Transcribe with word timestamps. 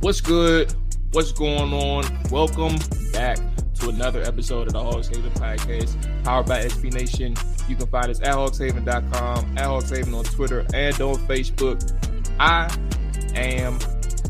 What's 0.00 0.22
good? 0.22 0.72
What's 1.12 1.30
going 1.30 1.74
on? 1.74 2.04
Welcome 2.30 2.76
back 3.12 3.36
to 3.74 3.90
another 3.90 4.22
episode 4.22 4.66
of 4.66 4.72
the 4.72 4.82
Hogs 4.82 5.08
Haven 5.08 5.30
podcast, 5.32 6.24
powered 6.24 6.46
by 6.46 6.64
SB 6.64 6.94
Nation. 6.94 7.36
You 7.68 7.76
can 7.76 7.86
find 7.86 8.06
us 8.08 8.18
at 8.20 8.28
hogshaven.com, 8.28 9.58
at 9.58 9.64
hogshaven 9.64 10.16
on 10.16 10.24
Twitter, 10.24 10.64
and 10.72 10.98
on 11.02 11.16
Facebook. 11.28 11.82
I 12.40 12.74
am 13.34 13.78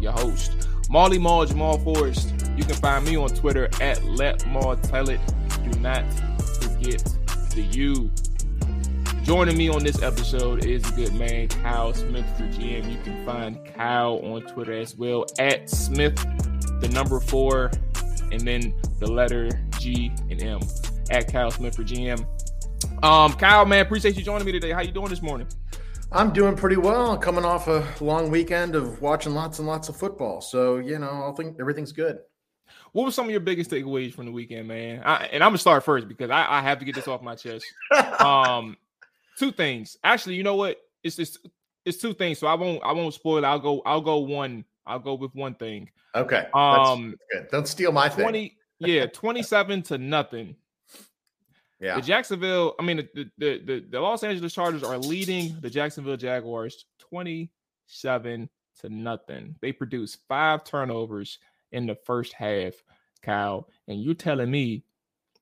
your 0.00 0.10
host, 0.10 0.50
Marley 0.90 1.20
Mall 1.20 1.46
Jamual 1.46 1.84
Forrest. 1.84 2.34
You 2.56 2.64
can 2.64 2.74
find 2.74 3.06
me 3.06 3.16
on 3.16 3.28
Twitter 3.28 3.68
at 3.80 4.02
Let 4.04 4.44
Maul 4.48 4.74
Tell 4.74 5.08
It. 5.08 5.20
Do 5.62 5.78
not 5.78 6.02
forget 6.60 7.04
the 7.54 7.62
U. 7.70 8.10
Joining 9.30 9.56
me 9.56 9.68
on 9.68 9.84
this 9.84 10.02
episode 10.02 10.64
is 10.64 10.84
a 10.88 10.92
good 10.96 11.14
man, 11.14 11.46
Kyle 11.46 11.94
Smith 11.94 12.26
for 12.36 12.42
GM. 12.48 12.90
You 12.90 13.00
can 13.04 13.24
find 13.24 13.64
Kyle 13.76 14.18
on 14.24 14.42
Twitter 14.42 14.72
as 14.72 14.96
well 14.96 15.24
at 15.38 15.70
Smith, 15.70 16.16
the 16.80 16.88
number 16.88 17.20
four, 17.20 17.70
and 18.32 18.40
then 18.40 18.74
the 18.98 19.06
letter 19.06 19.48
G 19.78 20.10
and 20.30 20.42
M 20.42 20.58
at 21.12 21.32
Kyle 21.32 21.52
Smith 21.52 21.76
for 21.76 21.84
GM. 21.84 22.26
Um, 23.04 23.34
Kyle, 23.34 23.64
man, 23.64 23.86
appreciate 23.86 24.16
you 24.16 24.24
joining 24.24 24.46
me 24.46 24.50
today. 24.50 24.72
How 24.72 24.80
you 24.80 24.90
doing 24.90 25.10
this 25.10 25.22
morning? 25.22 25.46
I'm 26.10 26.32
doing 26.32 26.56
pretty 26.56 26.78
well. 26.78 27.16
Coming 27.16 27.44
off 27.44 27.68
a 27.68 27.86
long 28.00 28.32
weekend 28.32 28.74
of 28.74 29.00
watching 29.00 29.32
lots 29.32 29.60
and 29.60 29.68
lots 29.68 29.88
of 29.88 29.96
football, 29.96 30.40
so 30.40 30.78
you 30.78 30.98
know, 30.98 31.30
I 31.30 31.36
think 31.36 31.56
everything's 31.60 31.92
good. 31.92 32.18
What 32.90 33.04
were 33.04 33.12
some 33.12 33.26
of 33.26 33.30
your 33.30 33.38
biggest 33.38 33.70
takeaways 33.70 34.12
from 34.12 34.26
the 34.26 34.32
weekend, 34.32 34.66
man? 34.66 35.02
I, 35.04 35.26
and 35.26 35.44
I'm 35.44 35.50
gonna 35.50 35.58
start 35.58 35.84
first 35.84 36.08
because 36.08 36.30
I, 36.30 36.44
I 36.48 36.62
have 36.62 36.80
to 36.80 36.84
get 36.84 36.96
this 36.96 37.06
off 37.06 37.22
my 37.22 37.36
chest. 37.36 37.64
Um, 38.20 38.76
two 39.38 39.52
things. 39.52 39.96
Actually, 40.04 40.36
you 40.36 40.42
know 40.42 40.56
what? 40.56 40.78
It's 41.02 41.18
it's 41.18 41.38
it's 41.84 41.98
two 41.98 42.14
things. 42.14 42.38
So 42.38 42.46
I 42.46 42.54
won't 42.54 42.82
I 42.84 42.92
won't 42.92 43.14
spoil. 43.14 43.38
It. 43.38 43.44
I'll 43.44 43.58
go 43.58 43.82
I'll 43.86 44.00
go 44.00 44.18
one. 44.18 44.64
I'll 44.86 44.98
go 44.98 45.14
with 45.14 45.34
one 45.34 45.54
thing. 45.54 45.90
Okay. 46.14 46.46
Um, 46.54 47.10
that's, 47.10 47.42
that's 47.42 47.52
Don't 47.52 47.68
steal 47.68 47.92
my 47.92 48.08
thing. 48.08 48.24
20, 48.24 48.56
yeah, 48.80 49.06
27 49.06 49.82
to 49.82 49.98
nothing. 49.98 50.56
Yeah. 51.80 51.96
The 51.96 52.02
Jacksonville, 52.02 52.74
I 52.78 52.82
mean, 52.82 53.08
the, 53.14 53.30
the, 53.38 53.62
the, 53.64 53.84
the 53.88 54.00
Los 54.00 54.22
Angeles 54.22 54.52
Chargers 54.52 54.82
are 54.82 54.98
leading 54.98 55.56
the 55.60 55.70
Jacksonville 55.70 56.16
Jaguars 56.16 56.84
27 56.98 58.48
to 58.80 58.88
nothing. 58.88 59.54
They 59.60 59.72
produced 59.72 60.18
five 60.28 60.64
turnovers 60.64 61.38
in 61.72 61.86
the 61.86 61.94
first 61.94 62.34
half, 62.34 62.74
Kyle. 63.22 63.68
And 63.88 64.02
you're 64.02 64.14
telling 64.14 64.50
me 64.50 64.84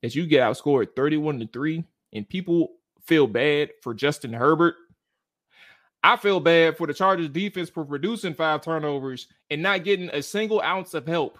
that 0.02 0.14
you 0.14 0.26
get 0.26 0.42
outscored 0.42 0.94
31 0.94 1.40
to 1.40 1.48
3 1.48 1.84
and 2.12 2.28
people 2.28 2.74
feel 3.08 3.26
bad 3.26 3.70
for 3.82 3.94
Justin 3.94 4.34
Herbert. 4.34 4.74
I 6.04 6.16
feel 6.16 6.38
bad 6.38 6.76
for 6.76 6.86
the 6.86 6.94
Chargers 6.94 7.30
defense 7.30 7.70
for 7.70 7.84
producing 7.84 8.34
five 8.34 8.62
turnovers 8.62 9.26
and 9.50 9.62
not 9.62 9.82
getting 9.82 10.10
a 10.10 10.22
single 10.22 10.60
ounce 10.60 10.94
of 10.94 11.06
help 11.06 11.38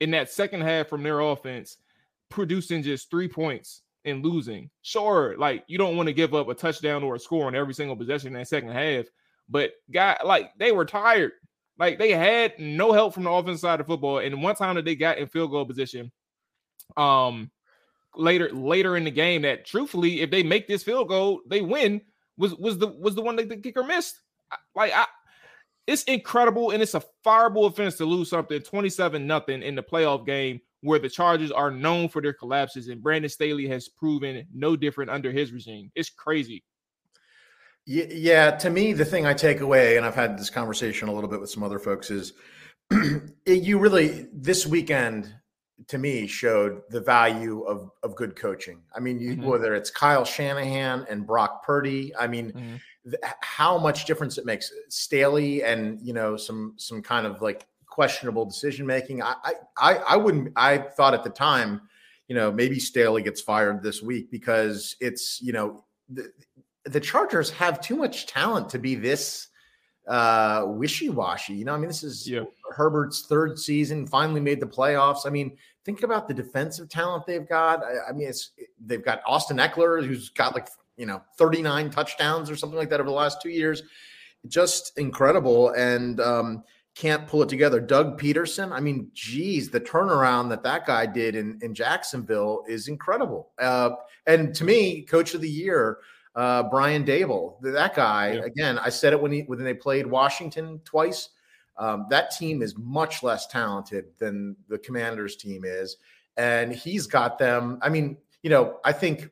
in 0.00 0.10
that 0.10 0.30
second 0.30 0.60
half 0.60 0.88
from 0.88 1.02
their 1.02 1.20
offense, 1.20 1.78
producing 2.28 2.82
just 2.82 3.10
three 3.10 3.28
points 3.28 3.82
and 4.04 4.24
losing. 4.24 4.68
Sure, 4.82 5.36
like 5.38 5.64
you 5.68 5.78
don't 5.78 5.96
want 5.96 6.08
to 6.08 6.12
give 6.12 6.34
up 6.34 6.48
a 6.48 6.54
touchdown 6.54 7.02
or 7.02 7.14
a 7.14 7.20
score 7.20 7.46
on 7.46 7.54
every 7.54 7.72
single 7.72 7.96
possession 7.96 8.28
in 8.28 8.34
that 8.34 8.48
second 8.48 8.70
half, 8.70 9.06
but 9.48 9.70
guy, 9.90 10.18
like 10.24 10.50
they 10.58 10.72
were 10.72 10.84
tired. 10.84 11.32
Like 11.78 11.98
they 11.98 12.10
had 12.10 12.58
no 12.58 12.92
help 12.92 13.14
from 13.14 13.24
the 13.24 13.30
offense 13.30 13.60
side 13.60 13.80
of 13.80 13.86
football. 13.86 14.18
And 14.18 14.42
one 14.42 14.56
time 14.56 14.74
that 14.76 14.84
they 14.84 14.96
got 14.96 15.18
in 15.18 15.28
field 15.28 15.50
goal 15.52 15.64
position, 15.64 16.12
um, 16.96 17.50
later 18.16 18.50
later 18.50 18.96
in 18.96 19.04
the 19.04 19.10
game 19.10 19.42
that 19.42 19.66
truthfully, 19.66 20.20
if 20.20 20.30
they 20.30 20.42
make 20.42 20.68
this 20.68 20.82
field 20.82 21.08
goal, 21.08 21.40
they 21.48 21.60
win. 21.60 22.00
Was 22.36 22.54
was 22.56 22.78
the 22.78 22.88
was 22.88 23.14
the 23.14 23.22
one 23.22 23.36
that 23.36 23.48
the 23.48 23.56
kicker 23.56 23.84
missed? 23.84 24.20
Like 24.74 24.92
I, 24.92 25.06
it's 25.86 26.04
incredible 26.04 26.70
and 26.70 26.82
it's 26.82 26.94
a 26.94 27.02
fireable 27.24 27.66
offense 27.66 27.96
to 27.96 28.04
lose 28.04 28.30
something 28.30 28.60
27 28.60 29.26
nothing 29.26 29.62
in 29.62 29.74
the 29.74 29.82
playoff 29.82 30.24
game 30.24 30.60
where 30.80 30.98
the 30.98 31.08
Chargers 31.08 31.50
are 31.50 31.70
known 31.70 32.08
for 32.08 32.20
their 32.20 32.32
collapses 32.32 32.88
and 32.88 33.02
Brandon 33.02 33.28
Staley 33.28 33.66
has 33.68 33.88
proven 33.88 34.46
no 34.54 34.76
different 34.76 35.10
under 35.10 35.32
his 35.32 35.52
regime. 35.52 35.90
It's 35.94 36.10
crazy. 36.10 36.62
Yeah, 37.86 38.52
to 38.52 38.70
me, 38.70 38.94
the 38.94 39.04
thing 39.04 39.26
I 39.26 39.34
take 39.34 39.60
away, 39.60 39.98
and 39.98 40.06
I've 40.06 40.14
had 40.14 40.38
this 40.38 40.48
conversation 40.48 41.08
a 41.08 41.12
little 41.12 41.28
bit 41.28 41.40
with 41.40 41.50
some 41.50 41.62
other 41.62 41.78
folks, 41.78 42.10
is 42.10 42.32
you 43.46 43.78
really 43.78 44.26
this 44.32 44.66
weekend 44.66 45.34
to 45.88 45.98
me 45.98 46.26
showed 46.26 46.82
the 46.90 47.00
value 47.00 47.62
of 47.62 47.90
of 48.02 48.14
good 48.16 48.36
coaching. 48.36 48.80
I 48.94 49.00
mean, 49.00 49.18
you, 49.18 49.32
mm-hmm. 49.32 49.46
whether 49.46 49.74
it's 49.74 49.90
Kyle 49.90 50.24
Shanahan 50.24 51.06
and 51.08 51.26
Brock 51.26 51.64
Purdy, 51.64 52.14
I 52.16 52.26
mean, 52.26 52.52
mm-hmm. 52.52 52.76
th- 53.10 53.22
how 53.40 53.78
much 53.78 54.04
difference 54.04 54.38
it 54.38 54.46
makes. 54.46 54.70
Staley 54.88 55.62
and 55.62 56.00
you 56.00 56.12
know 56.12 56.36
some 56.36 56.74
some 56.76 57.02
kind 57.02 57.26
of 57.26 57.42
like 57.42 57.66
questionable 57.86 58.44
decision 58.44 58.86
making. 58.86 59.22
I 59.22 59.34
I 59.76 59.94
I 59.96 60.16
wouldn't. 60.16 60.52
I 60.56 60.78
thought 60.78 61.14
at 61.14 61.24
the 61.24 61.30
time, 61.30 61.82
you 62.28 62.34
know, 62.34 62.52
maybe 62.52 62.78
Staley 62.78 63.22
gets 63.22 63.40
fired 63.40 63.82
this 63.82 64.02
week 64.02 64.30
because 64.30 64.96
it's 65.00 65.40
you 65.42 65.52
know 65.52 65.84
the, 66.08 66.30
the 66.84 67.00
Chargers 67.00 67.50
have 67.50 67.80
too 67.80 67.96
much 67.96 68.26
talent 68.26 68.68
to 68.70 68.78
be 68.78 68.94
this 68.94 69.48
uh 70.06 70.64
wishy-washy. 70.66 71.54
You 71.54 71.64
know 71.64 71.74
i 71.74 71.78
mean 71.78 71.88
this 71.88 72.02
is 72.02 72.28
yeah. 72.28 72.44
herbert's 72.72 73.26
third 73.26 73.58
season 73.58 74.06
finally 74.06 74.40
made 74.40 74.60
the 74.60 74.66
playoffs. 74.66 75.26
I 75.26 75.30
mean 75.30 75.56
think 75.84 76.02
about 76.02 76.28
the 76.28 76.34
defensive 76.34 76.88
talent 76.88 77.26
they've 77.26 77.48
got. 77.48 77.82
I, 77.82 78.10
I 78.10 78.12
mean 78.12 78.28
it's 78.28 78.50
they've 78.84 79.04
got 79.04 79.22
austin 79.26 79.56
Ekeler, 79.58 80.04
who's 80.06 80.28
got 80.28 80.54
like 80.54 80.68
you 80.96 81.06
know 81.06 81.22
39 81.38 81.90
touchdowns 81.90 82.50
or 82.50 82.56
something 82.56 82.78
like 82.78 82.90
that 82.90 83.00
over 83.00 83.08
the 83.08 83.14
last 83.14 83.40
two 83.40 83.48
years. 83.50 83.82
Just 84.46 84.98
incredible 84.98 85.70
and 85.70 86.20
um 86.20 86.64
can't 86.94 87.26
pull 87.26 87.42
it 87.42 87.48
together. 87.48 87.80
Doug 87.80 88.20
Pederson. 88.20 88.72
i 88.72 88.80
mean 88.80 89.10
geez 89.14 89.70
the 89.70 89.80
turnaround 89.80 90.48
that 90.50 90.62
that 90.62 90.86
guy 90.86 91.06
did 91.06 91.34
in 91.34 91.58
in 91.62 91.74
jacksonville 91.74 92.62
is 92.68 92.88
incredible. 92.88 93.50
Uh 93.58 93.90
and 94.26 94.54
to 94.54 94.64
me 94.64 95.02
coach 95.02 95.34
of 95.34 95.40
the 95.40 95.48
year 95.48 95.98
uh, 96.34 96.64
Brian 96.64 97.04
Daboll, 97.04 97.60
that 97.62 97.94
guy. 97.94 98.32
Yeah. 98.32 98.44
Again, 98.44 98.78
I 98.78 98.88
said 98.88 99.12
it 99.12 99.20
when 99.20 99.32
he 99.32 99.42
when 99.42 99.62
they 99.62 99.74
played 99.74 100.06
Washington 100.06 100.80
twice. 100.84 101.30
Um, 101.76 102.06
that 102.10 102.30
team 102.30 102.62
is 102.62 102.76
much 102.76 103.22
less 103.22 103.46
talented 103.46 104.06
than 104.18 104.56
the 104.68 104.78
Commanders 104.78 105.36
team 105.36 105.64
is, 105.64 105.96
and 106.36 106.72
he's 106.72 107.06
got 107.06 107.38
them. 107.38 107.78
I 107.82 107.88
mean, 107.88 108.16
you 108.42 108.50
know, 108.50 108.78
I 108.84 108.92
think 108.92 109.30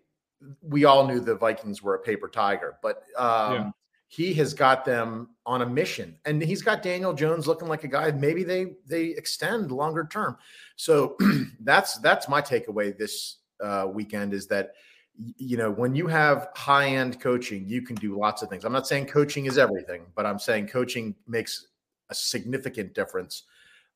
we 0.60 0.84
all 0.84 1.06
knew 1.06 1.20
the 1.20 1.34
Vikings 1.34 1.82
were 1.82 1.94
a 1.94 2.00
paper 2.00 2.28
tiger, 2.28 2.78
but 2.82 3.04
um, 3.16 3.52
yeah. 3.52 3.70
he 4.08 4.34
has 4.34 4.54
got 4.54 4.84
them 4.84 5.28
on 5.46 5.62
a 5.62 5.66
mission, 5.66 6.16
and 6.24 6.42
he's 6.42 6.62
got 6.62 6.82
Daniel 6.82 7.12
Jones 7.12 7.46
looking 7.46 7.68
like 7.68 7.84
a 7.84 7.88
guy. 7.88 8.10
Maybe 8.12 8.44
they 8.44 8.74
they 8.86 9.06
extend 9.06 9.72
longer 9.72 10.08
term. 10.10 10.36
So 10.76 11.16
that's 11.60 11.98
that's 11.98 12.28
my 12.28 12.42
takeaway 12.42 12.96
this 12.96 13.38
uh, 13.60 13.86
weekend 13.92 14.34
is 14.34 14.46
that 14.48 14.72
you 15.36 15.56
know, 15.56 15.70
when 15.70 15.94
you 15.94 16.06
have 16.06 16.48
high 16.54 16.88
end 16.88 17.20
coaching, 17.20 17.68
you 17.68 17.82
can 17.82 17.96
do 17.96 18.18
lots 18.18 18.42
of 18.42 18.48
things. 18.48 18.64
I'm 18.64 18.72
not 18.72 18.86
saying 18.86 19.06
coaching 19.06 19.46
is 19.46 19.58
everything, 19.58 20.06
but 20.14 20.26
I'm 20.26 20.38
saying 20.38 20.68
coaching 20.68 21.14
makes 21.26 21.66
a 22.10 22.14
significant 22.14 22.94
difference 22.94 23.44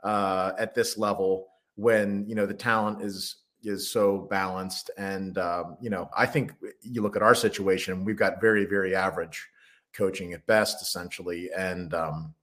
uh, 0.05 0.53
at 0.59 0.75
this 0.75 0.99
level 0.99 1.49
when 1.77 2.25
you 2.27 2.35
know 2.35 2.47
the 2.47 2.55
talent 2.55 3.03
is 3.03 3.37
is 3.63 3.91
so 3.91 4.27
balanced. 4.31 4.91
And 4.99 5.39
um, 5.39 5.77
you 5.81 5.91
know, 5.91 6.11
I 6.17 6.27
think 6.27 6.53
you 6.83 7.03
look 7.03 7.17
at 7.17 7.23
our 7.23 7.35
situation, 7.35 8.05
we've 8.05 8.17
got 8.17 8.41
very 8.41 8.65
very 8.65 8.95
average 8.95 9.47
coaching 9.95 10.33
at 10.35 10.47
best, 10.47 10.83
essentially. 10.83 11.51
And 11.57 11.95
um, 11.95 12.35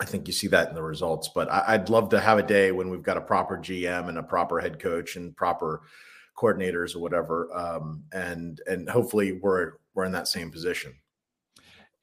I 0.00 0.04
think 0.04 0.26
you 0.26 0.32
see 0.32 0.46
that 0.48 0.68
in 0.68 0.74
the 0.74 0.82
results. 0.82 1.28
But 1.34 1.50
I, 1.50 1.76
would 1.76 1.90
love 1.90 2.08
to 2.10 2.20
have 2.20 2.38
a 2.38 2.42
day 2.42 2.72
when 2.72 2.90
we've 2.90 3.02
got 3.02 3.16
a 3.16 3.20
proper 3.20 3.58
GM 3.58 4.08
and 4.08 4.18
a 4.18 4.22
proper 4.22 4.60
head 4.60 4.78
coach 4.78 5.16
and 5.16 5.36
proper 5.36 5.82
coordinators 6.36 6.94
or 6.94 7.00
whatever. 7.00 7.54
Um, 7.56 8.04
and 8.12 8.60
and 8.66 8.88
hopefully 8.88 9.40
we're 9.42 9.72
we're 9.94 10.04
in 10.04 10.12
that 10.12 10.28
same 10.28 10.50
position. 10.50 10.94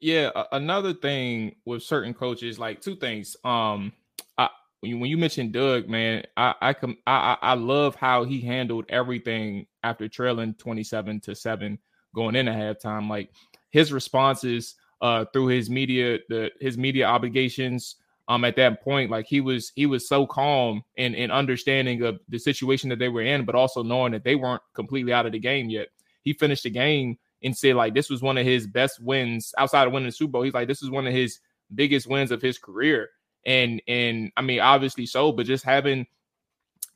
Yeah, 0.00 0.30
another 0.50 0.94
thing 0.94 1.54
with 1.64 1.84
certain 1.84 2.12
coaches, 2.12 2.58
like 2.58 2.80
two 2.80 2.96
things. 2.96 3.36
Um, 3.44 3.92
I, 4.36 4.48
when 4.80 4.90
you, 4.90 4.98
when 4.98 5.10
you 5.10 5.16
mentioned 5.16 5.52
Doug, 5.52 5.88
man, 5.88 6.24
I 6.36 6.54
I, 6.60 6.72
com- 6.72 6.98
I 7.06 7.36
I 7.40 7.54
love 7.54 7.94
how 7.94 8.24
he 8.24 8.40
handled 8.40 8.86
everything 8.88 9.66
after 9.84 10.08
trailing 10.08 10.54
twenty 10.54 10.82
seven 10.82 11.20
to 11.20 11.34
seven 11.34 11.78
going 12.14 12.34
into 12.34 12.52
halftime. 12.52 13.08
Like 13.08 13.30
his 13.70 13.92
responses 13.92 14.74
uh, 15.00 15.24
through 15.32 15.48
his 15.48 15.70
media, 15.70 16.18
the 16.28 16.50
his 16.60 16.76
media 16.76 17.06
obligations. 17.06 17.96
Um, 18.28 18.44
at 18.44 18.56
that 18.56 18.82
point, 18.82 19.10
like 19.10 19.26
he 19.26 19.40
was, 19.40 19.72
he 19.74 19.86
was 19.86 20.08
so 20.08 20.26
calm 20.26 20.82
and, 20.96 21.16
and 21.16 21.32
understanding 21.32 22.02
of 22.02 22.20
the 22.28 22.38
situation 22.38 22.88
that 22.90 22.98
they 22.98 23.08
were 23.08 23.22
in, 23.22 23.44
but 23.44 23.56
also 23.56 23.82
knowing 23.82 24.12
that 24.12 24.22
they 24.22 24.36
weren't 24.36 24.62
completely 24.74 25.12
out 25.12 25.26
of 25.26 25.32
the 25.32 25.40
game 25.40 25.68
yet. 25.68 25.88
He 26.22 26.32
finished 26.32 26.62
the 26.62 26.70
game 26.70 27.18
and 27.42 27.56
said 27.56 27.76
like 27.76 27.94
this 27.94 28.10
was 28.10 28.22
one 28.22 28.38
of 28.38 28.46
his 28.46 28.66
best 28.66 29.00
wins 29.00 29.54
outside 29.58 29.86
of 29.86 29.92
winning 29.92 30.08
the 30.08 30.12
Super 30.12 30.32
Bowl. 30.32 30.42
He's 30.42 30.54
like 30.54 30.68
this 30.68 30.82
is 30.82 30.90
one 30.90 31.06
of 31.06 31.12
his 31.12 31.40
biggest 31.74 32.06
wins 32.06 32.30
of 32.30 32.42
his 32.42 32.58
career, 32.58 33.10
and 33.44 33.82
and 33.88 34.32
I 34.36 34.42
mean 34.42 34.60
obviously 34.60 35.06
so, 35.06 35.32
but 35.32 35.46
just 35.46 35.64
having 35.64 36.06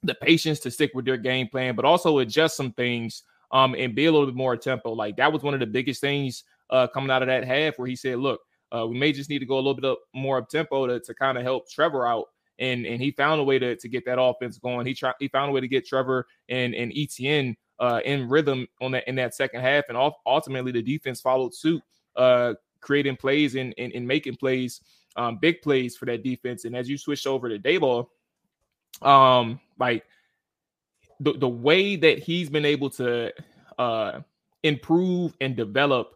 the 0.02 0.14
patience 0.14 0.60
to 0.60 0.70
stick 0.70 0.92
with 0.94 1.04
their 1.04 1.16
game 1.16 1.48
plan, 1.48 1.74
but 1.74 1.84
also 1.84 2.18
adjust 2.18 2.56
some 2.56 2.72
things 2.72 3.22
um 3.52 3.74
and 3.76 3.94
be 3.94 4.06
a 4.06 4.12
little 4.12 4.26
bit 4.26 4.36
more 4.36 4.56
tempo. 4.56 4.92
Like 4.92 5.16
that 5.16 5.32
was 5.32 5.42
one 5.42 5.54
of 5.54 5.60
the 5.60 5.66
biggest 5.66 6.00
things 6.00 6.44
uh, 6.70 6.86
coming 6.88 7.10
out 7.10 7.22
of 7.22 7.28
that 7.28 7.44
half 7.44 7.78
where 7.78 7.88
he 7.88 7.96
said, 7.96 8.18
"Look, 8.18 8.40
uh, 8.74 8.86
we 8.86 8.98
may 8.98 9.12
just 9.12 9.30
need 9.30 9.38
to 9.40 9.46
go 9.46 9.56
a 9.56 9.56
little 9.56 9.74
bit 9.74 9.84
up, 9.84 9.98
more 10.14 10.38
up 10.38 10.48
tempo 10.48 10.86
to, 10.86 11.00
to 11.00 11.14
kind 11.14 11.38
of 11.38 11.44
help 11.44 11.68
Trevor 11.70 12.06
out." 12.06 12.26
And 12.58 12.86
and 12.86 13.00
he 13.00 13.10
found 13.10 13.40
a 13.40 13.44
way 13.44 13.58
to, 13.58 13.76
to 13.76 13.88
get 13.88 14.04
that 14.06 14.20
offense 14.20 14.58
going. 14.58 14.86
He 14.86 14.94
tried 14.94 15.14
he 15.18 15.28
found 15.28 15.50
a 15.50 15.52
way 15.52 15.60
to 15.60 15.68
get 15.68 15.86
Trevor 15.86 16.26
and 16.48 16.74
and 16.74 16.92
ETN 16.92 17.56
uh, 17.78 18.00
in 18.04 18.28
rhythm 18.28 18.66
on 18.80 18.92
that 18.92 19.06
in 19.08 19.14
that 19.16 19.34
second 19.34 19.60
half, 19.60 19.84
and 19.88 19.98
ultimately 20.26 20.72
the 20.72 20.82
defense 20.82 21.20
followed 21.20 21.54
suit, 21.54 21.82
uh, 22.16 22.54
creating 22.80 23.16
plays 23.16 23.54
and, 23.56 23.74
and, 23.78 23.92
and 23.92 24.06
making 24.06 24.36
plays, 24.36 24.80
um, 25.16 25.38
big 25.38 25.60
plays 25.60 25.96
for 25.96 26.06
that 26.06 26.22
defense. 26.22 26.64
And 26.64 26.76
as 26.76 26.88
you 26.88 26.96
switch 26.96 27.26
over 27.26 27.48
to 27.48 27.58
Daboll, 27.58 28.08
um, 29.02 29.60
like 29.78 30.04
the 31.20 31.34
the 31.34 31.48
way 31.48 31.96
that 31.96 32.18
he's 32.18 32.48
been 32.48 32.64
able 32.64 32.90
to 32.90 33.32
uh 33.78 34.20
improve 34.62 35.34
and 35.40 35.54
develop 35.54 36.15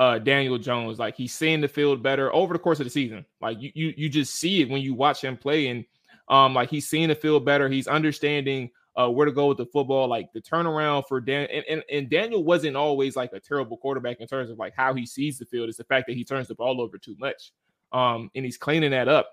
uh 0.00 0.18
Daniel 0.18 0.58
Jones. 0.58 0.98
Like 0.98 1.16
he's 1.16 1.34
seeing 1.34 1.60
the 1.60 1.68
field 1.68 2.02
better 2.02 2.34
over 2.34 2.52
the 2.52 2.58
course 2.58 2.80
of 2.80 2.84
the 2.86 2.90
season. 2.90 3.24
Like 3.40 3.60
you 3.60 3.70
you 3.74 3.94
you 3.96 4.08
just 4.08 4.34
see 4.34 4.62
it 4.62 4.68
when 4.68 4.82
you 4.82 4.94
watch 4.94 5.22
him 5.22 5.36
play, 5.36 5.68
and 5.68 5.84
um 6.28 6.54
like 6.54 6.70
he's 6.70 6.88
seeing 6.88 7.08
the 7.08 7.14
field 7.14 7.44
better. 7.44 7.68
He's 7.68 7.88
understanding 7.88 8.70
uh 8.96 9.08
where 9.10 9.26
to 9.26 9.32
go 9.32 9.46
with 9.46 9.58
the 9.58 9.66
football. 9.66 10.08
Like 10.08 10.32
the 10.32 10.40
turnaround 10.40 11.06
for 11.08 11.20
Dan 11.20 11.48
and, 11.52 11.64
and, 11.68 11.82
and 11.90 12.10
Daniel 12.10 12.44
wasn't 12.44 12.76
always 12.76 13.16
like 13.16 13.32
a 13.32 13.40
terrible 13.40 13.76
quarterback 13.76 14.20
in 14.20 14.26
terms 14.26 14.50
of 14.50 14.58
like 14.58 14.74
how 14.76 14.94
he 14.94 15.06
sees 15.06 15.38
the 15.38 15.46
field. 15.46 15.68
It's 15.68 15.78
the 15.78 15.84
fact 15.84 16.06
that 16.08 16.16
he 16.16 16.24
turns 16.24 16.48
the 16.48 16.54
ball 16.54 16.80
over 16.80 16.98
too 16.98 17.16
much. 17.18 17.52
Um 17.92 18.30
and 18.34 18.44
he's 18.44 18.58
cleaning 18.58 18.90
that 18.90 19.08
up 19.08 19.30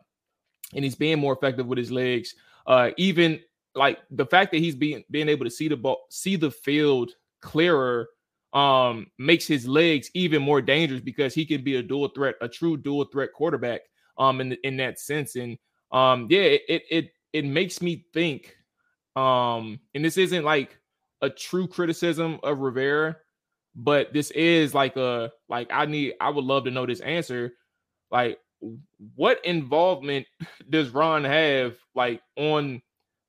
and 0.74 0.83
he's 0.83 0.95
being 0.95 1.19
more 1.19 1.33
effective 1.33 1.68
with 1.68 1.77
his 1.77 1.92
legs. 1.92 2.36
Uh 2.65 2.92
even 2.98 3.42
like 3.75 4.00
the 4.12 4.25
fact 4.25 4.51
that 4.51 4.60
he's 4.60 4.75
being 4.75 5.04
being 5.12 5.27
able 5.27 5.45
to 5.45 5.51
see 5.51 5.68
the 5.68 5.75
ball, 5.75 6.06
see 6.10 6.36
the 6.36 6.51
field 6.51 7.12
clearer 7.42 8.07
um, 8.53 9.07
makes 9.17 9.47
his 9.47 9.67
legs 9.67 10.09
even 10.13 10.41
more 10.41 10.61
dangerous 10.61 11.01
because 11.01 11.33
he 11.33 11.45
can 11.45 11.63
be 11.63 11.77
a 11.77 11.83
dual 11.83 12.09
threat, 12.09 12.35
a 12.41 12.47
true 12.47 12.77
dual 12.77 13.05
threat 13.05 13.33
quarterback 13.33 13.81
um, 14.17 14.41
in 14.41 14.53
in 14.63 14.77
that 14.77 15.00
sense. 15.00 15.35
And 15.35 15.57
um, 15.91 16.27
yeah, 16.29 16.41
it 16.41 16.83
it 16.89 17.09
it 17.33 17.45
makes 17.45 17.81
me 17.81 18.05
think. 18.13 18.55
Um, 19.15 19.79
and 19.94 20.03
this 20.03 20.17
isn't 20.17 20.44
like 20.44 20.77
a 21.21 21.29
true 21.29 21.67
criticism 21.67 22.39
of 22.44 22.59
Rivera, 22.59 23.15
but 23.75 24.13
this 24.13 24.31
is 24.31 24.73
like 24.73 24.97
a 24.97 25.31
like 25.50 25.69
I 25.71 25.85
need 25.85 26.13
I 26.21 26.29
would 26.29 26.45
love 26.45 26.65
to 26.65 26.71
know 26.71 26.85
this 26.85 27.00
answer. 27.01 27.53
Like, 28.11 28.38
what 29.15 29.44
involvement 29.45 30.27
does 30.69 30.89
Ron 30.89 31.23
have 31.23 31.75
like 31.95 32.21
on 32.35 32.81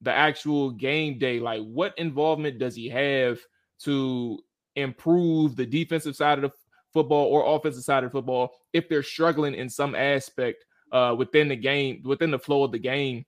the 0.03 0.13
actual 0.13 0.71
game 0.71 1.19
day? 1.19 1.41
Like, 1.41 1.63
what 1.63 1.99
involvement 1.99 2.59
does 2.59 2.75
he 2.77 2.91
have 2.91 3.39
to 3.81 4.39
improve 4.77 5.57
the 5.57 5.67
defensive 5.67 6.17
side 6.17 6.39
of 6.39 6.43
the 6.43 6.57
football 6.93 7.27
or 7.27 7.57
offensive 7.57 7.83
side 7.83 8.05
of 8.05 8.13
football 8.13 8.53
if 8.73 8.89
they're 8.89 9.03
struggling 9.03 9.55
in 9.55 9.69
some 9.69 9.95
aspect 9.95 10.65
uh, 10.93 11.15
within 11.17 11.49
the 11.49 11.57
game, 11.57 12.01
within 12.05 12.31
the 12.31 12.39
flow 12.39 12.63
of 12.63 12.73
the 12.73 12.79
game. 12.79 13.27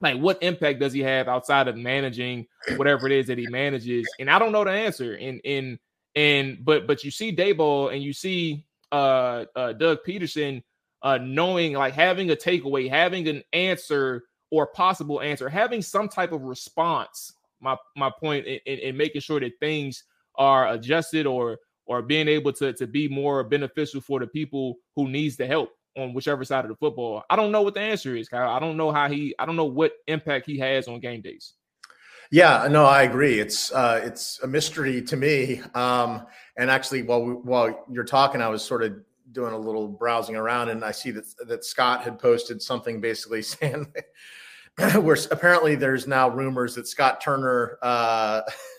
Like, 0.00 0.18
what 0.18 0.42
impact 0.42 0.80
does 0.80 0.92
he 0.92 1.00
have 1.00 1.28
outside 1.28 1.68
of 1.68 1.76
managing 1.76 2.46
whatever 2.76 3.06
it 3.06 3.12
is 3.12 3.26
that 3.28 3.38
he 3.38 3.46
manages? 3.46 4.08
And 4.18 4.30
I 4.30 4.38
don't 4.38 4.52
know 4.52 4.64
the 4.64 4.70
answer. 4.70 5.14
And 5.14 5.40
and 5.44 5.78
and 6.14 6.64
but 6.64 6.86
but 6.86 7.04
you 7.04 7.10
see 7.10 7.34
Daboll 7.34 7.92
and 7.92 8.02
you 8.02 8.12
see 8.12 8.64
uh, 8.90 9.44
uh 9.54 9.72
Doug 9.74 9.98
Pederson 10.06 10.62
uh 11.02 11.18
knowing 11.18 11.74
like 11.74 11.94
having 11.94 12.30
a 12.30 12.36
takeaway, 12.36 12.88
having 12.88 13.28
an 13.28 13.42
answer 13.52 14.24
or 14.50 14.66
possible 14.66 15.20
answer, 15.20 15.48
having 15.48 15.82
some 15.82 16.08
type 16.08 16.32
of 16.32 16.42
response. 16.42 17.32
My 17.60 17.76
my 17.96 18.10
point 18.10 18.46
in, 18.46 18.58
in, 18.66 18.78
in 18.80 18.96
making 18.96 19.20
sure 19.20 19.38
that 19.38 19.52
things 19.60 20.02
are 20.36 20.68
adjusted 20.72 21.26
or 21.26 21.58
or 21.86 22.02
being 22.02 22.28
able 22.28 22.52
to 22.52 22.72
to 22.72 22.86
be 22.86 23.08
more 23.08 23.44
beneficial 23.44 24.00
for 24.00 24.20
the 24.20 24.26
people 24.26 24.76
who 24.96 25.08
needs 25.08 25.36
the 25.36 25.46
help 25.46 25.70
on 25.96 26.14
whichever 26.14 26.44
side 26.44 26.64
of 26.64 26.70
the 26.70 26.76
football. 26.76 27.22
I 27.28 27.36
don't 27.36 27.52
know 27.52 27.62
what 27.62 27.74
the 27.74 27.80
answer 27.80 28.16
is, 28.16 28.28
Kyle. 28.28 28.50
I 28.50 28.58
don't 28.58 28.76
know 28.76 28.92
how 28.92 29.08
he 29.08 29.34
I 29.38 29.46
don't 29.46 29.56
know 29.56 29.64
what 29.64 29.92
impact 30.06 30.46
he 30.46 30.58
has 30.58 30.88
on 30.88 31.00
game 31.00 31.20
days. 31.20 31.54
Yeah, 32.30 32.66
no, 32.70 32.86
I 32.86 33.02
agree. 33.02 33.40
It's 33.40 33.70
uh, 33.72 34.00
it's 34.02 34.40
a 34.42 34.46
mystery 34.46 35.02
to 35.02 35.16
me. 35.16 35.60
Um, 35.74 36.26
and 36.56 36.70
actually, 36.70 37.02
while 37.02 37.22
we, 37.22 37.34
while 37.34 37.84
you're 37.90 38.04
talking, 38.04 38.40
I 38.40 38.48
was 38.48 38.64
sort 38.64 38.82
of 38.82 38.94
doing 39.32 39.52
a 39.52 39.58
little 39.58 39.86
browsing 39.86 40.36
around, 40.36 40.70
and 40.70 40.82
I 40.82 40.92
see 40.92 41.10
that 41.10 41.26
that 41.46 41.62
Scott 41.62 42.02
had 42.02 42.18
posted 42.18 42.62
something 42.62 43.02
basically 43.02 43.42
saying 43.42 43.92
where 45.02 45.18
apparently 45.30 45.74
there's 45.74 46.06
now 46.06 46.30
rumors 46.30 46.74
that 46.76 46.88
Scott 46.88 47.20
Turner 47.20 47.78
uh, 47.82 48.40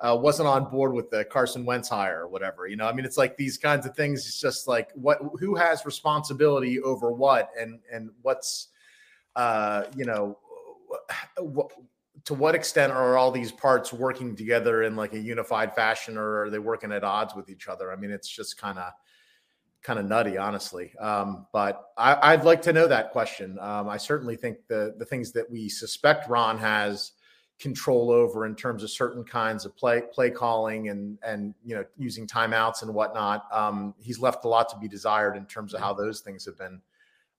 uh, 0.00 0.16
wasn't 0.20 0.48
on 0.48 0.70
board 0.70 0.92
with 0.92 1.10
the 1.10 1.24
Carson 1.24 1.64
Wentz 1.64 1.88
hire 1.88 2.22
or 2.22 2.28
whatever. 2.28 2.66
You 2.66 2.76
know, 2.76 2.86
I 2.86 2.92
mean, 2.92 3.04
it's 3.04 3.16
like 3.16 3.36
these 3.36 3.56
kinds 3.56 3.86
of 3.86 3.96
things. 3.96 4.26
It's 4.26 4.40
just 4.40 4.68
like 4.68 4.90
what 4.94 5.18
who 5.38 5.54
has 5.54 5.86
responsibility 5.86 6.80
over 6.80 7.10
what, 7.10 7.50
and 7.58 7.80
and 7.92 8.10
what's, 8.22 8.68
uh, 9.36 9.84
you 9.96 10.04
know, 10.04 10.38
what, 11.38 11.72
to 12.24 12.34
what 12.34 12.54
extent 12.54 12.92
are 12.92 13.16
all 13.16 13.30
these 13.30 13.52
parts 13.52 13.92
working 13.92 14.36
together 14.36 14.82
in 14.82 14.96
like 14.96 15.14
a 15.14 15.18
unified 15.18 15.74
fashion, 15.74 16.18
or 16.18 16.42
are 16.42 16.50
they 16.50 16.58
working 16.58 16.92
at 16.92 17.02
odds 17.02 17.34
with 17.34 17.48
each 17.48 17.68
other? 17.68 17.90
I 17.90 17.96
mean, 17.96 18.10
it's 18.10 18.28
just 18.28 18.58
kind 18.58 18.78
of 18.78 18.92
kind 19.82 19.98
of 19.98 20.04
nutty, 20.04 20.36
honestly. 20.36 20.92
Um, 20.98 21.46
but 21.52 21.90
I, 21.96 22.34
would 22.34 22.44
like 22.44 22.60
to 22.62 22.72
know 22.72 22.88
that 22.88 23.12
question. 23.12 23.56
Um, 23.60 23.88
I 23.88 23.96
certainly 23.96 24.36
think 24.36 24.58
the 24.68 24.94
the 24.98 25.06
things 25.06 25.32
that 25.32 25.50
we 25.50 25.70
suspect 25.70 26.28
Ron 26.28 26.58
has 26.58 27.12
control 27.58 28.10
over 28.10 28.44
in 28.44 28.54
terms 28.54 28.82
of 28.82 28.90
certain 28.90 29.24
kinds 29.24 29.64
of 29.64 29.74
play 29.76 30.02
play 30.12 30.30
calling 30.30 30.88
and 30.90 31.18
and 31.22 31.54
you 31.64 31.74
know 31.74 31.84
using 31.96 32.26
timeouts 32.26 32.82
and 32.82 32.92
whatnot. 32.92 33.46
Um, 33.52 33.94
he's 33.98 34.18
left 34.18 34.44
a 34.44 34.48
lot 34.48 34.68
to 34.70 34.78
be 34.78 34.88
desired 34.88 35.36
in 35.36 35.46
terms 35.46 35.72
of 35.72 35.80
how 35.80 35.94
those 35.94 36.20
things 36.20 36.44
have 36.44 36.58
been 36.58 36.80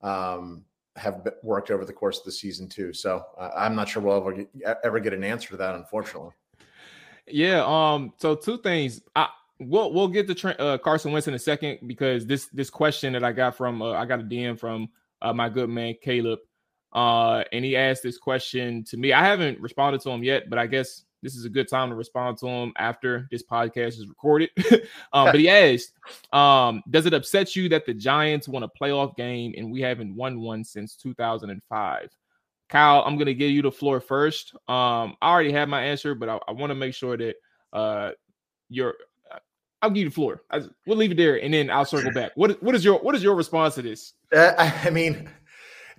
um, 0.01 0.65
have 0.95 1.27
worked 1.43 1.69
over 1.69 1.85
the 1.85 1.93
course 1.93 2.19
of 2.19 2.25
the 2.25 2.31
season 2.31 2.67
too. 2.67 2.93
So 2.93 3.23
uh, 3.37 3.51
I'm 3.55 3.75
not 3.75 3.89
sure 3.89 4.01
we'll 4.01 4.17
ever 4.17 4.33
get, 4.33 4.77
ever 4.83 4.99
get 4.99 5.13
an 5.13 5.23
answer 5.23 5.49
to 5.49 5.57
that, 5.57 5.75
unfortunately. 5.75 6.33
Yeah. 7.27 7.63
Um. 7.65 8.13
So 8.17 8.35
two 8.35 8.57
things. 8.57 9.01
I 9.15 9.27
we'll 9.59 9.93
we'll 9.93 10.07
get 10.07 10.35
to 10.35 10.61
uh, 10.61 10.77
Carson 10.79 11.11
Wentz 11.11 11.27
in 11.27 11.35
a 11.35 11.39
second 11.39 11.79
because 11.85 12.25
this 12.25 12.47
this 12.47 12.69
question 12.69 13.13
that 13.13 13.23
I 13.23 13.31
got 13.31 13.55
from 13.55 13.81
uh, 13.81 13.91
I 13.91 14.05
got 14.05 14.19
a 14.19 14.23
DM 14.23 14.57
from 14.59 14.89
uh, 15.21 15.33
my 15.33 15.49
good 15.49 15.69
man 15.69 15.95
Caleb 16.01 16.39
uh, 16.93 17.43
and 17.51 17.63
he 17.63 17.75
asked 17.75 18.03
this 18.03 18.17
question 18.17 18.83
to 18.85 18.97
me. 18.97 19.13
I 19.13 19.23
haven't 19.23 19.59
responded 19.59 20.01
to 20.01 20.09
him 20.09 20.23
yet, 20.23 20.49
but 20.49 20.59
I 20.59 20.67
guess 20.67 21.03
this 21.21 21.35
is 21.35 21.45
a 21.45 21.49
good 21.49 21.67
time 21.67 21.89
to 21.89 21.95
respond 21.95 22.37
to 22.39 22.47
him 22.47 22.73
after 22.77 23.27
this 23.31 23.43
podcast 23.43 23.99
is 23.99 24.07
recorded. 24.07 24.49
um, 25.13 25.25
but 25.25 25.35
he 25.35 25.49
asked, 25.49 25.93
um, 26.33 26.81
"Does 26.89 27.05
it 27.05 27.13
upset 27.13 27.55
you 27.55 27.69
that 27.69 27.85
the 27.85 27.93
Giants 27.93 28.47
won 28.47 28.63
a 28.63 28.69
playoff 28.69 29.15
game 29.15 29.53
and 29.57 29.71
we 29.71 29.81
haven't 29.81 30.15
won 30.15 30.41
one 30.41 30.63
since 30.63 30.95
2005?" 30.95 32.09
Kyle, 32.69 33.03
I'm 33.05 33.17
gonna 33.17 33.33
give 33.33 33.51
you 33.51 33.61
the 33.61 33.71
floor 33.71 33.99
first. 33.99 34.53
Um, 34.67 35.15
I 35.21 35.31
already 35.31 35.51
have 35.53 35.69
my 35.69 35.81
answer, 35.83 36.15
but 36.15 36.29
I, 36.29 36.39
I 36.47 36.51
want 36.51 36.71
to 36.71 36.75
make 36.75 36.93
sure 36.93 37.17
that 37.17 37.35
uh, 37.73 38.11
you're. 38.69 38.95
I'll 39.79 39.91
give 39.91 39.97
you 39.97 40.09
the 40.09 40.15
floor. 40.15 40.41
I, 40.49 40.63
we'll 40.87 40.97
leave 40.97 41.11
it 41.11 41.17
there, 41.17 41.41
and 41.41 41.53
then 41.53 41.69
I'll 41.69 41.85
circle 41.85 42.11
back. 42.11 42.31
What 42.35 42.61
what 42.63 42.73
is 42.75 42.83
your 42.83 42.99
what 42.99 43.15
is 43.15 43.23
your 43.23 43.35
response 43.35 43.75
to 43.75 43.83
this? 43.83 44.13
Uh, 44.35 44.53
I 44.57 44.89
mean, 44.89 45.29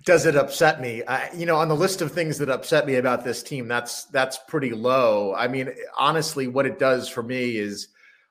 does 0.09 0.25
it 0.25 0.35
upset 0.35 0.81
me? 0.81 1.03
I, 1.03 1.31
you 1.35 1.45
know, 1.45 1.57
on 1.57 1.67
the 1.67 1.75
list 1.75 2.01
of 2.01 2.11
things 2.11 2.39
that 2.39 2.49
upset 2.49 2.87
me 2.87 2.95
about 2.95 3.23
this 3.23 3.43
team, 3.43 3.67
that's 3.67 4.05
that's 4.05 4.39
pretty 4.47 4.71
low. 4.71 5.35
I 5.35 5.47
mean, 5.47 5.69
honestly, 5.99 6.47
what 6.47 6.65
it 6.65 6.79
does 6.79 7.07
for 7.07 7.21
me 7.21 7.57
is 7.57 7.89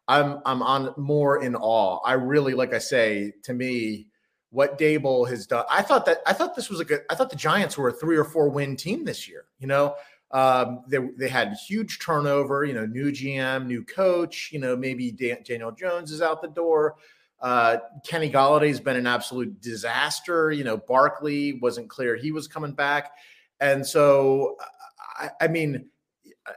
I'm 0.08 0.40
I'm 0.44 0.60
on 0.60 0.92
more 0.96 1.40
in 1.40 1.54
awe. 1.54 2.00
I 2.04 2.14
really, 2.14 2.54
like 2.54 2.74
I 2.74 2.78
say, 2.78 3.32
to 3.44 3.54
me, 3.54 4.08
what 4.50 4.76
Daboll 4.76 5.28
has 5.28 5.46
done. 5.46 5.66
I 5.70 5.82
thought 5.82 6.04
that 6.06 6.18
I 6.26 6.32
thought 6.32 6.56
this 6.56 6.68
was 6.68 6.80
a 6.80 6.84
good. 6.84 7.02
I 7.10 7.14
thought 7.14 7.30
the 7.30 7.36
Giants 7.36 7.78
were 7.78 7.90
a 7.90 7.92
three 7.92 8.16
or 8.16 8.24
four 8.24 8.48
win 8.48 8.74
team 8.74 9.04
this 9.04 9.28
year. 9.28 9.44
You 9.60 9.68
know, 9.68 9.94
um, 10.32 10.82
they 10.88 10.98
they 11.16 11.28
had 11.28 11.52
huge 11.68 12.00
turnover. 12.00 12.64
You 12.64 12.72
know, 12.74 12.86
new 12.86 13.12
GM, 13.12 13.66
new 13.66 13.84
coach. 13.84 14.50
You 14.52 14.58
know, 14.58 14.74
maybe 14.74 15.12
Dan, 15.12 15.44
Daniel 15.44 15.70
Jones 15.70 16.10
is 16.10 16.22
out 16.22 16.42
the 16.42 16.48
door. 16.48 16.96
Uh, 17.40 17.78
Kenny 18.04 18.30
Golladay's 18.30 18.80
been 18.80 18.96
an 18.96 19.06
absolute 19.06 19.60
disaster. 19.60 20.50
You 20.50 20.64
know, 20.64 20.76
Barkley 20.76 21.54
wasn't 21.60 21.88
clear 21.88 22.16
he 22.16 22.32
was 22.32 22.48
coming 22.48 22.72
back, 22.72 23.12
and 23.60 23.86
so 23.86 24.56
I, 25.18 25.30
I 25.42 25.48
mean, 25.48 25.88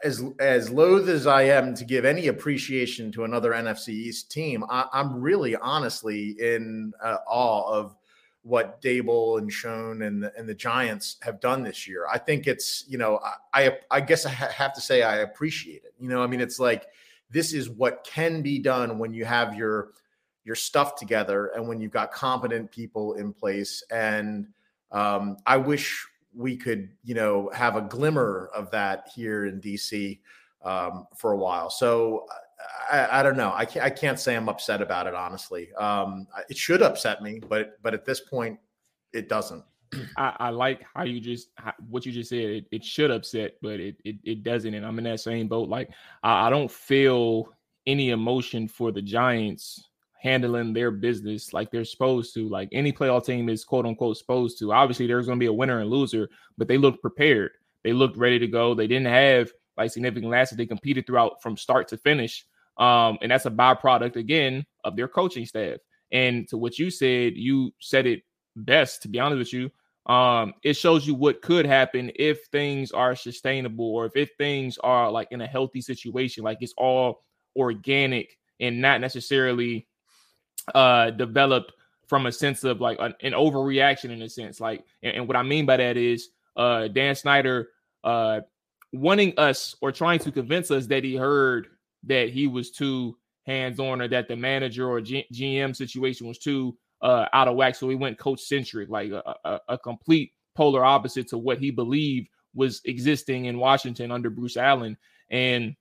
as 0.04 0.24
as 0.40 0.70
loath 0.70 1.08
as 1.08 1.28
I 1.28 1.44
am 1.44 1.76
to 1.76 1.86
give 1.86 2.06
any 2.06 2.28
appreciation 2.28 3.12
to 3.14 3.24
another 3.24 3.52
NFC 3.52 3.90
East 3.90 4.32
team, 4.32 4.64
I, 4.70 4.86
am 4.94 5.20
really 5.20 5.56
honestly 5.56 6.36
in 6.40 6.94
uh, 7.04 7.18
awe 7.28 7.70
of 7.72 7.96
what 8.44 8.82
Daboll 8.82 9.38
and 9.38 9.52
Schoen 9.52 10.02
and 10.02 10.24
the, 10.24 10.34
and 10.36 10.50
the 10.50 10.56
Giants 10.56 11.18
have 11.22 11.40
done 11.40 11.64
this 11.64 11.88
year. 11.88 12.08
I 12.12 12.18
think 12.18 12.48
it's 12.48 12.86
you 12.88 12.98
know 12.98 13.20
I 13.54 13.68
I, 13.68 13.78
I 13.92 14.02
guess 14.02 14.26
I 14.26 14.30
have 14.30 14.74
to 14.74 14.82
say 14.82 15.04
I 15.04 15.18
appreciate 15.18 15.84
it. 15.84 15.94
You 16.00 16.10
know, 16.10 16.24
I 16.24 16.28
mean 16.28 16.42
it's 16.42 16.60
like 16.60 16.88
this 17.30 17.54
is 17.54 17.70
what 17.70 18.04
can 18.04 18.42
be 18.42 18.60
done 18.60 18.98
when 18.98 19.14
you 19.14 19.26
have 19.26 19.56
your 19.56 19.92
your 20.44 20.56
stuff 20.56 20.96
together 20.96 21.48
and 21.56 21.68
when 21.68 21.80
you've 21.80 21.92
got 21.92 22.12
competent 22.12 22.72
people 22.72 23.14
in 23.14 23.34
place. 23.34 23.84
And 23.92 24.48
um, 24.92 25.38
I 25.46 25.58
wish 25.58 26.08
we 26.34 26.56
could, 26.56 26.90
you 27.04 27.14
know, 27.14 27.50
have 27.54 27.76
a 27.76 27.82
glimmer 27.82 28.50
of 28.56 28.72
that 28.72 29.10
here 29.14 29.46
in 29.46 29.62
DC 29.62 30.20
um, 30.64 31.08
for 31.16 31.34
a 31.34 31.38
while. 31.38 31.70
So 31.70 32.26
I, 32.92 33.20
I, 33.20 33.24
don't 33.24 33.38
know. 33.38 33.52
I 33.56 33.66
can't, 33.66 33.86
I 33.86 33.90
can't 33.90 34.20
say 34.20 34.36
I'm 34.36 34.50
upset 34.50 34.82
about 34.82 35.08
it, 35.08 35.14
honestly. 35.14 35.74
Um, 35.74 36.28
it 36.50 36.58
should 36.58 36.82
upset 36.82 37.22
me, 37.22 37.40
but 37.48 37.82
but 37.82 37.94
at 37.94 38.06
this 38.06 38.20
point, 38.20 38.60
it 39.14 39.30
doesn't. 39.30 39.64
I, 40.18 40.36
I 40.40 40.50
like 40.50 40.84
how 40.94 41.04
you 41.04 41.20
just 41.20 41.50
how, 41.56 41.74
what 41.90 42.06
you 42.06 42.12
just 42.12 42.30
said. 42.30 42.40
It, 42.40 42.66
it, 42.72 42.84
should 42.84 43.12
upset, 43.12 43.56
but 43.62 43.80
it, 43.80 43.98
it 44.04 44.18
it 44.24 44.44
doesn't. 44.44 44.74
And 44.74 44.86
I'm 44.86 44.98
in 44.98 45.04
that 45.06 45.20
same 45.20 45.48
boat. 45.48 45.70
Like 45.70 45.90
I, 46.24 46.48
I 46.48 46.50
don't 46.50 46.72
feel 46.72 47.50
any 47.88 48.12
emotion 48.12 48.68
for 48.68 48.92
the 48.92 49.02
Giants 49.02 49.90
handling 50.22 50.72
their 50.72 50.92
business 50.92 51.52
like 51.52 51.72
they're 51.72 51.84
supposed 51.84 52.34
to, 52.36 52.48
like 52.48 52.70
any 52.72 52.94
playoff 52.94 53.26
team 53.26 53.50
is 53.50 53.66
quote 53.66 53.86
unquote 53.86 54.18
supposed 54.18 54.60
to. 54.60 54.72
Obviously, 54.72 55.08
there's 55.08 55.26
going 55.26 55.40
to 55.40 55.44
be 55.44 55.48
a 55.48 55.54
winner 55.54 55.80
and 55.80 55.90
loser, 55.90 56.30
but 56.58 56.68
they 56.68 56.78
looked 56.78 57.02
prepared. 57.02 57.52
They 57.84 57.94
looked 57.94 58.18
ready 58.18 58.38
to 58.38 58.48
go. 58.48 58.76
They 58.76 58.88
didn't 58.88 59.08
have 59.08 59.52
like 59.78 59.92
significant 59.92 60.32
losses. 60.32 60.58
They 60.58 60.68
competed 60.68 61.08
throughout 61.08 61.42
from 61.42 61.58
start 61.58 61.88
to 61.90 61.98
finish. 61.98 62.46
Um, 62.78 63.18
and 63.22 63.32
that's 63.32 63.48
a 63.48 63.52
byproduct 63.52 64.16
again 64.16 64.64
of 64.84 64.96
their 64.96 65.08
coaching 65.08 65.46
staff. 65.46 65.78
And 66.12 66.48
to 66.50 66.58
what 66.58 66.78
you 66.78 66.92
said, 66.92 67.34
you 67.36 67.74
said 67.80 68.06
it 68.06 68.22
best, 68.56 69.02
to 69.02 69.08
be 69.08 69.20
honest 69.20 69.40
with 69.40 69.54
you. 69.54 69.72
Um, 70.12 70.54
it 70.64 70.74
shows 70.74 71.06
you 71.06 71.16
what 71.16 71.42
could 71.42 71.66
happen 71.66 72.12
if 72.16 72.46
things 72.52 72.92
are 72.92 73.16
sustainable 73.16 73.86
or 73.86 74.06
if, 74.06 74.16
if 74.16 74.30
things 74.38 74.78
are 74.80 75.12
like 75.12 75.28
in 75.32 75.42
a 75.42 75.48
healthy 75.48 75.82
situation, 75.82 76.44
like 76.44 76.58
it's 76.62 76.74
all 76.78 77.24
organic 77.56 78.38
and 78.60 78.82
not 78.82 79.02
necessarily 79.02 79.88
uh 80.76 81.10
developed 81.12 81.74
from 82.08 82.26
a 82.26 82.32
sense 82.32 82.64
of 82.64 82.82
like 82.82 82.98
an, 83.00 83.14
an 83.22 83.32
overreaction 83.34 84.10
in 84.10 84.22
a 84.22 84.30
sense 84.30 84.60
like 84.60 84.84
and, 85.02 85.16
and, 85.16 85.28
what 85.28 85.38
i 85.38 85.44
mean 85.44 85.66
by 85.66 85.78
that 85.78 85.98
is 85.98 86.30
uh 86.58 86.88
dan 86.90 87.16
snyder 87.16 87.70
uh 88.04 88.42
wanting 88.94 89.34
us 89.38 89.76
or 89.82 89.92
trying 89.92 90.20
to 90.20 90.32
convince 90.32 90.70
us 90.72 90.86
that 90.88 91.04
he 91.04 91.16
heard 91.16 91.68
that 92.04 92.30
he 92.30 92.48
was 92.48 92.72
too 92.72 93.18
hands-on 93.46 94.02
or 94.02 94.08
that 94.08 94.28
the 94.28 94.36
manager 94.36 94.90
or 94.90 95.02
G- 95.02 95.26
gm 95.34 95.76
situation 95.76 96.28
was 96.28 96.38
too 96.38 96.78
uh 97.02 97.26
out 97.34 97.48
of 97.48 97.56
whack. 97.56 97.76
So 97.76 97.90
he 97.90 97.96
went 97.96 98.20
coach 98.20 98.42
centric 98.42 98.90
like 98.90 99.12
a, 99.12 99.36
a, 99.46 99.60
a 99.70 99.78
complete 99.78 100.34
polar 100.56 100.84
opposite 100.84 101.28
to 101.30 101.38
what 101.38 101.58
he 101.58 101.72
believed 101.72 102.28
was 102.54 102.82
existing 102.86 103.46
in 103.46 103.58
washington 103.58 104.12
under 104.12 104.30
bruce 104.30 104.58
allen. 104.58 104.98
And 105.30 105.76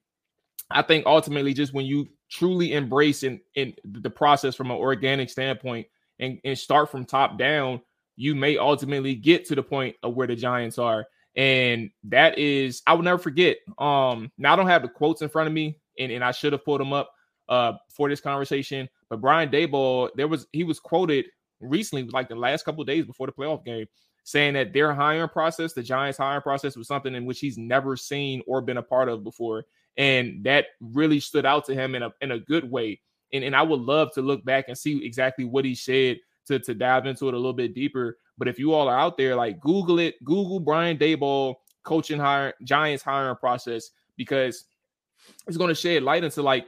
i 0.70 0.82
think 0.82 1.06
ultimately 1.06 1.52
just 1.52 1.74
when 1.74 1.86
you 1.86 2.08
truly 2.30 2.72
embrace 2.72 3.22
in, 3.22 3.40
in 3.54 3.74
the 3.84 4.10
process 4.10 4.54
from 4.54 4.70
an 4.70 4.76
organic 4.76 5.28
standpoint 5.28 5.86
and, 6.18 6.38
and 6.44 6.58
start 6.58 6.90
from 6.90 7.04
top 7.04 7.38
down, 7.38 7.80
you 8.16 8.34
may 8.34 8.56
ultimately 8.56 9.14
get 9.14 9.44
to 9.46 9.54
the 9.54 9.62
point 9.62 9.96
of 10.02 10.14
where 10.14 10.26
the 10.26 10.36
Giants 10.36 10.78
are. 10.78 11.06
And 11.36 11.90
that 12.04 12.38
is, 12.38 12.82
I 12.86 12.94
will 12.94 13.02
never 13.02 13.18
forget. 13.18 13.58
Um, 13.78 14.30
now 14.38 14.52
I 14.52 14.56
don't 14.56 14.66
have 14.66 14.82
the 14.82 14.88
quotes 14.88 15.22
in 15.22 15.28
front 15.28 15.48
of 15.48 15.52
me, 15.52 15.78
and, 15.98 16.10
and 16.12 16.24
I 16.24 16.32
should 16.32 16.52
have 16.52 16.64
pulled 16.64 16.80
them 16.80 16.92
up 16.92 17.12
uh 17.48 17.72
for 17.88 18.08
this 18.08 18.20
conversation. 18.20 18.88
But 19.08 19.20
Brian 19.20 19.50
Daboll, 19.50 20.10
there 20.14 20.28
was 20.28 20.46
he 20.52 20.62
was 20.64 20.78
quoted 20.78 21.26
recently, 21.60 22.04
like 22.04 22.28
the 22.28 22.36
last 22.36 22.64
couple 22.64 22.84
days 22.84 23.06
before 23.06 23.26
the 23.26 23.32
playoff 23.32 23.64
game, 23.64 23.86
saying 24.24 24.54
that 24.54 24.72
their 24.72 24.94
hiring 24.94 25.28
process, 25.28 25.72
the 25.72 25.82
Giants 25.82 26.18
hiring 26.18 26.42
process, 26.42 26.76
was 26.76 26.86
something 26.86 27.14
in 27.14 27.26
which 27.26 27.40
he's 27.40 27.58
never 27.58 27.96
seen 27.96 28.42
or 28.46 28.60
been 28.60 28.76
a 28.76 28.82
part 28.82 29.08
of 29.08 29.24
before 29.24 29.64
and 29.96 30.44
that 30.44 30.66
really 30.80 31.20
stood 31.20 31.46
out 31.46 31.64
to 31.66 31.74
him 31.74 31.94
in 31.94 32.02
a 32.02 32.12
in 32.20 32.32
a 32.32 32.38
good 32.38 32.70
way. 32.70 33.00
And, 33.32 33.44
and 33.44 33.54
I 33.54 33.62
would 33.62 33.80
love 33.80 34.12
to 34.14 34.22
look 34.22 34.44
back 34.44 34.66
and 34.68 34.76
see 34.76 35.04
exactly 35.04 35.44
what 35.44 35.64
he 35.64 35.74
said 35.74 36.18
to, 36.46 36.58
to 36.58 36.74
dive 36.74 37.06
into 37.06 37.28
it 37.28 37.34
a 37.34 37.36
little 37.36 37.52
bit 37.52 37.74
deeper. 37.74 38.18
But 38.38 38.48
if 38.48 38.58
you 38.58 38.72
all 38.72 38.88
are 38.88 38.98
out 38.98 39.16
there, 39.16 39.36
like 39.36 39.60
Google 39.60 39.98
it, 40.00 40.22
Google 40.24 40.58
Brian 40.58 40.98
Daboll 40.98 41.56
coaching 41.82 42.18
hire 42.18 42.54
Giants 42.64 43.02
hiring 43.02 43.36
process 43.36 43.90
because 44.16 44.64
it's 45.46 45.56
going 45.56 45.68
to 45.68 45.74
shed 45.74 46.02
light 46.02 46.24
into 46.24 46.42
like 46.42 46.66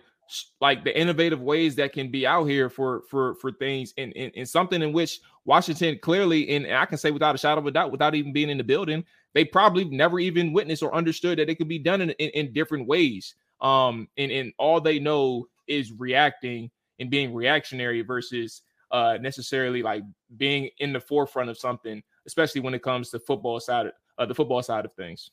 like 0.60 0.84
the 0.84 0.98
innovative 0.98 1.42
ways 1.42 1.74
that 1.76 1.92
can 1.92 2.10
be 2.10 2.26
out 2.26 2.44
here 2.44 2.70
for 2.70 3.02
for 3.10 3.34
for 3.36 3.52
things 3.52 3.92
and 3.98 4.12
in, 4.12 4.30
in, 4.30 4.46
something 4.46 4.80
in 4.80 4.92
which 4.92 5.20
Washington 5.44 5.98
clearly 6.00 6.48
and 6.50 6.66
I 6.74 6.86
can 6.86 6.96
say 6.96 7.10
without 7.10 7.34
a 7.34 7.38
shadow 7.38 7.60
of 7.60 7.66
a 7.66 7.70
doubt 7.70 7.92
without 7.92 8.14
even 8.14 8.32
being 8.32 8.48
in 8.48 8.58
the 8.58 8.64
building 8.64 9.04
they 9.34 9.44
probably 9.44 9.84
never 9.84 10.18
even 10.18 10.52
witnessed 10.52 10.82
or 10.82 10.94
understood 10.94 11.38
that 11.38 11.48
it 11.48 11.56
could 11.56 11.68
be 11.68 11.78
done 11.78 12.00
in, 12.00 12.10
in, 12.10 12.30
in 12.30 12.52
different 12.52 12.86
ways. 12.86 13.34
Um, 13.60 14.08
and, 14.16 14.30
and 14.30 14.52
all 14.58 14.80
they 14.80 14.98
know 14.98 15.46
is 15.66 15.92
reacting 15.92 16.70
and 16.98 17.10
being 17.10 17.32
reactionary 17.32 18.02
versus 18.02 18.62
uh, 18.90 19.18
necessarily 19.20 19.82
like 19.82 20.02
being 20.36 20.68
in 20.78 20.92
the 20.92 21.00
forefront 21.00 21.48
of 21.48 21.58
something, 21.58 22.02
especially 22.26 22.60
when 22.60 22.74
it 22.74 22.82
comes 22.82 23.10
to 23.10 23.18
football 23.18 23.58
side 23.58 23.86
of 23.86 23.92
uh, 24.18 24.26
the 24.26 24.34
football 24.34 24.62
side 24.62 24.84
of 24.84 24.92
things. 24.94 25.30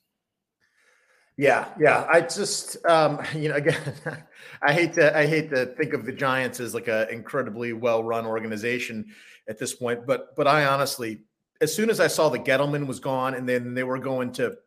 Yeah, 1.36 1.70
yeah. 1.80 2.06
I 2.10 2.22
just, 2.22 2.86
um, 2.86 3.22
you 3.36 3.50
know, 3.50 3.56
again, 3.56 3.82
I 4.62 4.74
hate 4.74 4.94
to, 4.94 5.18
I 5.18 5.26
hate 5.26 5.50
to 5.52 5.68
think 5.68 5.94
of 5.94 6.06
the 6.06 6.12
Giants 6.12 6.60
as 6.60 6.74
like 6.74 6.88
an 6.88 7.10
incredibly 7.10 7.74
well-run 7.74 8.26
organization 8.26 9.06
at 9.48 9.58
this 9.58 9.74
point, 9.74 10.06
but, 10.06 10.36
but 10.36 10.48
I 10.48 10.66
honestly 10.66 11.22
as 11.62 11.74
soon 11.74 11.90
as 11.90 12.00
I 12.00 12.08
saw 12.08 12.30
the 12.30 12.40
Gettleman 12.40 12.88
was 12.88 13.00
gone, 13.00 13.34
and 13.34 13.48
then 13.48 13.74
they 13.74 13.84
were 13.84 14.00
going 14.00 14.32
to 14.34 14.58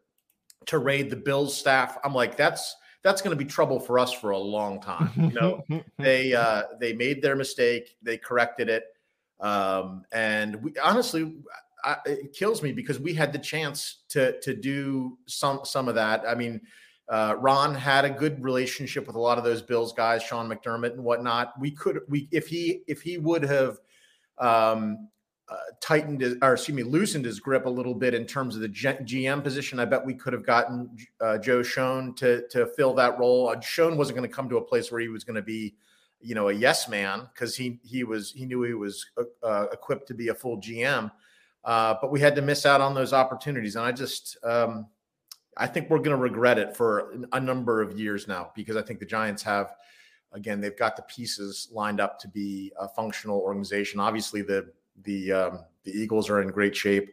to 0.66 0.78
raid 0.78 1.10
the 1.10 1.16
Bills 1.16 1.56
staff, 1.56 1.98
I'm 2.04 2.14
like, 2.14 2.36
that's 2.36 2.76
that's 3.02 3.20
going 3.20 3.36
to 3.36 3.44
be 3.44 3.48
trouble 3.48 3.80
for 3.80 3.98
us 3.98 4.12
for 4.12 4.30
a 4.30 4.38
long 4.38 4.80
time. 4.80 5.10
You 5.16 5.32
know, 5.32 5.64
they 5.98 6.34
uh, 6.34 6.64
they 6.80 6.92
made 6.92 7.22
their 7.22 7.36
mistake, 7.36 7.96
they 8.02 8.16
corrected 8.16 8.68
it, 8.68 8.84
um, 9.40 10.04
and 10.12 10.62
we 10.62 10.72
honestly, 10.82 11.36
I, 11.84 11.96
it 12.04 12.32
kills 12.32 12.62
me 12.62 12.72
because 12.72 13.00
we 13.00 13.14
had 13.14 13.32
the 13.32 13.38
chance 13.38 14.02
to 14.10 14.38
to 14.40 14.54
do 14.54 15.18
some 15.26 15.60
some 15.64 15.88
of 15.88 15.94
that. 15.94 16.24
I 16.26 16.34
mean. 16.34 16.60
Uh, 17.08 17.34
Ron 17.40 17.74
had 17.74 18.06
a 18.06 18.10
good 18.10 18.42
relationship 18.42 19.06
with 19.06 19.16
a 19.16 19.20
lot 19.20 19.36
of 19.36 19.44
those 19.44 19.60
Bills 19.60 19.92
guys, 19.92 20.22
Sean 20.22 20.48
McDermott 20.48 20.92
and 20.92 21.04
whatnot. 21.04 21.52
We 21.60 21.72
could, 21.72 22.00
we 22.08 22.26
if 22.30 22.46
he 22.46 22.84
if 22.86 23.02
he 23.02 23.18
would 23.18 23.42
have 23.42 23.80
um, 24.38 25.08
uh, 25.48 25.56
tightened 25.80 26.22
or 26.42 26.54
excuse 26.54 26.74
me, 26.74 26.82
loosened 26.82 27.24
his 27.24 27.40
grip 27.40 27.66
a 27.66 27.70
little 27.70 27.94
bit 27.94 28.14
in 28.14 28.24
terms 28.24 28.54
of 28.54 28.62
the 28.62 28.68
GM 28.68 29.42
position. 29.42 29.78
I 29.78 29.84
bet 29.84 30.04
we 30.04 30.14
could 30.14 30.32
have 30.32 30.46
gotten 30.46 30.96
uh, 31.20 31.38
Joe 31.38 31.62
Schoen 31.62 32.14
to 32.14 32.46
to 32.48 32.66
fill 32.66 32.94
that 32.94 33.18
role. 33.18 33.48
Uh, 33.48 33.60
Schoen 33.60 33.96
wasn't 33.96 34.16
going 34.16 34.28
to 34.28 34.34
come 34.34 34.48
to 34.48 34.56
a 34.56 34.62
place 34.62 34.90
where 34.90 35.00
he 35.00 35.08
was 35.08 35.24
going 35.24 35.36
to 35.36 35.42
be, 35.42 35.74
you 36.20 36.34
know, 36.34 36.48
a 36.48 36.52
yes 36.52 36.88
man 36.88 37.28
because 37.34 37.56
he 37.56 37.80
he 37.82 38.04
was 38.04 38.32
he 38.32 38.46
knew 38.46 38.62
he 38.62 38.74
was 38.74 39.04
uh, 39.18 39.46
uh 39.46 39.66
equipped 39.72 40.08
to 40.08 40.14
be 40.14 40.28
a 40.28 40.34
full 40.34 40.60
GM. 40.60 41.10
Uh, 41.64 41.94
but 42.00 42.10
we 42.10 42.20
had 42.20 42.34
to 42.34 42.42
miss 42.42 42.66
out 42.66 42.80
on 42.80 42.94
those 42.94 43.12
opportunities, 43.12 43.76
and 43.76 43.84
I 43.84 43.92
just 43.92 44.36
um, 44.44 44.86
I 45.56 45.66
think 45.66 45.90
we're 45.90 45.98
going 45.98 46.16
to 46.16 46.16
regret 46.16 46.58
it 46.58 46.76
for 46.76 47.14
a 47.32 47.40
number 47.40 47.82
of 47.82 47.98
years 47.98 48.26
now 48.26 48.52
because 48.54 48.76
I 48.76 48.82
think 48.82 49.00
the 49.00 49.06
Giants 49.06 49.42
have 49.42 49.74
again 50.32 50.60
they've 50.60 50.78
got 50.78 50.96
the 50.96 51.02
pieces 51.02 51.68
lined 51.72 52.00
up 52.00 52.18
to 52.20 52.28
be 52.28 52.72
a 52.78 52.88
functional 52.88 53.38
organization. 53.38 54.00
Obviously 54.00 54.42
the 54.42 54.72
the 55.04 55.32
um, 55.32 55.60
the 55.84 55.92
Eagles 55.92 56.30
are 56.30 56.40
in 56.40 56.48
great 56.48 56.76
shape, 56.76 57.10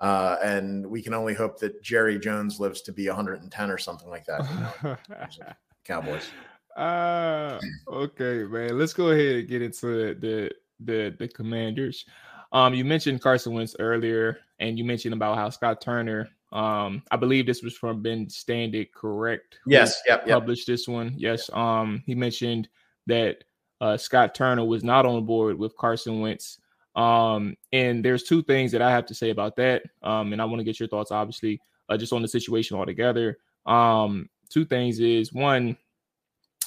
uh, 0.00 0.36
and 0.42 0.86
we 0.86 1.02
can 1.02 1.14
only 1.14 1.34
hope 1.34 1.58
that 1.60 1.82
Jerry 1.82 2.18
Jones 2.18 2.60
lives 2.60 2.80
to 2.82 2.92
be 2.92 3.06
110 3.06 3.70
or 3.70 3.78
something 3.78 4.08
like 4.08 4.26
that. 4.26 4.40
You 4.82 4.88
know? 4.88 4.96
Cowboys. 5.84 6.28
Uh, 6.76 7.58
okay, 7.88 8.44
man. 8.44 8.78
Let's 8.78 8.92
go 8.92 9.08
ahead 9.08 9.36
and 9.36 9.48
get 9.48 9.62
into 9.62 10.14
the 10.14 10.50
the 10.80 11.14
the 11.18 11.28
Commanders. 11.28 12.04
Um, 12.52 12.74
you 12.74 12.84
mentioned 12.84 13.20
Carson 13.20 13.54
Wentz 13.54 13.76
earlier, 13.78 14.38
and 14.60 14.78
you 14.78 14.84
mentioned 14.84 15.14
about 15.14 15.36
how 15.36 15.50
Scott 15.50 15.80
Turner. 15.80 16.28
Um, 16.52 17.02
I 17.10 17.16
believe 17.16 17.46
this 17.46 17.62
was 17.62 17.76
from 17.76 18.02
Ben 18.02 18.26
Standig, 18.26 18.92
correct? 18.92 19.58
Yes. 19.66 20.00
Yep. 20.06 20.28
Published 20.28 20.66
this 20.66 20.86
one. 20.86 21.14
Yes. 21.16 21.50
Um, 21.52 22.02
he 22.06 22.14
mentioned 22.14 22.68
that 23.06 23.44
uh, 23.80 23.96
Scott 23.96 24.34
Turner 24.34 24.64
was 24.64 24.84
not 24.84 25.06
on 25.06 25.26
board 25.26 25.58
with 25.58 25.76
Carson 25.76 26.20
Wentz. 26.20 26.58
Um, 26.96 27.56
and 27.72 28.04
there's 28.04 28.24
two 28.24 28.42
things 28.42 28.72
that 28.72 28.82
I 28.82 28.90
have 28.90 29.06
to 29.06 29.14
say 29.14 29.30
about 29.30 29.54
that. 29.56 29.82
Um, 30.02 30.32
and 30.32 30.40
I 30.40 30.46
want 30.46 30.58
to 30.60 30.64
get 30.64 30.80
your 30.80 30.88
thoughts, 30.88 31.12
obviously, 31.12 31.60
uh, 31.88 31.96
just 31.96 32.12
on 32.12 32.22
the 32.22 32.28
situation 32.28 32.76
altogether. 32.76 33.38
Um, 33.66 34.28
two 34.48 34.64
things 34.64 34.98
is 34.98 35.32
one, 35.32 35.76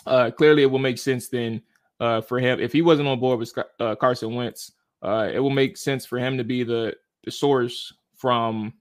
uh, 0.05 0.31
clearly 0.31 0.63
it 0.63 0.71
will 0.71 0.79
make 0.79 0.97
sense 0.97 1.29
then 1.29 1.61
uh, 1.99 2.21
for 2.21 2.39
him 2.39 2.59
if 2.59 2.71
he 2.71 2.81
wasn't 2.81 3.07
on 3.07 3.19
board 3.19 3.39
with 3.39 3.53
uh, 3.79 3.95
Carson 3.95 4.35
Wentz. 4.35 4.71
Uh, 5.01 5.29
it 5.31 5.39
will 5.39 5.49
make 5.49 5.77
sense 5.77 6.05
for 6.05 6.19
him 6.19 6.37
to 6.37 6.43
be 6.43 6.63
the 6.63 6.93
the 7.25 7.31
source 7.31 7.93
from 8.15 8.73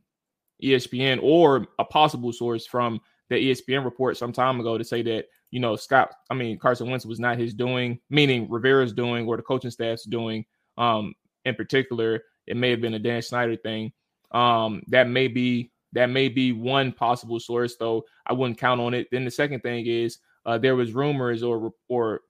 ESPN 0.62 1.18
or 1.22 1.66
a 1.78 1.84
possible 1.84 2.32
source 2.32 2.66
from 2.66 3.00
the 3.28 3.36
ESPN 3.36 3.84
report 3.84 4.16
some 4.16 4.32
time 4.32 4.58
ago 4.60 4.78
to 4.78 4.84
say 4.84 5.02
that 5.02 5.26
you 5.50 5.60
know 5.60 5.76
Scott, 5.76 6.12
I 6.30 6.34
mean 6.34 6.58
Carson 6.58 6.90
Wentz 6.90 7.06
was 7.06 7.20
not 7.20 7.38
his 7.38 7.54
doing, 7.54 7.98
meaning 8.10 8.48
Rivera's 8.50 8.92
doing 8.92 9.26
or 9.26 9.36
the 9.36 9.42
coaching 9.42 9.70
staff's 9.70 10.04
doing. 10.04 10.44
Um, 10.76 11.14
in 11.48 11.54
particular, 11.54 12.22
it 12.46 12.56
may 12.56 12.70
have 12.70 12.80
been 12.80 12.94
a 12.94 12.98
Dan 12.98 13.22
Snyder 13.22 13.56
thing. 13.56 13.92
Um, 14.30 14.82
that 14.88 15.08
may 15.08 15.28
be 15.28 15.70
that 15.92 16.10
may 16.10 16.28
be 16.28 16.52
one 16.52 16.92
possible 16.92 17.40
source, 17.40 17.76
though 17.76 18.04
I 18.26 18.34
wouldn't 18.34 18.58
count 18.58 18.80
on 18.80 18.94
it. 18.94 19.08
Then 19.10 19.24
the 19.24 19.30
second 19.30 19.60
thing 19.60 19.86
is 19.86 20.18
uh, 20.44 20.58
there 20.58 20.76
was 20.76 20.92
rumors 20.92 21.42
or 21.42 21.72
or 21.88 22.20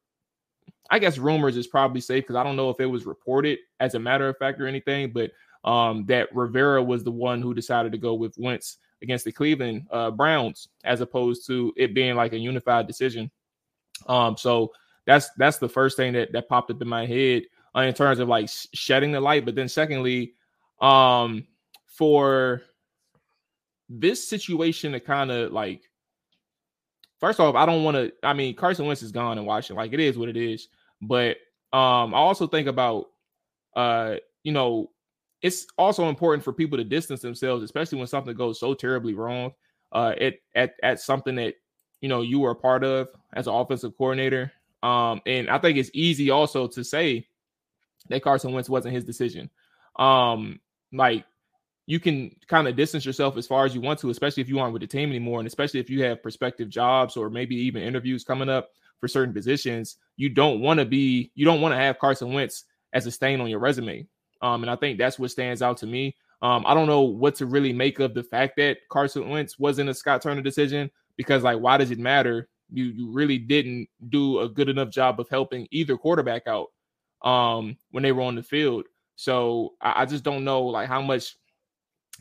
I 0.90 0.98
guess 0.98 1.18
rumors 1.18 1.56
is 1.56 1.66
probably 1.66 2.00
safe 2.00 2.24
because 2.24 2.36
I 2.36 2.44
don't 2.44 2.56
know 2.56 2.70
if 2.70 2.80
it 2.80 2.86
was 2.86 3.06
reported 3.06 3.58
as 3.80 3.94
a 3.94 3.98
matter 3.98 4.28
of 4.28 4.38
fact 4.38 4.60
or 4.60 4.66
anything, 4.66 5.12
but 5.12 5.32
um, 5.64 6.06
that 6.06 6.34
Rivera 6.34 6.82
was 6.82 7.04
the 7.04 7.10
one 7.10 7.42
who 7.42 7.52
decided 7.52 7.92
to 7.92 7.98
go 7.98 8.14
with 8.14 8.38
Wentz 8.38 8.78
against 9.02 9.24
the 9.24 9.32
Cleveland 9.32 9.86
uh, 9.90 10.10
Browns, 10.10 10.68
as 10.84 11.00
opposed 11.00 11.46
to 11.46 11.72
it 11.76 11.94
being 11.94 12.16
like 12.16 12.32
a 12.32 12.38
unified 12.38 12.86
decision. 12.86 13.30
Um, 14.06 14.36
so 14.36 14.72
that's 15.04 15.30
that's 15.36 15.58
the 15.58 15.68
first 15.68 15.96
thing 15.96 16.12
that 16.14 16.32
that 16.32 16.48
popped 16.48 16.70
up 16.70 16.80
in 16.80 16.88
my 16.88 17.06
head 17.06 17.42
uh, 17.76 17.80
in 17.80 17.94
terms 17.94 18.18
of 18.18 18.28
like 18.28 18.48
shedding 18.72 19.12
the 19.12 19.20
light. 19.20 19.44
But 19.44 19.54
then 19.54 19.68
secondly, 19.68 20.34
um, 20.80 21.46
for 21.86 22.62
this 23.88 24.26
situation 24.26 24.92
to 24.92 25.00
kind 25.00 25.30
of 25.30 25.52
like 25.52 25.82
first 27.18 27.40
off, 27.40 27.54
I 27.54 27.66
don't 27.66 27.84
want 27.84 27.96
to. 27.96 28.12
I 28.22 28.32
mean, 28.32 28.54
Carson 28.54 28.86
Wentz 28.86 29.02
is 29.02 29.12
gone 29.12 29.38
in 29.38 29.44
Washington. 29.44 29.76
Like 29.76 29.92
it 29.92 30.00
is 30.00 30.18
what 30.18 30.28
it 30.28 30.36
is. 30.36 30.68
But 31.00 31.36
um, 31.72 32.14
I 32.14 32.18
also 32.18 32.46
think 32.46 32.66
about 32.66 33.06
uh, 33.76 34.16
you 34.42 34.50
know, 34.50 34.90
it's 35.40 35.66
also 35.78 36.08
important 36.08 36.42
for 36.42 36.52
people 36.52 36.76
to 36.78 36.84
distance 36.84 37.20
themselves, 37.20 37.62
especially 37.62 37.98
when 37.98 38.08
something 38.08 38.34
goes 38.34 38.58
so 38.58 38.74
terribly 38.74 39.14
wrong. 39.14 39.52
Uh, 39.92 40.14
at 40.20 40.34
at 40.54 40.74
at 40.82 41.00
something 41.00 41.36
that 41.36 41.54
you 42.00 42.08
know 42.08 42.22
you 42.22 42.40
were 42.40 42.50
a 42.50 42.56
part 42.56 42.82
of 42.82 43.08
as 43.34 43.46
an 43.46 43.54
offensive 43.54 43.96
coordinator. 43.96 44.52
Um, 44.82 45.20
and 45.26 45.48
I 45.48 45.58
think 45.58 45.78
it's 45.78 45.90
easy 45.94 46.30
also 46.30 46.66
to 46.66 46.82
say 46.82 47.27
that 48.08 48.22
Carson 48.22 48.52
Wentz 48.52 48.68
wasn't 48.68 48.94
his 48.94 49.04
decision. 49.04 49.50
Um, 49.98 50.60
like 50.92 51.24
you 51.86 51.98
can 51.98 52.34
kind 52.46 52.68
of 52.68 52.76
distance 52.76 53.04
yourself 53.06 53.36
as 53.36 53.46
far 53.46 53.64
as 53.64 53.74
you 53.74 53.80
want 53.80 53.98
to, 54.00 54.10
especially 54.10 54.42
if 54.42 54.48
you 54.48 54.58
aren't 54.58 54.72
with 54.72 54.82
the 54.82 54.86
team 54.86 55.08
anymore, 55.08 55.40
and 55.40 55.46
especially 55.46 55.80
if 55.80 55.88
you 55.88 56.04
have 56.04 56.22
prospective 56.22 56.68
jobs 56.68 57.16
or 57.16 57.30
maybe 57.30 57.56
even 57.56 57.82
interviews 57.82 58.24
coming 58.24 58.48
up 58.48 58.70
for 59.00 59.08
certain 59.08 59.32
positions. 59.32 59.96
You 60.16 60.28
don't 60.28 60.60
want 60.60 60.80
to 60.80 60.84
be, 60.84 61.32
you 61.34 61.44
don't 61.44 61.60
want 61.60 61.72
to 61.72 61.78
have 61.78 61.98
Carson 61.98 62.32
Wentz 62.32 62.64
as 62.92 63.06
a 63.06 63.10
stain 63.10 63.40
on 63.40 63.48
your 63.48 63.58
resume. 63.58 64.06
Um, 64.42 64.62
and 64.62 64.70
I 64.70 64.76
think 64.76 64.98
that's 64.98 65.18
what 65.18 65.30
stands 65.30 65.62
out 65.62 65.78
to 65.78 65.86
me. 65.86 66.14
Um, 66.42 66.64
I 66.66 66.74
don't 66.74 66.86
know 66.86 67.02
what 67.02 67.34
to 67.36 67.46
really 67.46 67.72
make 67.72 67.98
of 67.98 68.14
the 68.14 68.22
fact 68.22 68.56
that 68.58 68.78
Carson 68.90 69.28
Wentz 69.28 69.58
wasn't 69.58 69.90
a 69.90 69.94
Scott 69.94 70.22
Turner 70.22 70.42
decision 70.42 70.90
because, 71.16 71.42
like, 71.42 71.58
why 71.58 71.76
does 71.76 71.90
it 71.90 71.98
matter? 71.98 72.48
You 72.70 72.84
you 72.84 73.10
really 73.10 73.38
didn't 73.38 73.88
do 74.08 74.40
a 74.40 74.48
good 74.48 74.68
enough 74.68 74.90
job 74.90 75.18
of 75.18 75.28
helping 75.28 75.66
either 75.70 75.96
quarterback 75.96 76.46
out 76.46 76.68
um, 77.22 77.76
when 77.90 78.02
they 78.02 78.12
were 78.12 78.22
on 78.22 78.34
the 78.34 78.42
field. 78.42 78.86
So 79.16 79.74
I, 79.80 80.02
I 80.02 80.06
just 80.06 80.24
don't 80.24 80.44
know 80.44 80.62
like 80.62 80.88
how 80.88 81.02
much 81.02 81.36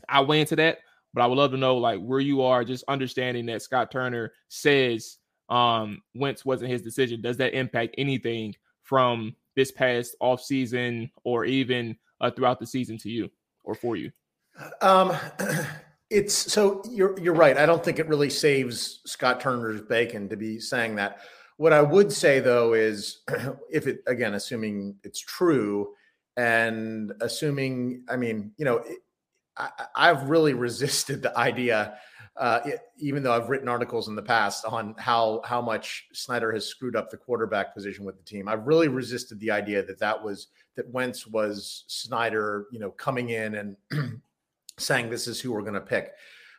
I 0.08 0.20
weigh 0.20 0.40
into 0.40 0.56
that, 0.56 0.78
but 1.14 1.22
I 1.22 1.26
would 1.26 1.38
love 1.38 1.52
to 1.52 1.56
know 1.56 1.76
like 1.76 2.00
where 2.00 2.20
you 2.20 2.42
are, 2.42 2.64
just 2.64 2.84
understanding 2.88 3.46
that 3.46 3.62
Scott 3.62 3.90
Turner 3.90 4.32
says 4.48 5.18
um, 5.48 6.02
Wentz 6.14 6.44
wasn't 6.44 6.70
his 6.70 6.82
decision. 6.82 7.20
Does 7.20 7.36
that 7.38 7.54
impact 7.54 7.94
anything 7.98 8.54
from 8.82 9.34
this 9.56 9.70
past 9.70 10.16
off 10.20 10.40
season 10.40 11.10
or 11.24 11.44
even 11.44 11.96
uh, 12.20 12.30
throughout 12.30 12.60
the 12.60 12.66
season 12.66 12.98
to 12.98 13.10
you 13.10 13.30
or 13.64 13.74
for 13.74 13.96
you? 13.96 14.10
Um, 14.80 15.16
it's 16.10 16.34
so 16.34 16.82
you're 16.90 17.18
you're 17.20 17.34
right. 17.34 17.56
I 17.56 17.66
don't 17.66 17.84
think 17.84 17.98
it 17.98 18.08
really 18.08 18.30
saves 18.30 19.00
Scott 19.06 19.40
Turner's 19.40 19.82
bacon 19.82 20.28
to 20.28 20.36
be 20.36 20.58
saying 20.58 20.96
that. 20.96 21.20
What 21.58 21.72
I 21.72 21.82
would 21.82 22.12
say 22.12 22.40
though 22.40 22.72
is, 22.72 23.20
if 23.70 23.86
it 23.86 24.02
again, 24.06 24.34
assuming 24.34 24.96
it's 25.04 25.20
true, 25.20 25.94
and 26.36 27.12
assuming, 27.20 28.04
I 28.08 28.16
mean, 28.16 28.52
you 28.56 28.64
know, 28.64 28.82
I, 29.56 29.70
I've 29.94 30.30
really 30.30 30.54
resisted 30.68 31.22
the 31.22 31.36
idea 31.36 31.98
uh, 32.38 32.60
even 32.98 33.22
though 33.22 33.32
I've 33.32 33.48
written 33.48 33.68
articles 33.68 34.06
in 34.06 34.14
the 34.14 34.22
past 34.22 34.64
on 34.64 34.94
how 34.96 35.42
how 35.44 35.60
much 35.60 36.06
Snyder 36.12 36.52
has 36.52 36.64
screwed 36.64 36.94
up 36.94 37.10
the 37.10 37.16
quarterback 37.16 37.74
position 37.74 38.04
with 38.04 38.16
the 38.16 38.22
team, 38.22 38.48
I've 38.48 38.66
really 38.66 38.86
resisted 38.86 39.40
the 39.40 39.50
idea 39.50 39.82
that 39.82 39.98
that 39.98 40.22
was 40.22 40.46
that 40.76 40.88
Wentz 40.90 41.26
was 41.26 41.84
Snyder, 41.88 42.66
you 42.70 42.78
know, 42.78 42.92
coming 42.92 43.30
in 43.30 43.56
and 43.56 43.76
saying 44.78 45.10
this 45.10 45.26
is 45.26 45.40
who 45.40 45.50
we're 45.52 45.62
going 45.62 45.74
to 45.74 45.80
pick, 45.80 46.12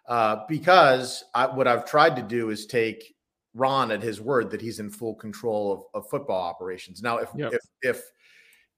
uh, 0.09 0.43
because 0.49 1.23
I, 1.33 1.45
what 1.47 1.67
I've 1.67 1.85
tried 1.85 2.17
to 2.17 2.23
do 2.23 2.49
is 2.49 2.65
take 2.65 3.15
Ron 3.53 3.91
at 3.91 4.01
his 4.01 4.21
word 4.21 4.51
that 4.51 4.61
he's 4.61 4.79
in 4.79 4.89
full 4.89 5.15
control 5.15 5.73
of, 5.73 6.03
of 6.03 6.09
football 6.09 6.41
operations. 6.41 7.01
Now, 7.01 7.17
if 7.17 7.29
yep. 7.35 7.53
if 7.53 8.01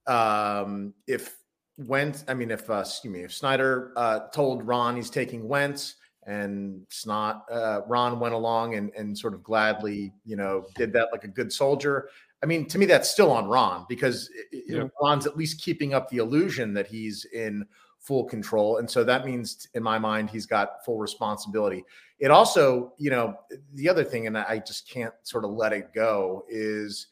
if 0.08 0.14
um, 0.14 0.94
if 1.08 1.38
Wentz, 1.78 2.24
I 2.28 2.34
mean, 2.34 2.52
if 2.52 2.70
uh, 2.70 2.80
excuse 2.80 3.14
me, 3.14 3.22
if 3.22 3.34
Snyder 3.34 3.92
uh, 3.96 4.28
told 4.34 4.66
Ron 4.66 4.96
he's 4.96 5.10
taking 5.10 5.48
Wentz 5.48 5.96
and 6.26 6.86
Snot 6.90 7.44
uh, 7.52 7.82
Ron 7.88 8.20
went 8.20 8.34
along 8.34 8.76
and 8.76 8.92
and 8.98 9.18
sort 9.18 9.34
of 9.34 9.44
gladly, 9.44 10.14
you 10.26 10.36
know, 10.36 10.66
did 10.76 10.94
that 10.94 11.10
like 11.12 11.24
a 11.24 11.30
good 11.30 11.52
soldier. 11.52 12.10
I 12.44 12.48
mean, 12.48 12.66
to 12.68 12.80
me, 12.80 12.86
that's 12.86 13.10
still 13.10 13.32
on 13.32 13.48
Ron 13.48 13.86
because 13.88 14.30
yeah. 14.52 14.80
know, 14.80 14.90
Ron's 15.02 15.28
at 15.28 15.38
least 15.38 15.62
keeping 15.62 15.94
up 15.94 16.10
the 16.10 16.18
illusion 16.18 16.74
that 16.74 16.88
he's 16.88 17.26
in 17.26 17.66
full 18.02 18.26
control, 18.26 18.78
and 18.78 18.90
so 18.90 19.04
that 19.04 19.26
means, 19.26 19.68
in 19.74 19.84
my 19.84 19.98
mind, 19.98 20.30
he's 20.30 20.46
got 20.46 20.84
full 20.84 20.98
responsibility. 20.98 21.86
It 22.20 22.32
also, 22.32 22.94
you 22.98 23.10
know, 23.10 23.36
the 23.74 23.88
other 23.88 24.04
thing, 24.04 24.28
and 24.28 24.38
I 24.38 24.60
just 24.60 24.90
can't 24.90 25.14
sort 25.24 25.46
of 25.46 25.52
let 25.52 25.72
it 25.72 25.94
go 25.94 26.44
is, 26.50 27.08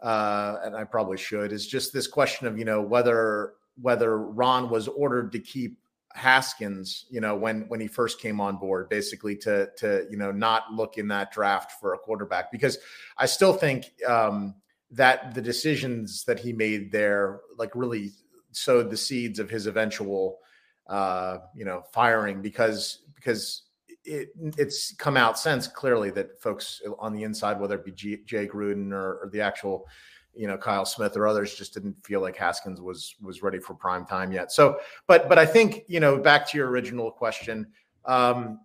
uh, 0.00 0.56
and 0.64 0.74
I 0.76 0.84
probably 0.84 1.16
should, 1.16 1.52
is 1.52 1.66
just 1.66 1.92
this 1.92 2.06
question 2.06 2.46
of 2.46 2.58
you 2.58 2.64
know 2.64 2.80
whether 2.80 3.54
whether 3.80 4.18
Ron 4.18 4.70
was 4.70 4.88
ordered 4.88 5.32
to 5.32 5.38
keep 5.38 5.78
Haskins, 6.14 7.06
you 7.10 7.20
know, 7.20 7.36
when 7.36 7.62
when 7.68 7.80
he 7.80 7.86
first 7.86 8.20
came 8.20 8.40
on 8.40 8.56
board, 8.56 8.88
basically 8.88 9.36
to 9.36 9.68
to 9.76 10.06
you 10.10 10.16
know 10.16 10.32
not 10.32 10.72
look 10.72 10.98
in 10.98 11.08
that 11.08 11.32
draft 11.32 11.72
for 11.80 11.94
a 11.94 11.98
quarterback 11.98 12.50
because 12.50 12.78
I 13.16 13.26
still 13.26 13.52
think 13.52 13.86
um, 14.06 14.54
that 14.90 15.34
the 15.34 15.42
decisions 15.42 16.24
that 16.24 16.38
he 16.40 16.52
made 16.52 16.90
there 16.90 17.40
like 17.56 17.70
really 17.74 18.12
sowed 18.58 18.90
the 18.90 18.96
seeds 18.96 19.38
of 19.38 19.50
his 19.50 19.66
eventual 19.66 20.38
uh, 20.88 21.38
you 21.54 21.64
know 21.64 21.82
firing 21.92 22.40
because 22.42 23.00
because 23.14 23.62
it, 24.04 24.30
it's 24.56 24.94
come 24.94 25.16
out 25.16 25.38
since 25.38 25.66
clearly 25.66 26.10
that 26.10 26.40
folks 26.40 26.80
on 26.98 27.12
the 27.12 27.22
inside, 27.22 27.60
whether 27.60 27.74
it 27.76 27.84
be 27.84 27.92
G, 27.92 28.18
Jay 28.24 28.46
Gruden 28.46 28.92
or, 28.92 29.18
or 29.22 29.30
the 29.32 29.40
actual 29.40 29.86
you 30.34 30.46
know 30.46 30.56
Kyle 30.56 30.84
Smith 30.84 31.16
or 31.16 31.26
others 31.26 31.54
just 31.54 31.74
didn't 31.74 31.96
feel 32.04 32.20
like 32.20 32.36
Haskins 32.36 32.80
was 32.80 33.16
was 33.20 33.42
ready 33.42 33.58
for 33.58 33.74
prime 33.74 34.06
time 34.06 34.32
yet. 34.32 34.52
So, 34.52 34.78
but 35.06 35.28
but 35.28 35.38
I 35.38 35.46
think 35.46 35.84
you 35.88 36.00
know 36.00 36.18
back 36.18 36.48
to 36.48 36.58
your 36.58 36.68
original 36.68 37.10
question, 37.10 37.66
um, 38.04 38.60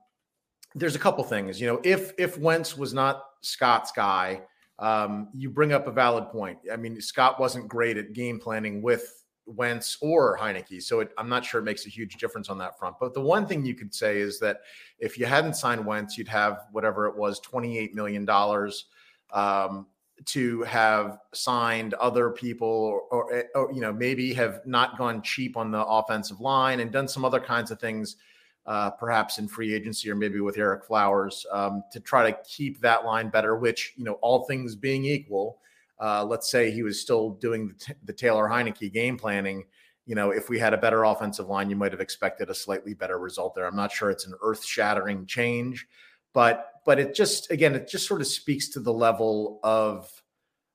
there's 0.76 0.96
a 0.96 1.00
couple 1.00 1.24
things. 1.24 1.60
You 1.60 1.68
know, 1.68 1.82
if 1.84 2.14
if 2.18 2.38
Wentz 2.38 2.78
was 2.78 2.94
not 2.94 3.24
Scott's 3.42 3.92
guy, 3.92 4.42
um, 4.80 5.30
you 5.34 5.50
bring 5.50 5.74
up 5.74 5.88
a 5.88 5.92
valid 5.92 6.30
point. 6.30 6.60
I 6.72 6.78
mean, 6.78 7.00
Scott 7.02 7.40
wasn't 7.40 7.68
great 7.68 7.98
at 7.98 8.14
game 8.14 8.40
planning 8.40 8.82
with 8.82 9.23
Wentz 9.46 9.98
or 10.02 10.38
Heinicke, 10.38 10.82
so 10.82 11.02
it, 11.02 11.12
I'm 11.18 11.30
not 11.30 11.46
sure 11.46 11.60
it 11.60 11.64
makes 11.64 11.86
a 11.86 11.90
huge 11.90 12.16
difference 12.16 12.50
on 12.50 12.58
that 12.60 12.78
front. 12.80 12.96
But 13.00 13.14
the 13.14 13.22
one 13.22 13.46
thing 13.46 13.66
you 13.66 13.76
could 13.76 13.94
say 13.94 14.20
is 14.20 14.40
that 14.40 14.62
if 15.00 15.18
you 15.18 15.26
hadn't 15.26 15.56
signed 15.56 15.86
Wentz, 15.86 16.18
you'd 16.18 16.28
have 16.28 16.68
whatever 16.72 17.08
it 17.08 17.16
was, 17.16 17.40
28 17.40 17.94
million 17.94 18.26
dollars. 18.26 18.86
Um, 19.32 19.88
to 20.26 20.62
have 20.64 21.20
signed 21.34 21.94
other 21.96 22.30
people 22.30 22.68
or, 22.68 23.02
or, 23.12 23.34
eh, 23.34 23.44
or, 23.56 23.72
you 23.74 23.82
know 23.82 23.92
maybe 23.92 24.34
have 24.34 24.62
not 24.66 24.98
gone 24.98 25.22
cheap 25.22 25.58
on 25.58 25.72
the 25.72 25.86
offensive 25.86 26.40
line 26.40 26.80
and 26.80 26.92
done 26.92 27.08
some 27.08 27.26
other 27.26 27.40
kinds 27.40 27.72
of 27.72 27.80
things 27.80 28.18
uh, 28.66 28.90
perhaps 28.92 29.40
in 29.40 29.48
free 29.48 29.74
agency 29.74 30.10
or 30.10 30.16
maybe 30.16 30.40
with 30.40 30.56
Ereck 30.56 30.86
Flowers 30.86 31.46
um, 31.52 31.84
to 31.92 32.00
try 32.00 32.30
to 32.32 32.38
keep 32.48 32.80
that 32.80 33.04
line 33.04 33.30
better 33.30 33.58
which 33.58 33.94
you 33.98 34.04
know 34.04 34.14
all 34.22 34.46
things 34.46 34.76
being 34.76 35.04
equal 35.04 35.60
uh, 36.04 36.24
let's 36.24 36.52
say 36.52 36.70
he 36.72 36.84
was 36.84 37.00
still 37.00 37.32
doing 37.32 37.68
the, 37.68 37.96
the 38.06 38.14
Taylor 38.14 38.48
Heinicke 38.48 38.92
game 38.92 39.18
planning 39.18 39.64
you 40.06 40.16
know 40.16 40.32
if 40.32 40.50
we 40.50 40.60
had 40.60 40.74
a 40.74 40.78
better 40.78 41.04
offensive 41.06 41.48
line 41.48 41.70
you 41.70 41.76
might 41.76 41.92
have 41.92 42.02
expected 42.02 42.50
a 42.50 42.56
slightly 42.56 42.94
better 42.94 43.18
result 43.18 43.56
there 43.56 43.66
I'm 43.66 43.76
not 43.76 43.92
sure 43.92 44.10
it's 44.10 44.28
an 44.28 44.34
earth 44.44 44.66
shattering 44.66 45.26
change 45.26 45.88
but 46.34 46.72
but 46.86 47.00
it 47.00 47.16
just 47.16 47.52
again 47.52 47.76
it 47.76 47.88
just 47.88 48.08
sort 48.08 48.22
of 48.22 48.28
speaks 48.28 48.70
to 48.70 48.80
the 48.80 48.94
level 48.94 49.60
of 49.64 50.12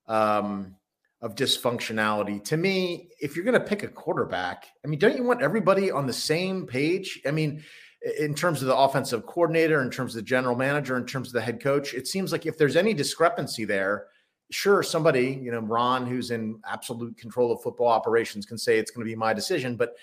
um, 0.07 0.75
of 1.21 1.35
dysfunctionality. 1.35 2.43
To 2.45 2.57
me, 2.57 3.09
if 3.21 3.35
you're 3.35 3.45
going 3.45 3.61
to 3.61 3.67
pick 3.67 3.83
a 3.83 3.89
quarterback, 3.89 4.69
I 4.85 4.89
mean, 4.89 4.99
don't 4.99 5.17
you 5.17 5.25
want 5.25 5.43
everybody 5.43 5.91
on 5.91 6.07
the 6.07 6.13
same 6.13 6.67
page? 6.67 7.21
I 7.27 7.33
mean, 7.33 7.63
in 8.19 8.35
terms 8.35 8.63
of 8.63 8.69
the 8.69 8.77
offensive 8.77 9.27
coordinator, 9.27 9.83
in 9.83 9.91
terms 9.91 10.15
of 10.15 10.23
the 10.23 10.29
general 10.29 10.55
manager, 10.55 10.97
in 10.97 11.07
terms 11.07 11.29
of 11.29 11.35
the 11.35 11.41
head 11.41 11.61
coach, 11.61 11.93
it 11.93 12.07
seems 12.07 12.31
like 12.31 12.47
if 12.47 12.57
there's 12.57 12.77
any 12.77 12.95
discrepancy 12.95 13.65
there, 13.65 14.07
sure, 14.51 14.83
somebody, 14.83 15.39
you 15.43 15.51
know, 15.51 15.61
Ron, 15.61 16.07
who's 16.07 16.31
in 16.31 16.61
absolute 16.67 17.17
control 17.17 17.53
of 17.53 17.63
football 17.63 17.89
operations, 17.89 18.47
can 18.47 18.59
say 18.59 18.79
it's 18.79 18.91
going 18.91 19.05
to 19.07 19.11
be 19.11 19.17
my 19.17 19.33
decision. 19.35 19.77
But 19.77 19.95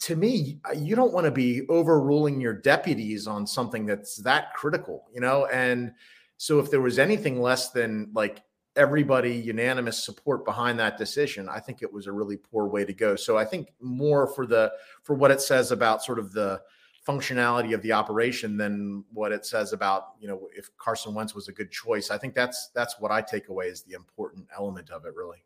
to 0.00 0.16
me, 0.16 0.58
you 0.76 0.96
don't 0.96 1.12
want 1.12 1.26
to 1.26 1.30
be 1.30 1.66
overruling 1.68 2.40
your 2.40 2.52
deputies 2.52 3.26
on 3.26 3.46
something 3.46 3.86
that's 3.86 4.16
that 4.18 4.54
critical, 4.54 5.06
you 5.12 5.20
know? 5.20 5.46
And 5.46 5.92
so 6.36 6.58
if 6.58 6.70
there 6.70 6.80
was 6.80 6.98
anything 6.98 7.40
less 7.40 7.70
than 7.70 8.10
like 8.12 8.42
everybody 8.76 9.32
unanimous 9.32 10.04
support 10.04 10.44
behind 10.44 10.78
that 10.78 10.98
decision, 10.98 11.48
I 11.48 11.60
think 11.60 11.82
it 11.82 11.92
was 11.92 12.06
a 12.06 12.12
really 12.12 12.36
poor 12.36 12.66
way 12.66 12.84
to 12.84 12.92
go. 12.92 13.16
So 13.16 13.38
I 13.38 13.44
think 13.44 13.72
more 13.80 14.26
for 14.26 14.46
the 14.46 14.72
for 15.02 15.14
what 15.14 15.30
it 15.30 15.40
says 15.40 15.72
about 15.72 16.04
sort 16.04 16.18
of 16.18 16.32
the 16.32 16.60
functionality 17.06 17.72
of 17.72 17.82
the 17.82 17.92
operation 17.92 18.56
than 18.56 19.04
what 19.12 19.30
it 19.30 19.46
says 19.46 19.72
about 19.72 20.14
you 20.20 20.26
know 20.26 20.48
if 20.56 20.76
Carson 20.76 21.14
Wentz 21.14 21.34
was 21.34 21.48
a 21.48 21.52
good 21.52 21.70
choice. 21.70 22.10
I 22.10 22.18
think 22.18 22.34
that's 22.34 22.70
that's 22.74 22.98
what 22.98 23.10
I 23.10 23.20
take 23.20 23.48
away 23.48 23.70
as 23.70 23.82
the 23.82 23.94
important 23.94 24.46
element 24.56 24.90
of 24.90 25.04
it, 25.06 25.14
really. 25.14 25.44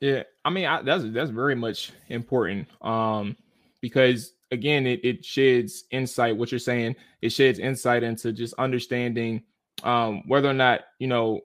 Yeah, 0.00 0.22
I 0.44 0.50
mean 0.50 0.66
I, 0.66 0.82
that's 0.82 1.04
that's 1.10 1.30
very 1.30 1.54
much 1.54 1.92
important 2.08 2.68
um, 2.82 3.36
because 3.80 4.34
again 4.50 4.86
it, 4.86 5.04
it 5.04 5.24
sheds 5.24 5.84
insight. 5.90 6.36
What 6.36 6.52
you're 6.52 6.58
saying 6.58 6.96
it 7.20 7.30
sheds 7.30 7.58
insight 7.58 8.02
into 8.02 8.32
just 8.32 8.54
understanding 8.58 9.42
um, 9.82 10.22
whether 10.28 10.48
or 10.48 10.54
not 10.54 10.82
you 10.98 11.08
know 11.08 11.40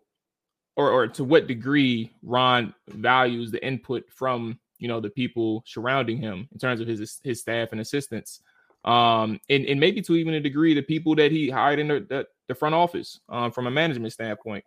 or 0.76 0.92
or 0.92 1.08
to 1.08 1.24
what 1.24 1.48
degree 1.48 2.14
Ron 2.22 2.74
values 2.90 3.52
the 3.52 3.66
input 3.66 4.04
from 4.12 4.60
you 4.78 4.88
know 4.88 5.00
the 5.00 5.10
people 5.10 5.64
surrounding 5.66 6.18
him 6.18 6.48
in 6.52 6.60
terms 6.60 6.80
of 6.80 6.88
his 6.88 7.20
his 7.24 7.42
staff 7.42 7.70
and 7.72 7.82
assistants 7.82 8.42
um, 8.86 9.40
and, 9.50 9.66
and 9.66 9.80
maybe 9.80 10.02
to 10.02 10.16
even 10.16 10.34
a 10.34 10.40
degree 10.40 10.74
the 10.74 10.82
people 10.82 11.16
that 11.16 11.32
he 11.32 11.50
hired 11.50 11.80
in 11.80 11.88
the, 11.88 12.06
the, 12.08 12.28
the 12.48 12.56
front 12.56 12.76
office 12.76 13.20
um, 13.30 13.52
from 13.52 13.68
a 13.68 13.72
management 13.72 14.14
standpoint. 14.14 14.64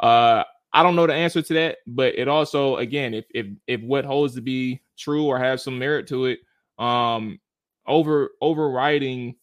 Uh, 0.00 0.44
I 0.72 0.82
don't 0.82 0.96
know 0.96 1.06
the 1.06 1.14
answer 1.14 1.42
to 1.42 1.54
that, 1.54 1.78
but 1.86 2.18
it 2.18 2.28
also, 2.28 2.76
again, 2.76 3.14
if 3.14 3.24
if 3.34 3.46
if 3.66 3.80
what 3.80 4.04
holds 4.04 4.34
to 4.34 4.40
be 4.40 4.80
true 4.98 5.26
or 5.26 5.38
have 5.38 5.60
some 5.60 5.78
merit 5.78 6.06
to 6.08 6.26
it, 6.26 6.40
um, 6.78 7.40
over 7.86 8.30
overriding 8.42 9.36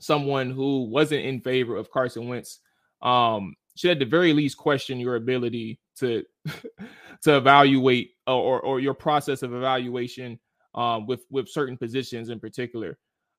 someone 0.00 0.50
who 0.50 0.84
wasn't 0.84 1.24
in 1.24 1.40
favor 1.40 1.76
of 1.76 1.90
Carson 1.90 2.28
Wentz, 2.28 2.60
um, 3.02 3.56
should 3.76 3.90
at 3.90 3.98
the 3.98 4.04
very 4.04 4.32
least 4.32 4.56
question 4.56 5.00
your 5.00 5.16
ability 5.16 5.80
to 5.96 6.24
to 7.22 7.36
evaluate 7.36 8.12
or 8.26 8.60
or 8.60 8.80
your 8.80 8.94
process 8.94 9.42
of 9.42 9.52
evaluation 9.52 10.38
um, 10.74 11.06
with 11.06 11.24
with 11.30 11.48
certain 11.48 11.76
positions 11.76 12.28
in 12.28 12.38
particular. 12.38 12.96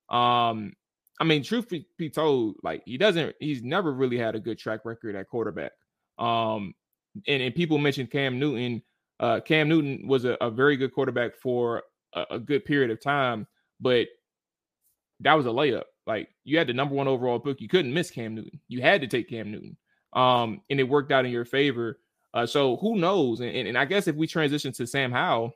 Um, 0.10 0.74
I 1.20 1.26
mean, 1.26 1.44
truth 1.44 1.68
be, 1.98 2.10
told, 2.10 2.56
like 2.64 2.82
he 2.86 2.98
doesn't, 2.98 3.36
he's 3.40 3.62
never 3.62 3.94
really 3.94 4.18
had 4.18 4.36
a 4.36 4.40
good 4.40 4.58
track 4.58 4.86
record 4.86 5.16
at 5.16 5.28
quarterback. 5.28 5.72
Um, 6.18 6.74
and, 7.28 7.42
and 7.42 7.56
people 7.56 7.78
mentioned 7.78 8.12
Cam 8.12 8.40
Newton. 8.40 8.82
Uh, 9.20 9.40
Cam 9.42 9.68
Newton 9.68 10.08
was 10.08 10.26
a, 10.26 10.38
a 10.40 10.50
very 10.50 10.78
good 10.78 10.94
quarterback 10.94 11.36
for 11.36 11.84
a, 12.14 12.26
a, 12.32 12.40
good 12.40 12.64
period 12.64 12.90
of 12.90 13.02
time, 13.02 13.46
but 13.82 14.08
that 15.20 15.34
was 15.34 15.46
a 15.46 15.50
layup. 15.50 15.84
Like 16.08 16.30
you 16.46 16.58
had 16.58 16.68
the 16.68 16.74
number 16.74 16.96
one 16.96 17.08
overall 17.08 17.40
pick, 17.40 17.60
you 17.60 17.68
couldn't 17.68 17.94
miss 17.94 18.10
Cam 18.10 18.36
Newton. 18.36 18.60
You 18.70 18.82
had 18.82 19.02
to 19.02 19.08
take 19.08 19.30
Cam 19.30 19.52
Newton, 19.52 19.76
um, 20.14 20.62
and 20.70 20.80
it 20.80 20.84
worked 20.84 21.12
out 21.12 21.26
in 21.26 21.32
your 21.32 21.46
favor. 21.46 22.00
Uh, 22.34 22.46
so 22.46 22.78
who 22.78 22.98
knows? 22.98 23.42
And, 23.42 23.50
and, 23.50 23.68
and 23.68 23.78
I 23.78 23.86
guess 23.86 24.08
if 24.08 24.16
we 24.16 24.26
transition 24.26 24.72
to 24.74 24.88
Sam 24.88 25.12
Howell, 25.12 25.52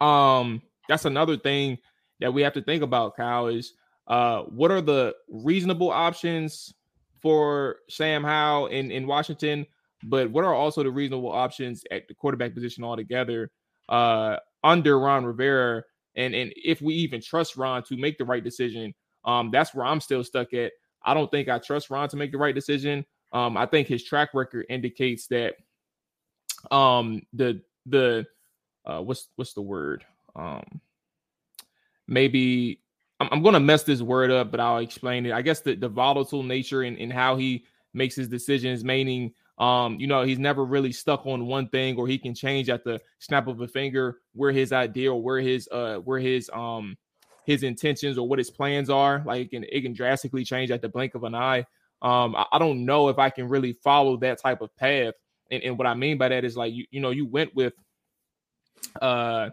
um, 0.00 0.60
that's 0.88 1.04
another 1.04 1.36
thing 1.36 1.78
that 2.20 2.32
we 2.32 2.42
have 2.42 2.54
to 2.54 2.62
think 2.62 2.82
about, 2.82 3.16
Kyle, 3.16 3.46
is 3.46 3.74
uh, 4.06 4.42
what 4.42 4.70
are 4.70 4.80
the 4.80 5.14
reasonable 5.28 5.90
options 5.90 6.74
for 7.20 7.76
Sam 7.88 8.22
Howell 8.22 8.68
in, 8.68 8.90
in 8.90 9.06
Washington, 9.06 9.66
but 10.04 10.30
what 10.30 10.44
are 10.44 10.54
also 10.54 10.82
the 10.82 10.90
reasonable 10.90 11.32
options 11.32 11.84
at 11.90 12.06
the 12.08 12.14
quarterback 12.14 12.54
position 12.54 12.84
altogether 12.84 13.50
uh, 13.88 14.36
under 14.62 14.98
Ron 14.98 15.24
Rivera? 15.24 15.82
And, 16.14 16.34
and 16.34 16.52
if 16.56 16.80
we 16.80 16.94
even 16.94 17.20
trust 17.20 17.56
Ron 17.56 17.82
to 17.84 17.96
make 17.96 18.16
the 18.16 18.24
right 18.24 18.42
decision, 18.42 18.94
um, 19.24 19.50
that's 19.50 19.74
where 19.74 19.84
I'm 19.84 20.00
still 20.00 20.24
stuck 20.24 20.54
at. 20.54 20.72
I 21.02 21.14
don't 21.14 21.30
think 21.30 21.48
I 21.48 21.58
trust 21.58 21.90
Ron 21.90 22.08
to 22.08 22.16
make 22.16 22.32
the 22.32 22.38
right 22.38 22.54
decision. 22.54 23.04
Um, 23.32 23.56
I 23.56 23.66
think 23.66 23.88
his 23.88 24.04
track 24.04 24.30
record 24.34 24.66
indicates 24.68 25.26
that 25.28 25.56
um, 26.70 27.22
the 27.32 27.60
the 27.86 28.26
uh, 28.84 29.00
what's 29.00 29.28
what's 29.36 29.52
the 29.52 29.62
word 29.62 30.04
um, 30.34 30.80
maybe 32.08 32.80
I'm, 33.20 33.28
I'm 33.32 33.42
going 33.42 33.54
to 33.54 33.60
mess 33.60 33.82
this 33.82 34.02
word 34.02 34.30
up, 34.30 34.50
but 34.50 34.60
I'll 34.60 34.78
explain 34.78 35.26
it. 35.26 35.32
I 35.32 35.42
guess 35.42 35.60
the, 35.60 35.74
the 35.74 35.88
volatile 35.88 36.42
nature 36.42 36.82
and, 36.82 36.98
and 36.98 37.12
how 37.12 37.36
he 37.36 37.64
makes 37.94 38.14
his 38.14 38.28
decisions, 38.28 38.84
meaning, 38.84 39.32
um, 39.58 39.98
you 39.98 40.06
know, 40.06 40.22
he's 40.22 40.38
never 40.38 40.64
really 40.64 40.92
stuck 40.92 41.26
on 41.26 41.46
one 41.46 41.68
thing 41.68 41.96
or 41.96 42.06
he 42.06 42.18
can 42.18 42.34
change 42.34 42.68
at 42.68 42.84
the 42.84 43.00
snap 43.18 43.46
of 43.46 43.60
a 43.60 43.68
finger 43.68 44.18
where 44.34 44.52
his 44.52 44.72
idea 44.72 45.12
or 45.12 45.22
where 45.22 45.40
his, 45.40 45.68
uh, 45.72 45.96
where 45.96 46.18
his, 46.18 46.50
um, 46.52 46.96
his 47.46 47.62
intentions 47.62 48.18
or 48.18 48.28
what 48.28 48.38
his 48.38 48.50
plans 48.50 48.90
are. 48.90 49.22
Like 49.24 49.50
can, 49.50 49.64
it 49.64 49.80
can 49.80 49.94
drastically 49.94 50.44
change 50.44 50.70
at 50.70 50.82
the 50.82 50.88
blink 50.88 51.14
of 51.14 51.24
an 51.24 51.34
eye. 51.34 51.64
Um, 52.02 52.36
I, 52.36 52.44
I 52.52 52.58
don't 52.58 52.84
know 52.84 53.08
if 53.08 53.18
I 53.18 53.30
can 53.30 53.48
really 53.48 53.72
follow 53.72 54.18
that 54.18 54.42
type 54.42 54.60
of 54.60 54.76
path. 54.76 55.14
And, 55.50 55.62
and 55.62 55.78
what 55.78 55.86
I 55.86 55.94
mean 55.94 56.18
by 56.18 56.28
that 56.28 56.44
is 56.44 56.56
like, 56.56 56.74
you, 56.74 56.84
you 56.90 57.00
know, 57.00 57.10
you 57.10 57.24
went 57.24 57.54
with, 57.54 57.72
uh, 59.00 59.50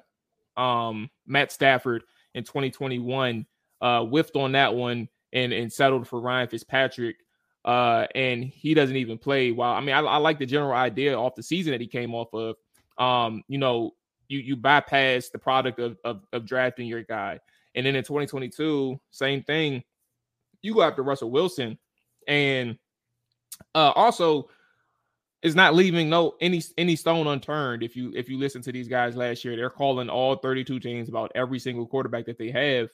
um, 0.57 1.09
Matt 1.25 1.51
Stafford 1.51 2.03
in 2.33 2.43
2021, 2.43 3.45
uh, 3.81 4.03
whiffed 4.05 4.35
on 4.35 4.53
that 4.53 4.73
one 4.73 5.07
and 5.33 5.51
and 5.53 5.71
settled 5.71 6.07
for 6.07 6.19
Ryan 6.19 6.47
Fitzpatrick. 6.47 7.17
Uh, 7.65 8.05
and 8.13 8.43
he 8.43 8.73
doesn't 8.73 8.97
even 8.97 9.17
play. 9.17 9.51
While 9.51 9.73
I 9.73 9.79
mean, 9.79 9.95
I, 9.95 9.99
I 9.99 10.17
like 10.17 10.39
the 10.39 10.45
general 10.45 10.73
idea 10.73 11.17
off 11.17 11.35
the 11.35 11.43
season 11.43 11.71
that 11.71 11.81
he 11.81 11.87
came 11.87 12.13
off 12.13 12.33
of. 12.33 12.55
Um, 12.97 13.43
you 13.47 13.57
know, 13.57 13.91
you 14.27 14.39
you 14.39 14.55
bypass 14.55 15.29
the 15.29 15.39
product 15.39 15.79
of, 15.79 15.97
of, 16.03 16.23
of 16.33 16.45
drafting 16.45 16.87
your 16.87 17.03
guy, 17.03 17.39
and 17.75 17.85
then 17.85 17.95
in 17.95 18.03
2022, 18.03 18.99
same 19.11 19.43
thing. 19.43 19.83
You 20.61 20.73
go 20.73 20.81
after 20.81 21.03
Russell 21.03 21.31
Wilson, 21.31 21.77
and 22.27 22.77
uh, 23.75 23.91
also 23.95 24.49
is 25.43 25.55
not 25.55 25.75
leaving 25.75 26.09
no 26.09 26.35
any 26.41 26.63
any 26.77 26.95
stone 26.95 27.27
unturned. 27.27 27.83
If 27.83 27.95
you 27.95 28.11
if 28.15 28.29
you 28.29 28.39
listen 28.39 28.61
to 28.63 28.71
these 28.71 28.87
guys 28.87 29.15
last 29.15 29.43
year, 29.43 29.55
they're 29.55 29.69
calling 29.69 30.09
all 30.09 30.37
32 30.37 30.79
teams 30.79 31.09
about 31.09 31.31
every 31.35 31.59
single 31.59 31.85
quarterback 31.85 32.25
that 32.25 32.37
they 32.37 32.49
have 32.49 32.89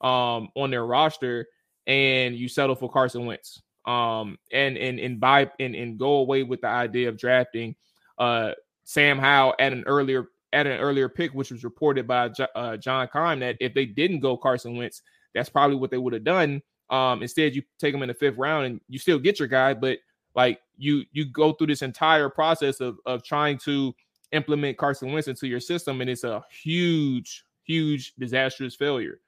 um 0.00 0.48
on 0.56 0.70
their 0.70 0.86
roster, 0.86 1.46
and 1.86 2.34
you 2.34 2.48
settle 2.48 2.74
for 2.74 2.90
Carson 2.90 3.26
Wentz. 3.26 3.62
Um 3.84 4.38
and 4.50 4.76
and 4.76 4.98
and 4.98 5.20
buy 5.20 5.50
and, 5.60 5.74
and 5.74 5.98
go 5.98 6.16
away 6.16 6.42
with 6.42 6.62
the 6.62 6.68
idea 6.68 7.08
of 7.08 7.18
drafting 7.18 7.76
uh 8.18 8.52
Sam 8.84 9.18
Howell 9.18 9.54
at 9.58 9.72
an 9.72 9.84
earlier 9.86 10.28
at 10.52 10.66
an 10.66 10.80
earlier 10.80 11.08
pick, 11.08 11.32
which 11.32 11.50
was 11.50 11.64
reported 11.64 12.08
by 12.08 12.30
uh, 12.56 12.76
John 12.76 13.08
Keim 13.12 13.40
that 13.40 13.56
if 13.60 13.72
they 13.72 13.86
didn't 13.86 14.20
go 14.20 14.36
Carson 14.36 14.76
Wentz, 14.76 15.02
that's 15.32 15.48
probably 15.48 15.76
what 15.76 15.90
they 15.90 15.98
would 15.98 16.12
have 16.12 16.24
done. 16.24 16.60
Um, 16.88 17.22
instead, 17.22 17.54
you 17.54 17.62
take 17.78 17.94
him 17.94 18.02
in 18.02 18.08
the 18.08 18.14
fifth 18.14 18.36
round 18.36 18.66
and 18.66 18.80
you 18.88 18.98
still 18.98 19.20
get 19.20 19.38
your 19.38 19.46
guy, 19.46 19.74
but 19.74 19.98
like 20.34 20.58
you 20.80 21.04
you 21.12 21.26
go 21.26 21.52
through 21.52 21.68
this 21.68 21.82
entire 21.82 22.28
process 22.28 22.80
of 22.80 22.98
of 23.06 23.22
trying 23.22 23.58
to 23.58 23.94
implement 24.32 24.78
Carson 24.78 25.12
Wentz 25.12 25.28
into 25.28 25.46
your 25.46 25.60
system, 25.60 26.00
and 26.00 26.08
it's 26.08 26.24
a 26.24 26.44
huge, 26.50 27.44
huge, 27.64 28.14
disastrous 28.18 28.74
failure. 28.74 29.20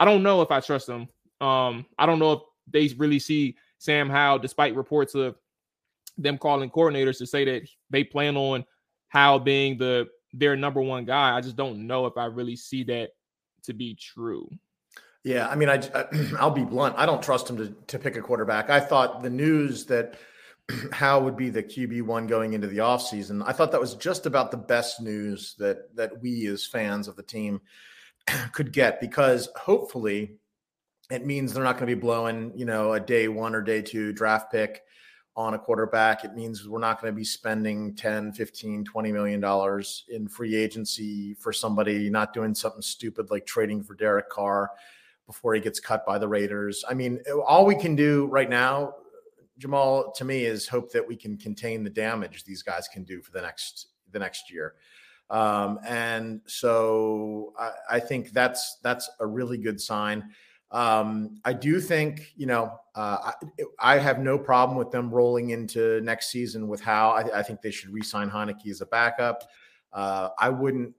I 0.00 0.04
don't 0.04 0.22
know 0.22 0.42
if 0.42 0.50
I 0.50 0.60
trust 0.60 0.86
them. 0.86 1.08
Um, 1.40 1.86
I 1.98 2.06
don't 2.06 2.18
know 2.18 2.32
if 2.32 2.40
they 2.70 2.94
really 2.96 3.18
see 3.18 3.56
Sam 3.78 4.10
Howell, 4.10 4.40
despite 4.40 4.74
reports 4.74 5.14
of 5.14 5.36
them 6.16 6.36
calling 6.36 6.70
coordinators 6.70 7.18
to 7.18 7.26
say 7.26 7.44
that 7.44 7.68
they 7.90 8.02
plan 8.02 8.36
on 8.36 8.64
Howell 9.08 9.40
being 9.40 9.78
the 9.78 10.08
their 10.32 10.56
number 10.56 10.80
one 10.80 11.04
guy. 11.04 11.36
I 11.36 11.40
just 11.40 11.56
don't 11.56 11.86
know 11.86 12.06
if 12.06 12.16
I 12.16 12.26
really 12.26 12.56
see 12.56 12.82
that 12.84 13.10
to 13.64 13.72
be 13.72 13.94
true. 13.94 14.50
Yeah, 15.24 15.48
I 15.48 15.54
mean, 15.54 15.68
I, 15.68 15.76
I'll 16.38 16.50
be 16.50 16.64
blunt. 16.64 16.94
I 16.98 17.06
don't 17.06 17.22
trust 17.22 17.48
him 17.48 17.56
to 17.58 17.68
to 17.86 17.98
pick 17.98 18.16
a 18.16 18.20
quarterback. 18.20 18.70
I 18.70 18.80
thought 18.80 19.22
the 19.22 19.30
news 19.30 19.84
that 19.86 20.14
how 20.92 21.20
would 21.20 21.36
be 21.36 21.50
the 21.50 21.62
QB 21.62 22.02
one 22.02 22.26
going 22.26 22.52
into 22.52 22.66
the 22.66 22.78
offseason. 22.78 23.42
I 23.46 23.52
thought 23.52 23.72
that 23.72 23.80
was 23.80 23.94
just 23.94 24.26
about 24.26 24.50
the 24.50 24.56
best 24.56 25.00
news 25.00 25.54
that 25.58 25.94
that 25.96 26.20
we 26.20 26.46
as 26.46 26.66
fans 26.66 27.08
of 27.08 27.16
the 27.16 27.22
team 27.22 27.60
could 28.52 28.72
get 28.72 29.00
because 29.00 29.48
hopefully 29.56 30.36
it 31.10 31.24
means 31.24 31.52
they're 31.52 31.64
not 31.64 31.78
going 31.78 31.88
to 31.88 31.96
be 31.96 32.00
blowing, 32.00 32.52
you 32.54 32.66
know, 32.66 32.92
a 32.92 33.00
day 33.00 33.28
one 33.28 33.54
or 33.54 33.62
day 33.62 33.80
two 33.80 34.12
draft 34.12 34.52
pick 34.52 34.82
on 35.36 35.54
a 35.54 35.58
quarterback. 35.58 36.24
It 36.24 36.34
means 36.34 36.68
we're 36.68 36.80
not 36.80 37.00
going 37.00 37.12
to 37.12 37.16
be 37.16 37.24
spending 37.24 37.94
10, 37.94 38.32
15, 38.32 38.84
20 38.84 39.12
million 39.12 39.40
dollars 39.40 40.04
in 40.08 40.28
free 40.28 40.54
agency 40.54 41.34
for 41.34 41.52
somebody 41.52 42.10
not 42.10 42.34
doing 42.34 42.54
something 42.54 42.82
stupid 42.82 43.30
like 43.30 43.46
trading 43.46 43.82
for 43.82 43.94
Derek 43.94 44.28
Carr 44.28 44.70
before 45.26 45.54
he 45.54 45.60
gets 45.60 45.80
cut 45.80 46.04
by 46.04 46.18
the 46.18 46.28
Raiders. 46.28 46.84
I 46.88 46.94
mean, 46.94 47.20
all 47.46 47.64
we 47.64 47.76
can 47.76 47.94
do 47.94 48.26
right 48.26 48.50
now 48.50 48.94
Jamual, 49.58 50.14
to 50.14 50.24
me, 50.24 50.44
is 50.44 50.68
hope 50.68 50.92
that 50.92 51.06
we 51.06 51.16
can 51.16 51.36
contain 51.36 51.84
the 51.84 51.90
damage 51.90 52.44
these 52.44 52.62
guys 52.62 52.88
can 52.88 53.04
do 53.04 53.20
for 53.20 53.32
the 53.32 53.42
next 53.42 53.88
the 54.12 54.18
next 54.18 54.50
year. 54.50 54.74
Um, 55.30 55.78
and 55.86 56.40
so 56.46 57.52
I, 57.58 57.72
I, 57.90 58.00
think 58.00 58.32
that's 58.32 58.78
that's 58.82 59.10
a 59.20 59.26
really 59.26 59.58
good 59.58 59.78
sign. 59.78 60.30
Um, 60.70 61.38
I 61.44 61.52
do 61.52 61.80
think 61.80 62.32
you 62.34 62.46
know 62.46 62.78
uh, 62.94 63.32
I, 63.78 63.94
I, 63.96 63.98
have 63.98 64.20
no 64.20 64.38
problem 64.38 64.78
with 64.78 64.90
them 64.90 65.10
rolling 65.10 65.50
into 65.50 66.00
next 66.00 66.30
season 66.30 66.66
with 66.66 66.80
how 66.80 67.10
I, 67.10 67.40
I 67.40 67.42
think 67.42 67.60
they 67.60 67.70
should 67.70 67.90
re-sign 67.90 68.30
Heinicke 68.30 68.70
as 68.70 68.80
a 68.80 68.86
backup. 68.86 69.44
Uh, 69.92 70.30
I 70.38 70.48
wouldn't 70.48 70.94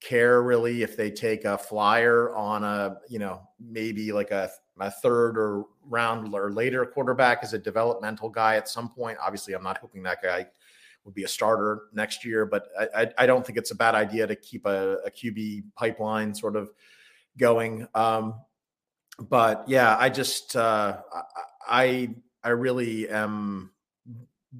care 0.00 0.42
really 0.42 0.82
if 0.82 0.96
they 0.96 1.10
take 1.10 1.44
a 1.44 1.56
flyer 1.56 2.34
on 2.34 2.64
a 2.64 2.96
you 3.08 3.18
know 3.18 3.42
maybe 3.60 4.12
like 4.12 4.30
a, 4.30 4.50
a 4.80 4.90
third 4.90 5.38
or 5.38 5.66
round 5.88 6.34
or 6.34 6.50
later 6.50 6.84
quarterback 6.84 7.40
as 7.42 7.52
a 7.52 7.58
developmental 7.58 8.28
guy 8.28 8.56
at 8.56 8.68
some 8.68 8.88
point. 8.88 9.18
Obviously, 9.20 9.54
I'm 9.54 9.62
not 9.62 9.78
hoping 9.78 10.02
that 10.02 10.22
guy 10.22 10.46
would 11.04 11.14
be 11.14 11.24
a 11.24 11.28
starter 11.28 11.82
next 11.92 12.24
year. 12.24 12.46
But 12.46 12.68
I, 12.94 13.10
I, 13.18 13.26
don't 13.26 13.46
think 13.46 13.58
it's 13.58 13.70
a 13.70 13.74
bad 13.74 13.94
idea 13.94 14.26
to 14.26 14.34
keep 14.34 14.66
a, 14.66 14.94
a 15.04 15.10
QB 15.10 15.64
pipeline 15.76 16.34
sort 16.34 16.56
of 16.56 16.70
going. 17.38 17.86
Um, 17.94 18.34
but 19.18 19.64
yeah, 19.68 19.96
I 19.98 20.08
just 20.08 20.56
uh, 20.56 20.98
I 21.68 22.14
I 22.42 22.48
really 22.50 23.08
am 23.08 23.70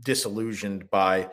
disillusioned 0.01 0.91
by 0.91 1.31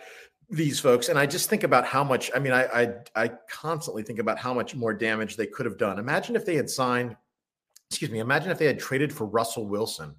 these 0.50 0.80
folks, 0.80 1.08
and 1.10 1.20
I 1.20 1.26
just 1.26 1.50
think 1.50 1.64
about 1.64 1.86
how 1.86 2.04
much. 2.04 2.32
I 2.36 2.40
mean, 2.40 2.54
I 2.54 2.64
I, 2.64 2.94
I 3.16 3.32
constantly 3.50 4.04
think 4.04 4.20
about 4.20 4.40
how 4.40 4.54
much 4.54 4.76
more 4.76 4.94
damage 4.94 5.36
they 5.36 5.46
could 5.46 5.66
have 5.66 5.78
done. 5.78 6.00
Imagine 6.00 6.36
if 6.36 6.46
they 6.46 6.56
had 6.56 6.70
signed. 6.70 7.16
Excuse 7.92 8.12
me. 8.12 8.20
Imagine 8.20 8.52
if 8.52 8.58
they 8.58 8.66
had 8.66 8.80
traded 8.80 9.14
for 9.14 9.26
Russell 9.26 9.68
Wilson 9.68 10.16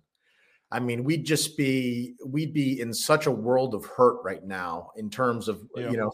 I 0.73 0.81
mean, 0.81 1.05
we'd 1.05 1.25
just 1.25 1.57
be 1.57 2.15
we'd 2.25 2.55
be 2.55 2.81
in 2.81 2.95
such 2.95 3.27
a 3.27 3.31
world 3.31 3.75
of 3.75 3.85
hurt 3.85 4.23
right 4.25 4.43
now 4.43 4.91
in 4.97 5.11
terms 5.11 5.47
of 5.47 5.61
yeah. 5.77 5.91
you 5.91 5.99
know, 5.99 6.11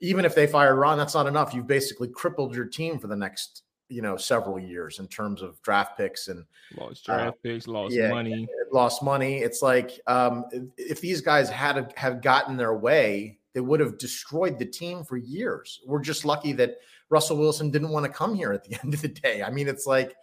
even 0.00 0.24
if 0.24 0.34
they 0.34 0.46
fire 0.46 0.74
Ron, 0.74 0.96
that's 0.96 1.14
not 1.14 1.26
enough. 1.26 1.52
You've 1.52 1.66
basically 1.66 2.08
crippled 2.08 2.56
your 2.56 2.64
team 2.64 2.98
for 2.98 3.06
the 3.06 3.16
next 3.16 3.64
you 3.90 4.00
know 4.00 4.16
several 4.16 4.58
years 4.58 4.98
in 4.98 5.08
terms 5.08 5.42
of 5.42 5.60
draft 5.62 5.96
picks 5.96 6.28
and 6.28 6.44
lost 6.78 7.04
draft 7.04 7.28
uh, 7.28 7.32
picks, 7.42 7.68
lost 7.68 7.94
yeah, 7.94 8.08
money, 8.08 8.48
lost 8.72 9.02
money. 9.02 9.38
It's 9.38 9.60
like 9.60 10.00
um, 10.06 10.46
if 10.78 11.02
these 11.02 11.20
guys 11.20 11.50
had 11.50 11.92
have 11.94 12.22
gotten 12.22 12.56
their 12.56 12.74
way, 12.74 13.38
they 13.52 13.60
would 13.60 13.80
have 13.80 13.98
destroyed 13.98 14.58
the 14.58 14.66
team 14.66 15.04
for 15.04 15.18
years. 15.18 15.80
We're 15.86 16.00
just 16.00 16.24
lucky 16.24 16.54
that 16.54 16.78
Russell 17.10 17.36
Wilson 17.36 17.70
didn't 17.70 17.90
want 17.90 18.06
to 18.06 18.12
come 18.12 18.34
here 18.34 18.52
at 18.52 18.64
the 18.64 18.78
end 18.82 18.94
of 18.94 19.02
the 19.02 19.08
day. 19.08 19.42
I 19.42 19.50
mean, 19.50 19.68
it's 19.68 19.86
like 19.86 20.16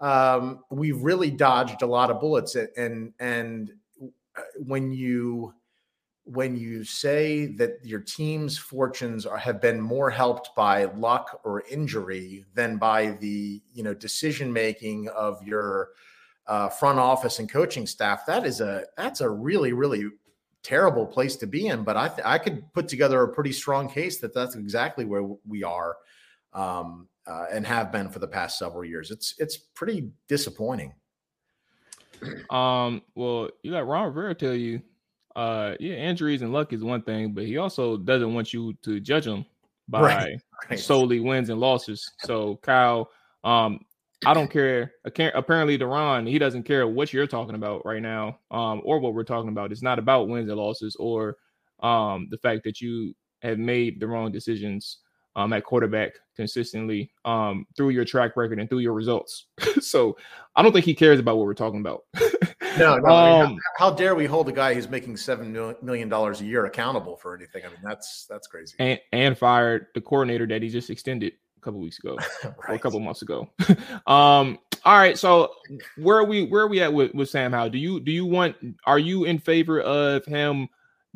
um, 0.00 0.64
we've 0.70 1.02
really 1.02 1.30
dodged 1.30 1.82
a 1.82 1.86
lot 1.86 2.10
of 2.10 2.20
bullets. 2.20 2.56
And 2.76 3.12
and 3.18 3.72
uh, 4.36 4.42
when 4.58 4.92
you 4.92 5.54
when 6.24 6.56
you 6.56 6.84
say 6.84 7.46
that 7.46 7.78
your 7.82 8.00
team's 8.00 8.56
fortunes 8.56 9.26
are, 9.26 9.36
have 9.36 9.60
been 9.60 9.78
more 9.78 10.08
helped 10.08 10.54
by 10.56 10.86
luck 10.86 11.40
or 11.44 11.62
injury 11.70 12.46
than 12.54 12.78
by 12.78 13.10
the 13.20 13.62
you 13.72 13.82
know 13.82 13.94
decision 13.94 14.52
making 14.52 15.08
of 15.08 15.42
your 15.42 15.90
uh, 16.46 16.68
front 16.68 16.98
office 16.98 17.38
and 17.38 17.50
coaching 17.50 17.86
staff, 17.86 18.26
that 18.26 18.44
is 18.44 18.60
a 18.60 18.84
that's 18.96 19.20
a 19.20 19.28
really 19.28 19.72
really 19.72 20.10
terrible 20.62 21.06
place 21.06 21.36
to 21.36 21.46
be 21.46 21.66
in. 21.68 21.84
But 21.84 21.96
I 21.96 22.08
th- 22.08 22.26
I 22.26 22.38
could 22.38 22.72
put 22.72 22.88
together 22.88 23.22
a 23.22 23.28
pretty 23.28 23.52
strong 23.52 23.88
case 23.88 24.18
that 24.18 24.34
that's 24.34 24.56
exactly 24.56 25.04
where 25.04 25.24
we 25.46 25.62
are. 25.62 25.96
Um, 26.52 27.08
uh, 27.26 27.46
and 27.52 27.66
have 27.66 27.90
been 27.92 28.08
for 28.08 28.18
the 28.18 28.28
past 28.28 28.58
several 28.58 28.84
years. 28.84 29.10
It's 29.10 29.34
it's 29.38 29.56
pretty 29.56 30.10
disappointing. 30.28 30.94
Um, 32.50 33.02
well, 33.14 33.50
you 33.62 33.72
let 33.72 33.86
Ron 33.86 34.06
Rivera 34.06 34.34
tell 34.34 34.54
you, 34.54 34.80
uh, 35.36 35.74
yeah, 35.80 35.94
injuries 35.94 36.42
and 36.42 36.52
luck 36.52 36.72
is 36.72 36.82
one 36.82 37.02
thing, 37.02 37.32
but 37.32 37.44
he 37.44 37.58
also 37.58 37.96
doesn't 37.96 38.32
want 38.32 38.52
you 38.52 38.74
to 38.82 39.00
judge 39.00 39.26
him 39.26 39.44
by 39.88 40.00
right, 40.00 40.40
right. 40.70 40.78
solely 40.78 41.20
wins 41.20 41.50
and 41.50 41.60
losses. 41.60 42.10
So 42.20 42.56
Kyle, 42.62 43.10
um, 43.42 43.80
I 44.24 44.32
don't 44.32 44.50
care. 44.50 44.92
Apparently, 45.04 45.76
to 45.76 45.86
Ron, 45.86 46.26
he 46.26 46.38
doesn't 46.38 46.62
care 46.62 46.86
what 46.86 47.12
you're 47.12 47.26
talking 47.26 47.56
about 47.56 47.84
right 47.84 48.00
now, 48.00 48.38
um, 48.50 48.80
or 48.84 48.98
what 48.98 49.12
we're 49.12 49.24
talking 49.24 49.50
about. 49.50 49.72
It's 49.72 49.82
not 49.82 49.98
about 49.98 50.28
wins 50.28 50.48
and 50.48 50.58
losses 50.58 50.96
or 50.96 51.36
um 51.80 52.28
the 52.30 52.38
fact 52.38 52.62
that 52.62 52.80
you 52.80 53.12
have 53.42 53.58
made 53.58 53.98
the 53.98 54.06
wrong 54.06 54.30
decisions 54.30 54.98
um, 55.36 55.52
at 55.52 55.64
quarterback 55.64 56.12
consistently 56.36 57.10
um, 57.24 57.66
through 57.76 57.90
your 57.90 58.04
track 58.04 58.36
record 58.36 58.58
and 58.58 58.68
through 58.68 58.78
your 58.80 58.92
results. 58.92 59.46
so 59.80 60.16
I 60.56 60.62
don't 60.62 60.72
think 60.72 60.84
he 60.84 60.94
cares 60.94 61.18
about 61.18 61.36
what 61.36 61.46
we're 61.46 61.54
talking 61.54 61.80
about. 61.80 62.04
no, 62.78 62.96
no. 62.96 63.06
Um, 63.06 63.06
I 63.06 63.46
mean, 63.46 63.60
how, 63.76 63.90
how, 63.90 63.94
dare 63.94 64.14
we 64.14 64.26
hold 64.26 64.48
a 64.48 64.52
guy 64.52 64.74
who's 64.74 64.88
making 64.88 65.16
seven 65.16 65.52
million 65.82 66.08
dollars 66.08 66.40
a 66.40 66.44
year 66.44 66.66
accountable 66.66 67.16
for 67.16 67.34
anything? 67.36 67.64
I 67.64 67.68
mean, 67.68 67.78
that's 67.82 68.26
that's 68.28 68.46
crazy. 68.46 68.76
And, 68.78 69.00
and 69.12 69.38
fired 69.38 69.86
the 69.94 70.00
coordinator 70.00 70.46
that 70.46 70.62
he 70.62 70.68
just 70.68 70.90
extended 70.90 71.32
a 71.56 71.60
couple 71.60 71.80
weeks 71.80 71.98
ago 71.98 72.16
right. 72.44 72.54
or 72.68 72.74
a 72.74 72.78
couple 72.78 73.00
months 73.00 73.22
ago. 73.22 73.48
um, 74.06 74.58
all 74.84 74.98
right, 74.98 75.16
so 75.18 75.54
where 75.96 76.18
are 76.18 76.24
we 76.24 76.44
where 76.46 76.62
are 76.62 76.68
we 76.68 76.82
at 76.82 76.92
with, 76.92 77.14
with 77.14 77.30
Sam 77.30 77.52
Howell? 77.52 77.70
Do 77.70 77.78
you 77.78 78.00
do 78.00 78.12
you 78.12 78.26
want 78.26 78.56
are 78.84 78.98
you 78.98 79.24
in 79.24 79.38
favor 79.38 79.80
of 79.80 80.24
him 80.26 80.68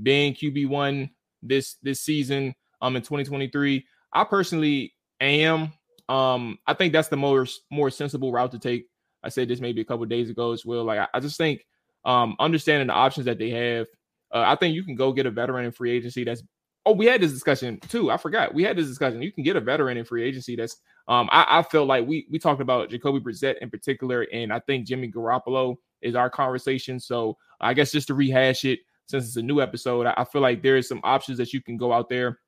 being 0.03 0.33
QB 0.33 0.69
one 0.69 1.11
this 1.43 1.77
this 1.83 2.01
season 2.01 2.55
um 2.81 2.97
in 2.97 3.03
2023? 3.03 3.85
I 4.13 4.25
personally 4.25 4.95
am. 5.21 5.73
Um, 6.09 6.59
I 6.67 6.75
think 6.75 6.93
that's 6.93 7.09
the 7.09 7.17
more 7.17 7.47
more 7.71 7.91
sensible 7.91 8.33
route 8.33 8.53
to 8.53 8.59
take. 8.59 8.87
I 9.23 9.29
said 9.29 9.49
this 9.49 9.61
maybe 9.61 9.81
a 9.81 9.85
couple 9.85 10.07
days 10.07 10.31
ago 10.31 10.53
as 10.53 10.65
well. 10.65 10.85
Like 10.85 11.01
I, 11.01 11.09
I, 11.15 11.21
just 11.21 11.37
think 11.37 11.67
um 12.05 12.37
understanding 12.39 12.87
the 12.87 12.95
options 12.95 13.27
that 13.27 13.39
they 13.39 13.51
have. 13.51 13.87
Uh, 14.33 14.45
I 14.47 14.57
think 14.57 14.75
you 14.75 14.85
can 14.85 14.95
go 14.95 15.13
get 15.13 15.27
a 15.27 15.31
veteran 15.31 15.65
in 15.65 15.73
free 15.73 15.91
agency 15.91 16.25
that's 16.25 16.43
oh, 16.87 16.93
we 16.93 17.07
had 17.07 17.21
this 17.21 17.33
discussion 17.33 17.79
too. 17.89 18.11
I 18.11 18.17
forgot. 18.17 18.55
We 18.55 18.63
had 18.63 18.77
this 18.77 18.87
discussion. 18.87 19.21
You 19.21 19.33
can 19.33 19.45
get 19.45 19.57
a 19.57 19.61
veteran 19.61 19.99
in 19.99 20.05
free 20.05 20.25
agency 20.25 20.57
that's 20.57 20.77
um 21.09 21.29
I, 21.31 21.59
I 21.59 21.63
feel 21.63 21.85
like 21.85 22.07
we 22.07 22.27
we 22.31 22.39
talked 22.39 22.63
about 22.63 22.91
Jacoby 22.91 23.21
Brissett 23.21 23.59
in 23.59 23.69
particular, 23.69 24.27
and 24.33 24.53
I 24.53 24.61
think 24.61 24.87
Jimmy 24.87 25.11
Garoppolo 25.11 25.77
is 26.01 26.15
our 26.15 26.31
conversation. 26.31 27.01
So 27.01 27.37
I 27.61 27.75
guess 27.75 27.93
just 27.93 28.07
to 28.07 28.15
rehash 28.15 28.65
it, 28.65 28.81
since 29.09 29.27
it's 29.27 29.37
a 29.37 29.43
new 29.43 29.61
episode, 29.61 30.07
I, 30.07 30.15
I 30.17 30.25
feel 30.25 30.41
like 30.41 30.63
there 30.63 30.77
is 30.77 30.89
some 30.89 31.01
options 31.05 31.39
that 31.39 31.53
you 31.53 31.61
can 31.61 31.77
go 31.77 31.93
out 31.93 32.09
there 32.09 32.39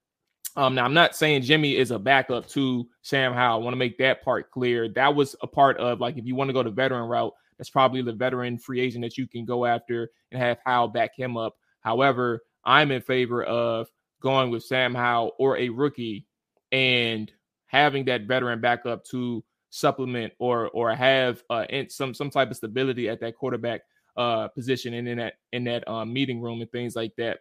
um, 0.57 0.75
now 0.75 0.85
I'm 0.85 0.95
not 0.95 1.15
saying 1.15 1.43
Jimmy 1.43 1.77
is 1.77 1.91
a 1.91 1.99
backup 1.99 2.49
to 2.51 2.87
Sam 3.03 3.33
Howell. 3.33 3.61
I 3.61 3.65
want 3.65 3.73
to 3.73 3.79
make 3.79 3.99
that 3.99 4.23
part 4.23 4.51
clear. 4.51 4.89
That 4.89 5.15
was 5.15 5.37
a 5.43 5.47
part 5.47 5.79
of 5.79 6.01
like 6.01 6.17
if 6.17 6.27
you 6.27 6.35
want 6.35 6.49
to 6.49 6.55
go 6.55 6.63
the 6.63 6.71
veteran 6.71 7.09
route, 7.09 7.33
that's 7.59 7.71
probably 7.71 8.03
the 8.03 8.13
veteran 8.13 8.59
free 8.59 8.81
agent 8.81 9.05
that 9.05 9.19
you 9.19 9.27
can 9.27 9.45
go 9.45 9.65
after 9.65 10.11
and 10.33 10.41
have 10.41 10.59
Howell 10.65 10.89
back 10.89 11.15
him 11.15 11.37
up. 11.37 11.57
However, 11.81 12.41
I'm 12.65 12.91
in 12.91 13.03
favor 13.03 13.43
of 13.45 13.89
going 14.21 14.51
with 14.51 14.65
Sam 14.65 14.95
Howell 14.95 15.33
or 15.39 15.57
a 15.57 15.69
rookie 15.69 16.27
and 16.73 17.31
having 17.67 18.05
that 18.07 18.23
veteran 18.23 18.61
backup 18.61 19.05
to 19.07 19.45
supplement 19.71 20.33
or 20.39 20.69
or 20.71 20.95
have 20.95 21.43
uh, 21.49 21.65
some 21.89 22.13
some 22.13 22.31
type 22.31 22.51
of 22.51 22.57
stability 22.57 23.09
at 23.09 23.21
that 23.21 23.37
quarterback 23.37 23.83
uh, 24.17 24.49
position 24.49 24.95
and 24.95 25.09
in 25.09 25.19
that 25.19 25.35
in 25.53 25.65
that 25.65 25.87
um, 25.89 26.13
meeting 26.13 26.41
room 26.41 26.61
and 26.61 26.71
things 26.73 26.97
like 26.97 27.15
that. 27.17 27.39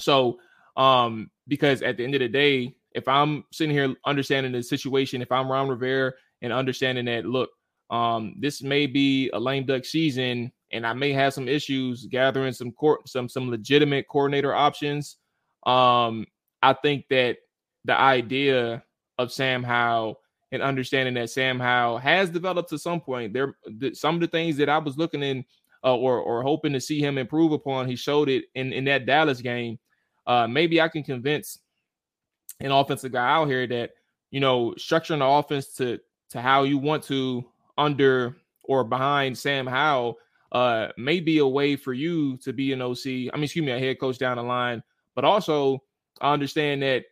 So 0.00 0.38
um, 0.76 1.30
because 1.48 1.82
at 1.82 1.96
the 1.96 2.04
end 2.04 2.14
of 2.14 2.20
the 2.20 2.28
day, 2.28 2.74
if 2.94 3.08
I'm 3.08 3.44
sitting 3.52 3.74
here 3.74 3.94
understanding 4.06 4.52
the 4.52 4.62
situation, 4.62 5.22
if 5.22 5.32
I'm 5.32 5.50
Ron 5.50 5.68
Rivera 5.68 6.12
and 6.42 6.52
understanding 6.52 7.04
that, 7.06 7.26
look, 7.26 7.50
um, 7.90 8.36
this 8.38 8.62
may 8.62 8.86
be 8.86 9.30
a 9.30 9.38
lame 9.38 9.66
duck 9.66 9.84
season, 9.84 10.52
and 10.72 10.86
I 10.86 10.92
may 10.92 11.12
have 11.12 11.34
some 11.34 11.48
issues 11.48 12.06
gathering 12.06 12.52
some 12.52 12.72
court, 12.72 13.08
some 13.08 13.28
some 13.28 13.50
legitimate 13.50 14.06
coordinator 14.08 14.54
options. 14.54 15.16
Um, 15.66 16.26
I 16.62 16.72
think 16.72 17.06
that 17.10 17.36
the 17.84 17.98
idea 17.98 18.82
of 19.18 19.32
Sam 19.32 19.62
Howell 19.62 20.20
and 20.50 20.62
understanding 20.62 21.14
that 21.14 21.30
Sam 21.30 21.60
Howell 21.60 21.98
has 21.98 22.30
developed 22.30 22.70
to 22.70 22.78
some 22.78 23.00
point, 23.00 23.32
there 23.34 23.54
some 23.92 24.14
of 24.14 24.20
the 24.20 24.28
things 24.28 24.56
that 24.56 24.68
I 24.68 24.78
was 24.78 24.96
looking 24.96 25.22
in 25.22 25.44
uh, 25.84 25.96
or 25.96 26.18
or 26.18 26.42
hoping 26.42 26.72
to 26.72 26.80
see 26.80 27.00
him 27.00 27.18
improve 27.18 27.52
upon, 27.52 27.86
he 27.86 27.96
showed 27.96 28.28
it 28.28 28.44
in 28.54 28.72
in 28.72 28.84
that 28.86 29.04
Dallas 29.04 29.40
game 29.40 29.78
uh, 30.26 30.46
maybe 30.46 30.80
I 30.80 30.88
can 30.88 31.02
convince 31.02 31.58
an 32.60 32.70
offensive 32.70 33.12
guy 33.12 33.28
out 33.28 33.46
here 33.46 33.66
that 33.66 33.90
you 34.30 34.40
know 34.40 34.74
structuring 34.78 35.18
the 35.18 35.26
offense 35.26 35.74
to 35.74 35.98
to 36.30 36.40
how 36.40 36.62
you 36.64 36.78
want 36.78 37.02
to 37.04 37.44
under 37.78 38.36
or 38.64 38.84
behind 38.84 39.36
Sam 39.36 39.66
Howell 39.66 40.16
uh, 40.52 40.88
may 40.96 41.20
be 41.20 41.38
a 41.38 41.46
way 41.46 41.76
for 41.76 41.92
you 41.92 42.36
to 42.38 42.52
be 42.52 42.72
an 42.72 42.80
OC. 42.80 43.06
I 43.06 43.36
mean, 43.36 43.44
excuse 43.44 43.64
me, 43.64 43.72
a 43.72 43.78
head 43.78 43.98
coach 43.98 44.18
down 44.18 44.36
the 44.36 44.42
line. 44.42 44.82
But 45.14 45.24
also, 45.24 45.82
I 46.20 46.32
understand 46.32 46.82
that 46.82 47.04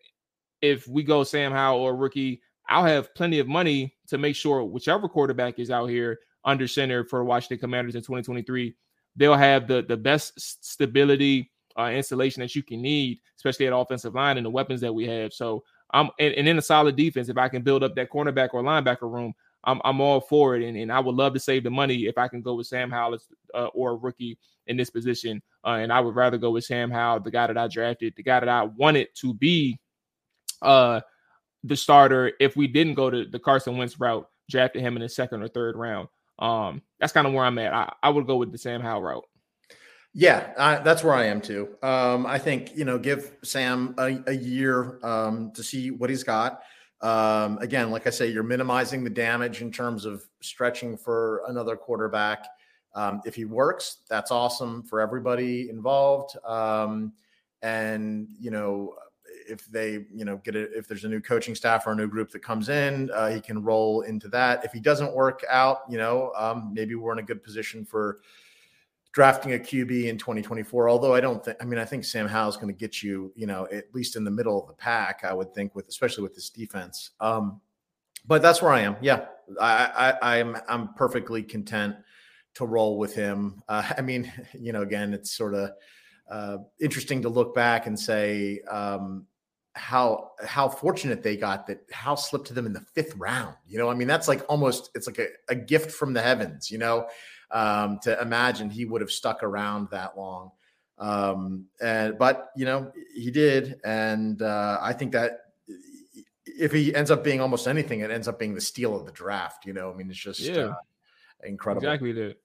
if 0.60 0.86
we 0.86 1.02
go 1.02 1.24
Sam 1.24 1.52
Howell 1.52 1.80
or 1.80 1.96
rookie, 1.96 2.40
I'll 2.68 2.84
have 2.84 3.14
plenty 3.14 3.40
of 3.40 3.48
money 3.48 3.94
to 4.08 4.18
make 4.18 4.36
sure 4.36 4.64
whichever 4.64 5.08
quarterback 5.08 5.58
is 5.58 5.70
out 5.70 5.86
here 5.86 6.20
under 6.44 6.66
center 6.66 7.04
for 7.04 7.24
Washington 7.24 7.58
Commanders 7.58 7.94
in 7.94 8.02
2023, 8.02 8.74
they'll 9.16 9.36
have 9.36 9.68
the 9.68 9.82
the 9.82 9.96
best 9.96 10.32
stability 10.64 11.51
uh, 11.78 11.90
installation 11.90 12.40
that 12.40 12.54
you 12.54 12.62
can 12.62 12.82
need, 12.82 13.20
especially 13.36 13.66
at 13.66 13.72
offensive 13.72 14.14
line 14.14 14.36
and 14.36 14.46
the 14.46 14.50
weapons 14.50 14.80
that 14.80 14.94
we 14.94 15.06
have. 15.06 15.32
So 15.32 15.64
I'm 15.92 16.10
and, 16.18 16.34
and 16.34 16.48
in 16.48 16.58
a 16.58 16.62
solid 16.62 16.96
defense, 16.96 17.28
if 17.28 17.38
I 17.38 17.48
can 17.48 17.62
build 17.62 17.82
up 17.82 17.94
that 17.96 18.10
cornerback 18.10 18.50
or 18.52 18.62
linebacker 18.62 19.12
room, 19.12 19.34
I'm 19.64 19.80
I'm 19.84 20.00
all 20.00 20.20
for 20.20 20.56
it, 20.56 20.64
and, 20.66 20.76
and 20.76 20.92
I 20.92 21.00
would 21.00 21.14
love 21.14 21.34
to 21.34 21.40
save 21.40 21.64
the 21.64 21.70
money 21.70 22.06
if 22.06 22.18
I 22.18 22.28
can 22.28 22.42
go 22.42 22.54
with 22.54 22.66
Sam 22.66 22.90
Howell 22.90 23.18
uh, 23.54 23.66
or 23.66 23.92
a 23.92 23.96
rookie 23.96 24.38
in 24.66 24.76
this 24.76 24.90
position. 24.90 25.42
Uh, 25.64 25.78
and 25.80 25.92
I 25.92 26.00
would 26.00 26.14
rather 26.16 26.38
go 26.38 26.50
with 26.50 26.64
Sam 26.64 26.90
Howell, 26.90 27.20
the 27.20 27.30
guy 27.30 27.46
that 27.46 27.58
I 27.58 27.68
drafted, 27.68 28.14
the 28.16 28.22
guy 28.22 28.40
that 28.40 28.48
I 28.48 28.64
wanted 28.64 29.08
to 29.16 29.34
be 29.34 29.78
uh, 30.62 31.00
the 31.64 31.76
starter. 31.76 32.32
If 32.40 32.56
we 32.56 32.66
didn't 32.66 32.94
go 32.94 33.10
to 33.10 33.24
the 33.24 33.38
Carson 33.38 33.76
Wentz 33.76 34.00
route, 34.00 34.28
drafted 34.50 34.82
him 34.82 34.96
in 34.96 35.02
the 35.02 35.08
second 35.08 35.42
or 35.42 35.48
third 35.48 35.76
round. 35.76 36.08
Um, 36.38 36.82
that's 36.98 37.12
kind 37.12 37.26
of 37.26 37.32
where 37.32 37.44
I'm 37.44 37.58
at. 37.58 37.72
I, 37.72 37.92
I 38.02 38.08
would 38.08 38.26
go 38.26 38.36
with 38.36 38.50
the 38.50 38.58
Sam 38.58 38.80
Howell 38.80 39.02
route. 39.02 39.24
Yeah, 40.14 40.52
I, 40.58 40.76
that's 40.78 41.02
where 41.02 41.14
I 41.14 41.24
am 41.24 41.40
too. 41.40 41.76
Um, 41.82 42.26
I 42.26 42.38
think 42.38 42.76
you 42.76 42.84
know, 42.84 42.98
give 42.98 43.36
Sam 43.42 43.94
a, 43.98 44.22
a 44.26 44.34
year 44.34 44.98
um, 45.02 45.52
to 45.52 45.62
see 45.62 45.90
what 45.90 46.10
he's 46.10 46.22
got. 46.22 46.60
Um, 47.00 47.58
again, 47.58 47.90
like 47.90 48.06
I 48.06 48.10
say, 48.10 48.28
you're 48.28 48.42
minimizing 48.42 49.04
the 49.04 49.10
damage 49.10 49.62
in 49.62 49.72
terms 49.72 50.04
of 50.04 50.22
stretching 50.40 50.96
for 50.96 51.42
another 51.48 51.76
quarterback. 51.76 52.46
Um, 52.94 53.22
if 53.24 53.34
he 53.34 53.46
works, 53.46 53.98
that's 54.08 54.30
awesome 54.30 54.82
for 54.82 55.00
everybody 55.00 55.70
involved. 55.70 56.36
Um, 56.44 57.14
and 57.62 58.28
you 58.38 58.50
know, 58.50 58.94
if 59.48 59.64
they 59.66 60.04
you 60.12 60.26
know 60.26 60.36
get 60.44 60.56
it, 60.56 60.72
if 60.74 60.86
there's 60.86 61.04
a 61.04 61.08
new 61.08 61.22
coaching 61.22 61.54
staff 61.54 61.86
or 61.86 61.92
a 61.92 61.96
new 61.96 62.06
group 62.06 62.30
that 62.32 62.42
comes 62.42 62.68
in, 62.68 63.10
uh, 63.12 63.30
he 63.30 63.40
can 63.40 63.62
roll 63.62 64.02
into 64.02 64.28
that. 64.28 64.62
If 64.62 64.72
he 64.72 64.80
doesn't 64.80 65.14
work 65.14 65.42
out, 65.48 65.78
you 65.88 65.96
know, 65.96 66.32
um, 66.36 66.72
maybe 66.74 66.96
we're 66.96 67.12
in 67.14 67.18
a 67.18 67.22
good 67.22 67.42
position 67.42 67.86
for 67.86 68.20
drafting 69.12 69.52
a 69.52 69.58
QB 69.58 70.06
in 70.06 70.18
2024. 70.18 70.88
Although 70.88 71.14
I 71.14 71.20
don't 71.20 71.44
think, 71.44 71.56
I 71.60 71.64
mean, 71.64 71.78
I 71.78 71.84
think 71.84 72.04
Sam 72.04 72.26
Howell 72.26 72.48
is 72.48 72.56
going 72.56 72.68
to 72.68 72.78
get 72.78 73.02
you, 73.02 73.32
you 73.36 73.46
know, 73.46 73.68
at 73.70 73.94
least 73.94 74.16
in 74.16 74.24
the 74.24 74.30
middle 74.30 74.60
of 74.60 74.66
the 74.66 74.74
pack. 74.74 75.22
I 75.24 75.34
would 75.34 75.54
think 75.54 75.74
with, 75.74 75.88
especially 75.88 76.22
with 76.22 76.34
this 76.34 76.50
defense. 76.50 77.10
Um, 77.20 77.60
but 78.26 78.42
that's 78.42 78.62
where 78.62 78.72
I 78.72 78.80
am. 78.80 78.96
Yeah, 79.00 79.26
I, 79.60 80.14
I 80.20 80.38
I'm 80.38 80.56
I'm 80.68 80.94
perfectly 80.94 81.42
content 81.42 81.96
to 82.54 82.66
roll 82.66 82.98
with 82.98 83.14
him. 83.14 83.62
Uh, 83.68 83.82
I 83.98 84.00
mean, 84.00 84.32
you 84.58 84.72
know, 84.72 84.82
again, 84.82 85.12
it's 85.12 85.32
sort 85.32 85.54
of 85.54 85.70
uh, 86.30 86.58
interesting 86.80 87.22
to 87.22 87.28
look 87.28 87.54
back 87.54 87.86
and 87.86 87.98
say 87.98 88.60
um, 88.70 89.26
how 89.74 90.30
how 90.44 90.68
fortunate 90.68 91.22
they 91.22 91.36
got 91.36 91.66
that 91.66 91.80
Howell 91.90 92.16
slipped 92.16 92.46
to 92.46 92.54
them 92.54 92.66
in 92.66 92.72
the 92.72 92.84
fifth 92.94 93.14
round. 93.16 93.54
You 93.66 93.78
know, 93.78 93.90
I 93.90 93.94
mean, 93.94 94.08
that's 94.08 94.28
like 94.28 94.42
almost 94.48 94.90
it's 94.94 95.06
like 95.06 95.18
a, 95.18 95.26
a 95.48 95.54
gift 95.54 95.90
from 95.90 96.12
the 96.12 96.22
heavens. 96.22 96.70
You 96.70 96.78
know, 96.78 97.06
um, 97.52 97.98
to 98.02 98.20
imagine 98.20 98.70
he 98.70 98.84
would 98.84 99.00
have 99.00 99.10
stuck 99.10 99.42
around 99.42 99.88
that 99.90 100.16
long. 100.16 100.50
Um, 100.98 101.66
and 101.80 102.18
but 102.18 102.50
you 102.56 102.64
know 102.64 102.92
he 103.14 103.30
did, 103.30 103.80
and 103.84 104.40
uh, 104.40 104.78
I 104.80 104.92
think 104.92 105.12
that 105.12 105.40
if 106.44 106.72
he 106.72 106.94
ends 106.94 107.10
up 107.10 107.24
being 107.24 107.40
almost 107.40 107.66
anything, 107.66 108.00
it 108.00 108.10
ends 108.10 108.28
up 108.28 108.38
being 108.38 108.54
the 108.54 108.60
steal 108.60 108.94
of 108.96 109.06
the 109.06 109.12
draft. 109.12 109.66
You 109.66 109.72
know, 109.72 109.90
I 109.90 109.94
mean, 109.94 110.10
it's 110.10 110.18
just 110.18 110.40
yeah. 110.40 110.54
Uh, 110.54 110.74
incredible. 111.44 111.86
Exactly 111.86 112.12
that. 112.12 112.36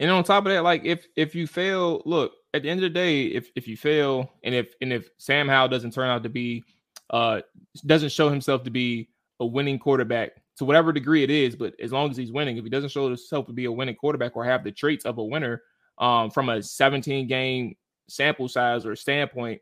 And 0.00 0.10
on 0.10 0.24
top 0.24 0.46
of 0.46 0.52
that, 0.52 0.62
like 0.62 0.84
if 0.84 1.06
if 1.16 1.34
you 1.34 1.46
fail, 1.46 2.02
look 2.04 2.32
at 2.54 2.62
the 2.62 2.70
end 2.70 2.78
of 2.78 2.82
the 2.82 2.90
day, 2.90 3.24
if 3.24 3.50
if 3.56 3.68
you 3.68 3.76
fail, 3.76 4.30
and 4.42 4.54
if 4.54 4.74
and 4.80 4.92
if 4.92 5.10
Sam 5.18 5.48
Howell 5.48 5.68
doesn't 5.68 5.92
turn 5.92 6.08
out 6.08 6.22
to 6.22 6.28
be, 6.28 6.64
uh, 7.10 7.40
doesn't 7.84 8.12
show 8.12 8.30
himself 8.30 8.62
to 8.64 8.70
be 8.70 9.08
a 9.40 9.46
winning 9.46 9.78
quarterback 9.78 10.32
to 10.58 10.64
whatever 10.64 10.92
degree 10.92 11.22
it 11.22 11.30
is, 11.30 11.54
but 11.56 11.74
as 11.80 11.92
long 11.92 12.10
as 12.10 12.16
he's 12.16 12.32
winning, 12.32 12.56
if 12.56 12.64
he 12.64 12.70
doesn't 12.70 12.90
show 12.90 13.06
himself 13.06 13.46
to 13.46 13.52
be 13.52 13.66
a 13.66 13.72
winning 13.72 13.94
quarterback 13.94 14.36
or 14.36 14.44
have 14.44 14.64
the 14.64 14.72
traits 14.72 15.04
of 15.04 15.18
a 15.18 15.24
winner 15.24 15.62
um, 15.98 16.30
from 16.30 16.48
a 16.48 16.62
17 16.62 17.28
game 17.28 17.76
sample 18.08 18.48
size 18.48 18.84
or 18.84 18.96
standpoint, 18.96 19.60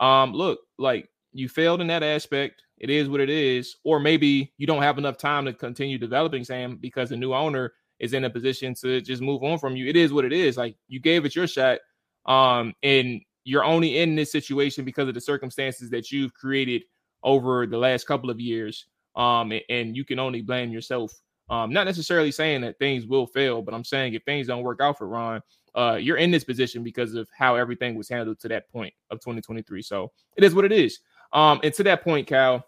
um, 0.00 0.32
look, 0.32 0.60
like 0.78 1.10
you 1.32 1.48
failed 1.48 1.80
in 1.80 1.88
that 1.88 2.02
aspect. 2.02 2.62
It 2.78 2.90
is 2.90 3.08
what 3.08 3.20
it 3.20 3.30
is. 3.30 3.76
Or 3.84 3.98
maybe 3.98 4.52
you 4.56 4.66
don't 4.66 4.82
have 4.82 4.98
enough 4.98 5.18
time 5.18 5.46
to 5.46 5.52
continue 5.52 5.98
developing 5.98 6.44
Sam 6.44 6.76
because 6.76 7.08
the 7.08 7.16
new 7.16 7.34
owner 7.34 7.72
is 7.98 8.12
in 8.12 8.24
a 8.24 8.30
position 8.30 8.74
to 8.74 9.00
just 9.00 9.22
move 9.22 9.42
on 9.42 9.58
from 9.58 9.74
you. 9.74 9.88
It 9.88 9.96
is 9.96 10.12
what 10.12 10.24
it 10.24 10.32
is. 10.32 10.56
Like 10.56 10.76
you 10.86 11.00
gave 11.00 11.24
it 11.24 11.34
your 11.34 11.46
shot. 11.46 11.78
Um, 12.26 12.74
and 12.82 13.20
you're 13.44 13.64
only 13.64 13.98
in 13.98 14.14
this 14.14 14.30
situation 14.30 14.84
because 14.84 15.08
of 15.08 15.14
the 15.14 15.20
circumstances 15.20 15.90
that 15.90 16.12
you've 16.12 16.34
created 16.34 16.82
over 17.22 17.66
the 17.66 17.78
last 17.78 18.06
couple 18.06 18.30
of 18.30 18.38
years 18.40 18.86
um, 19.16 19.52
and, 19.68 19.96
you 19.96 20.04
can 20.04 20.18
only 20.18 20.42
blame 20.42 20.70
yourself. 20.70 21.12
Um, 21.48 21.72
not 21.72 21.86
necessarily 21.86 22.30
saying 22.30 22.60
that 22.62 22.78
things 22.78 23.06
will 23.06 23.26
fail, 23.26 23.62
but 23.62 23.72
I'm 23.72 23.84
saying 23.84 24.14
if 24.14 24.22
things 24.24 24.48
don't 24.48 24.62
work 24.62 24.80
out 24.80 24.98
for 24.98 25.08
Ron, 25.08 25.40
uh, 25.74 25.98
you're 26.00 26.16
in 26.16 26.30
this 26.30 26.44
position 26.44 26.82
because 26.82 27.14
of 27.14 27.28
how 27.36 27.54
everything 27.54 27.94
was 27.94 28.08
handled 28.08 28.40
to 28.40 28.48
that 28.48 28.68
point 28.70 28.92
of 29.10 29.20
2023. 29.20 29.82
So 29.82 30.10
it 30.36 30.42
is 30.42 30.54
what 30.54 30.64
it 30.64 30.72
is. 30.72 30.98
Um, 31.32 31.60
and 31.62 31.72
to 31.74 31.82
that 31.84 32.02
point, 32.02 32.26
Cal, 32.26 32.64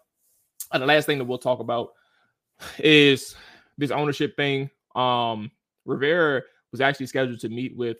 uh, 0.71 0.77
the 0.77 0.85
last 0.85 1.05
thing 1.05 1.17
that 1.17 1.25
we'll 1.25 1.37
talk 1.37 1.59
about 1.59 1.89
is 2.77 3.35
this 3.77 3.91
ownership 3.91 4.35
thing. 4.35 4.69
Um, 4.95 5.51
Rivera 5.85 6.43
was 6.71 6.81
actually 6.81 7.07
scheduled 7.07 7.39
to 7.39 7.49
meet 7.49 7.75
with 7.75 7.97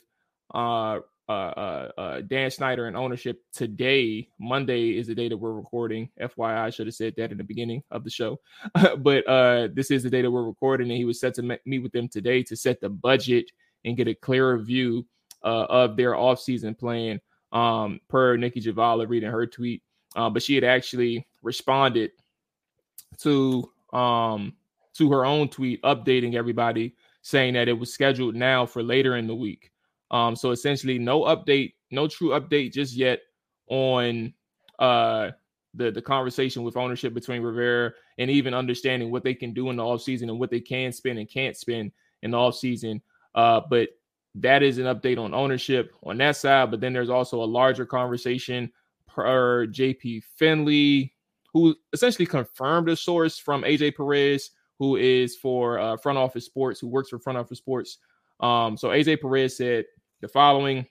uh, 0.54 1.00
uh, 1.30 1.32
uh, 1.32 1.92
uh, 2.00 2.22
Dan 2.22 2.50
Snyder 2.50 2.88
and 2.88 2.98
ownership 2.98 3.44
today. 3.54 4.28
Monday 4.40 4.98
is 4.98 5.06
the 5.06 5.14
day 5.14 5.30
that 5.30 5.38
we're 5.38 5.54
recording. 5.54 6.10
FYI, 6.20 6.58
I 6.58 6.70
should 6.72 6.88
have 6.88 6.96
said 6.96 7.14
that 7.18 7.32
in 7.32 7.38
the 7.38 7.44
beginning 7.44 7.84
of 7.92 8.04
the 8.04 8.10
show, 8.10 8.40
but 8.98 9.28
uh, 9.28 9.68
this 9.72 9.92
is 9.92 10.02
the 10.02 10.10
day 10.10 10.24
that 10.24 10.32
we're 10.32 10.44
recording, 10.44 10.90
and 10.90 10.98
he 10.98 11.06
was 11.06 11.20
set 11.20 11.36
to 11.36 11.60
meet 11.66 11.80
with 11.80 11.92
them 11.92 12.08
today 12.08 12.42
to 12.44 12.56
set 12.56 12.82
the 12.82 12.90
budget 12.90 13.52
and 13.86 13.96
get 13.96 14.08
a 14.08 14.16
clearer 14.16 14.58
view 14.58 15.06
uh, 15.44 15.66
of 15.70 15.96
their 15.96 16.14
offseason 16.14 16.78
plan. 16.78 17.22
Um, 17.52 18.00
per 18.08 18.38
Nicki 18.38 18.62
Jhabvala 18.62 19.10
reading 19.10 19.32
her 19.32 19.48
tweet, 19.48 19.82
uh, 20.16 20.30
but 20.30 20.44
she 20.44 20.54
had 20.54 20.64
actually 20.64 21.28
responded 21.42 22.12
to 23.20 23.72
um 23.92 24.54
to 24.94 25.12
her 25.12 25.26
own 25.26 25.48
tweet, 25.50 25.82
updating 25.82 26.36
everybody, 26.36 26.96
saying 27.22 27.54
that 27.54 27.68
it 27.68 27.74
was 27.74 27.94
scheduled 27.94 28.36
now 28.36 28.66
for 28.66 28.84
later 28.84 29.16
in 29.16 29.28
the 29.28 29.36
week. 29.36 29.72
Um, 30.12 30.36
so 30.36 30.52
essentially, 30.52 31.00
no 31.00 31.22
update, 31.22 31.74
no 31.92 32.08
true 32.08 32.30
update 32.30 32.74
just 32.74 32.96
yet 32.96 33.20
on 33.68 34.34
uh 34.80 35.30
the 35.76 35.92
the 35.92 36.02
conversation 36.02 36.64
with 36.64 36.78
ownership 36.78 37.14
between 37.14 37.42
Rivera 37.42 37.92
and 38.18 38.30
even 38.30 38.54
understanding 38.54 39.12
what 39.12 39.24
they 39.24 39.34
can 39.34 39.54
do 39.54 39.70
in 39.70 39.76
the 39.76 39.84
offseason 39.84 40.24
and 40.24 40.40
what 40.40 40.50
they 40.50 40.60
can 40.60 40.92
spend 40.92 41.20
and 41.20 41.30
can't 41.30 41.56
spend 41.56 41.92
in 42.22 42.32
the 42.32 42.38
offseason. 42.38 43.02
Uh, 43.36 43.62
but 43.70 43.90
that 44.36 44.64
is 44.64 44.78
an 44.78 44.86
update 44.86 45.18
on 45.18 45.34
ownership 45.34 45.92
on 46.04 46.18
that 46.18 46.36
side. 46.36 46.72
But 46.72 46.82
then 46.82 46.94
there's 46.94 47.10
also 47.10 47.42
a 47.42 47.46
larger 47.46 47.86
conversation 47.86 48.72
per 49.08 49.68
JP 49.68 50.24
Finley, 50.36 51.14
who 51.54 51.76
essentially 51.94 52.26
confirmed 52.26 52.90
a 52.90 52.96
source 52.96 53.38
from 53.38 53.64
AJ 53.64 53.96
Perez, 53.96 54.52
who 54.78 54.96
is 54.96 55.36
for 55.36 55.80
uh, 55.80 55.98
front 55.98 56.18
office 56.18 56.46
sports, 56.46 56.80
who 56.80 56.88
works 56.88 57.10
for 57.10 57.20
front 57.20 57.38
office 57.38 57.58
sports. 57.58 57.98
Um, 58.40 58.78
so 58.78 58.90
AJ 58.90 59.22
Perez 59.22 59.58
said 59.58 59.86
the 60.22 60.28
following 60.28 60.86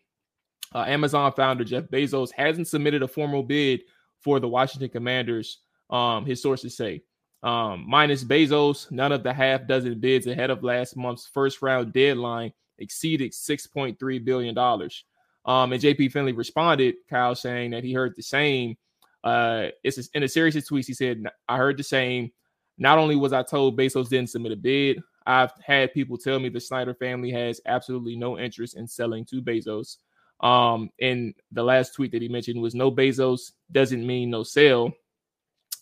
uh, 0.75 0.85
Amazon 0.87 1.33
founder 1.33 1.65
Jeff 1.65 1.85
Bezos 1.85 2.33
hasn't 2.33 2.69
submitted 2.69 3.03
a 3.03 3.09
formal 3.09 3.43
bid 3.43 3.83
for 4.21 4.41
the 4.41 4.49
Washington 4.49 4.89
Commanders, 4.89 5.59
um, 5.91 6.27
his 6.27 6.43
sources 6.43 6.77
say. 6.77 7.03
Um, 7.43 7.85
minus 7.87 8.25
Bezos, 8.25 8.91
none 8.91 9.13
of 9.13 9.23
the 9.23 9.33
half 9.33 9.67
dozen 9.67 10.01
bids 10.01 10.27
ahead 10.27 10.51
of 10.51 10.65
last 10.65 10.97
month's 10.97 11.27
first 11.27 11.63
round 11.63 11.93
deadline 11.93 12.53
exceeded 12.79 13.33
$6.3 13.33 14.25
billion. 14.25 14.59
Um, 14.59 15.73
and 15.73 15.83
JP 15.83 16.13
Finley 16.13 16.33
responded, 16.33 16.97
Kyle, 17.09 17.35
saying 17.35 17.71
that 17.71 17.85
he 17.85 17.93
heard 17.93 18.15
the 18.17 18.23
same. 18.23 18.77
Uh, 19.23 19.69
it's 19.85 20.09
in 20.09 20.23
a 20.23 20.29
series 20.29 20.57
of 20.57 20.65
tweets. 20.65 20.87
He 20.87 20.95
said, 20.95 21.25
I 21.49 21.57
heard 21.57 21.77
the 21.77 21.85
same. 21.85 22.33
Not 22.77 22.99
only 22.99 23.17
was 23.17 23.33
I 23.33 23.43
told 23.43 23.79
Bezos 23.79 24.09
didn't 24.09 24.31
submit 24.31 24.53
a 24.53 24.57
bid, 24.57 25.01
I've 25.29 25.53
had 25.63 25.93
people 25.93 26.17
tell 26.17 26.41
me 26.41 26.49
the 26.49 26.59
Snyder 26.59 26.95
family 26.95 27.31
has 27.33 27.61
absolutely 27.67 28.17
no 28.17 28.39
interest 28.39 28.79
in 28.79 28.89
selling 28.89 29.27
to 29.27 29.43
Bezos. 29.43 29.99
Um, 30.41 30.89
and 31.03 31.35
the 31.53 31.63
last 31.63 31.95
tweet 31.95 32.13
that 32.13 32.23
he 32.23 32.29
mentioned 32.29 32.63
was 32.63 32.75
no 32.75 32.91
Bezos 32.91 33.53
doesn't 33.71 34.07
mean 34.07 34.31
no 34.31 34.43
sale. 34.43 34.91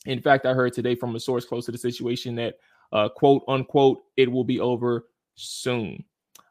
In 0.05 0.21
fact, 0.21 0.47
I 0.47 0.53
heard 0.53 0.73
today 0.73 0.97
from 0.97 1.15
a 1.15 1.21
source 1.21 1.45
close 1.45 1.67
to 1.67 1.73
the 1.73 1.79
situation 1.79 2.35
that 2.37 2.57
uh, 2.93 3.09
quote 3.09 3.45
unquote 3.47 4.03
it 4.17 4.31
will 4.31 4.45
be 4.45 4.59
over 4.59 5.07
soon. 5.37 6.05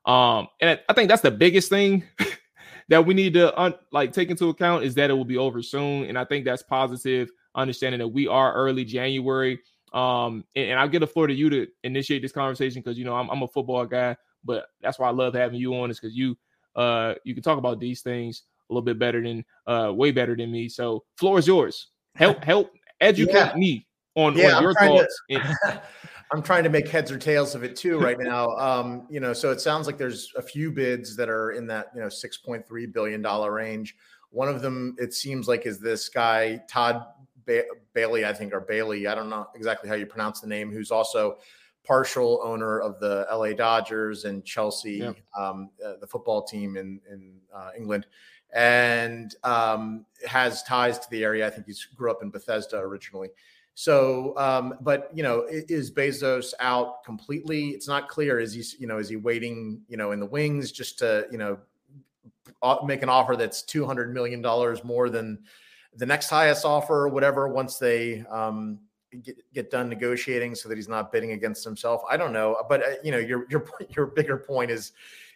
Um, 0.05 0.47
and 0.61 0.79
I 0.87 0.93
think 0.93 1.09
that's 1.09 1.21
the 1.21 1.31
biggest 1.31 1.69
thing 1.69 2.03
that 2.87 3.05
we 3.05 3.13
need 3.13 3.33
to 3.33 3.59
un- 3.59 3.75
like 3.91 4.13
take 4.13 4.29
into 4.29 4.47
account 4.47 4.85
is 4.85 4.95
that 4.95 5.09
it 5.09 5.13
will 5.13 5.25
be 5.25 5.37
over 5.37 5.61
soon. 5.61 6.05
And 6.05 6.17
I 6.17 6.23
think 6.23 6.45
that's 6.45 6.63
positive, 6.63 7.29
understanding 7.55 7.99
that 7.99 8.07
we 8.07 8.25
are 8.27 8.53
early 8.53 8.85
January. 8.85 9.59
Um, 9.95 10.43
and, 10.55 10.71
and 10.71 10.79
I'll 10.79 10.89
get 10.89 10.99
the 10.99 11.07
floor 11.07 11.25
to 11.25 11.33
you 11.33 11.49
to 11.49 11.67
initiate 11.83 12.21
this 12.21 12.33
conversation 12.33 12.81
because 12.81 12.97
you 12.97 13.05
know 13.05 13.15
I'm, 13.15 13.29
I'm 13.29 13.41
a 13.41 13.47
football 13.47 13.85
guy, 13.85 14.15
but 14.43 14.67
that's 14.81 14.99
why 14.99 15.07
I 15.07 15.11
love 15.11 15.33
having 15.33 15.59
you 15.59 15.73
on 15.75 15.89
is 15.89 15.99
because 15.99 16.15
you 16.15 16.37
uh 16.75 17.13
you 17.23 17.33
can 17.33 17.41
talk 17.41 17.57
about 17.57 17.79
these 17.79 18.01
things 18.01 18.43
a 18.69 18.73
little 18.73 18.83
bit 18.83 18.99
better 18.99 19.23
than 19.23 19.45
uh 19.67 19.91
way 19.93 20.11
better 20.11 20.35
than 20.35 20.51
me. 20.51 20.67
So 20.67 21.03
floor 21.17 21.39
is 21.39 21.47
yours. 21.47 21.87
Help 22.15 22.43
help 22.43 22.73
educate 22.99 23.33
yeah. 23.33 23.55
me 23.55 23.87
on, 24.15 24.37
yeah, 24.37 24.57
on 24.57 24.63
your 24.63 24.73
thoughts. 24.73 25.21
To, 25.29 25.81
I'm 26.31 26.41
trying 26.41 26.63
to 26.63 26.69
make 26.69 26.87
heads 26.89 27.11
or 27.11 27.17
tails 27.17 27.55
of 27.55 27.63
it 27.63 27.77
too 27.77 27.97
right 27.97 28.19
now. 28.19 28.49
Um, 28.57 29.07
you 29.09 29.21
know, 29.21 29.31
so 29.31 29.51
it 29.51 29.61
sounds 29.61 29.87
like 29.87 29.97
there's 29.97 30.31
a 30.35 30.41
few 30.41 30.71
bids 30.71 31.15
that 31.15 31.29
are 31.29 31.51
in 31.51 31.67
that 31.67 31.87
you 31.95 32.01
know 32.01 32.07
6.3 32.07 32.93
billion 32.93 33.21
dollar 33.21 33.53
range. 33.53 33.95
One 34.31 34.49
of 34.49 34.61
them, 34.61 34.97
it 34.97 35.13
seems 35.13 35.47
like, 35.47 35.65
is 35.65 35.79
this 35.79 36.09
guy 36.09 36.61
Todd 36.67 37.05
ba- 37.45 37.65
Bailey, 37.93 38.25
I 38.25 38.33
think, 38.33 38.53
or 38.53 38.61
Bailey. 38.61 39.07
I 39.07 39.15
don't 39.15 39.29
know 39.29 39.47
exactly 39.55 39.89
how 39.89 39.95
you 39.95 40.05
pronounce 40.05 40.41
the 40.41 40.47
name. 40.47 40.71
Who's 40.71 40.91
also 40.91 41.37
partial 41.85 42.41
owner 42.43 42.79
of 42.79 42.99
the 42.99 43.27
LA 43.31 43.53
Dodgers 43.53 44.25
and 44.25 44.43
Chelsea, 44.43 44.97
yeah. 44.97 45.13
um, 45.37 45.69
uh, 45.85 45.93
the 46.01 46.07
football 46.07 46.43
team 46.43 46.77
in 46.77 46.99
in 47.11 47.39
uh, 47.53 47.71
England, 47.77 48.07
and 48.53 49.35
um, 49.43 50.05
has 50.27 50.63
ties 50.63 50.99
to 50.99 51.09
the 51.09 51.23
area. 51.23 51.45
I 51.45 51.49
think 51.49 51.67
he 51.67 51.73
grew 51.95 52.11
up 52.11 52.21
in 52.21 52.29
Bethesda 52.29 52.77
originally. 52.77 53.29
So, 53.77 54.33
um, 54.37 54.75
but 54.81 55.09
you 55.13 55.21
know, 55.21 55.45
is 55.49 55.91
Bezos 55.91 56.53
out 56.61 57.03
completely? 57.03 57.69
It's 57.69 57.89
not 57.89 58.07
clear. 58.07 58.39
Is 58.39 58.53
he, 58.53 58.63
you 58.79 58.87
know, 58.87 58.99
is 58.99 59.09
he 59.09 59.17
waiting, 59.17 59.81
you 59.89 59.97
know, 59.97 60.13
in 60.13 60.21
the 60.21 60.25
wings 60.25 60.71
just 60.71 60.97
to, 60.99 61.27
you 61.29 61.37
know, 61.37 61.59
make 62.85 63.03
an 63.03 63.09
offer 63.09 63.35
that's 63.35 63.61
two 63.61 63.85
hundred 63.85 64.13
million 64.13 64.41
dollars 64.41 64.83
more 64.85 65.09
than 65.09 65.39
the 65.95 66.05
next 66.05 66.29
highest 66.29 66.65
offer 66.65 67.07
whatever 67.07 67.47
once 67.47 67.77
they 67.77 68.21
um, 68.29 68.79
get, 69.23 69.35
get 69.53 69.71
done 69.71 69.89
negotiating, 69.89 70.55
so 70.55 70.69
that 70.69 70.75
he's 70.75 70.89
not 70.89 71.11
bidding 71.11 71.31
against 71.31 71.63
himself? 71.63 72.01
I 72.09 72.17
don't 72.17 72.33
know, 72.33 72.57
but 72.67 72.83
uh, 72.83 72.95
you 73.03 73.11
know, 73.11 73.19
your 73.19 73.45
your 73.49 73.65
your 73.95 74.07
bigger 74.07 74.37
point 74.37 74.71
is 74.71 74.91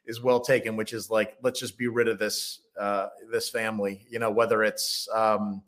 is 0.06 0.22
well 0.22 0.40
taken, 0.40 0.76
which 0.76 0.94
is 0.94 1.10
like 1.10 1.38
let's 1.42 1.60
just 1.60 1.78
be 1.78 1.88
rid 1.88 2.08
of 2.08 2.20
this 2.20 2.62
uh, 2.80 3.08
this 3.32 3.50
family. 3.50 4.06
You 4.10 4.20
know, 4.20 4.32
whether 4.32 4.64
it's 4.64 5.08
um, 5.14 5.62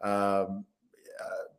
um, 0.00 0.64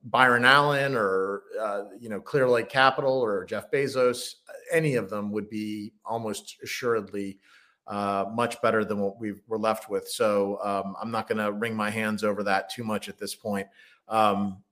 Byron 0.05 0.43
Allen 0.43 0.95
or 0.95 1.43
uh, 1.59 1.83
you 1.99 2.09
know 2.09 2.19
Clearlake 2.19 2.69
Capital 2.69 3.13
or 3.13 3.45
Jeff 3.45 3.71
Bezos, 3.71 4.35
any 4.71 4.95
of 4.95 5.09
them 5.09 5.31
would 5.31 5.49
be 5.49 5.93
almost 6.05 6.57
assuredly 6.61 7.39
uh, 7.87 8.25
much 8.33 8.61
better 8.61 8.85
than 8.85 8.99
what 8.99 9.19
we 9.19 9.33
were 9.47 9.59
left 9.59 9.89
with. 9.89 10.07
So 10.07 10.59
um, 10.63 10.95
I'm 11.01 11.11
not 11.11 11.27
going 11.27 11.43
to 11.43 11.51
wring 11.51 11.75
my 11.75 11.89
hands 11.89 12.23
over 12.23 12.43
that 12.43 12.69
too 12.69 12.83
much 12.83 13.09
at 13.09 13.17
this 13.17 13.35
point. 13.35 13.67
Um, 14.07 14.63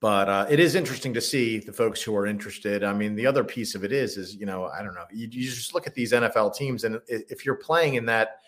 but 0.00 0.28
uh, 0.28 0.46
it 0.50 0.60
is 0.60 0.74
interesting 0.74 1.14
to 1.14 1.20
see 1.20 1.58
the 1.58 1.72
folks 1.72 2.02
who 2.02 2.14
are 2.14 2.26
interested. 2.26 2.84
I 2.84 2.92
mean, 2.92 3.14
the 3.14 3.26
other 3.26 3.42
piece 3.42 3.74
of 3.74 3.84
it 3.84 3.92
is, 3.92 4.16
is 4.16 4.34
you 4.34 4.46
know, 4.46 4.66
I 4.66 4.82
don't 4.82 4.94
know. 4.94 5.06
You, 5.12 5.28
you 5.30 5.48
just 5.50 5.74
look 5.74 5.86
at 5.86 5.94
these 5.94 6.12
NFL 6.12 6.54
teams, 6.54 6.84
and 6.84 7.00
if 7.08 7.44
you're 7.44 7.56
playing 7.56 7.94
in 7.94 8.06
that 8.06 8.40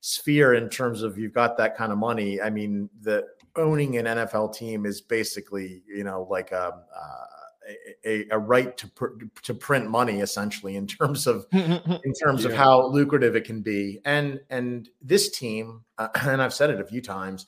sphere 0.00 0.54
in 0.54 0.68
terms 0.68 1.02
of 1.02 1.16
you've 1.16 1.32
got 1.32 1.56
that 1.56 1.76
kind 1.76 1.92
of 1.92 1.98
money, 1.98 2.40
I 2.40 2.50
mean, 2.50 2.90
the 3.00 3.26
owning 3.56 3.96
an 3.96 4.06
NFL 4.06 4.54
team 4.54 4.86
is 4.86 5.00
basically, 5.00 5.82
you 5.86 6.04
know, 6.04 6.26
like 6.28 6.52
um, 6.52 6.72
uh, 6.94 7.24
a, 8.04 8.26
a, 8.30 8.38
right 8.38 8.76
to 8.76 8.88
pr- 8.88 9.24
to 9.42 9.54
print 9.54 9.90
money 9.90 10.20
essentially 10.20 10.76
in 10.76 10.86
terms 10.86 11.26
of 11.26 11.46
in 11.52 12.14
terms 12.22 12.44
yeah. 12.44 12.50
of 12.50 12.56
how 12.56 12.86
lucrative 12.86 13.36
it 13.36 13.44
can 13.44 13.60
be 13.60 14.00
and 14.04 14.40
and 14.50 14.88
this 15.02 15.30
team 15.30 15.82
uh, 15.98 16.08
and 16.22 16.42
I've 16.42 16.54
said 16.54 16.70
it 16.70 16.80
a 16.80 16.84
few 16.84 17.00
times 17.00 17.46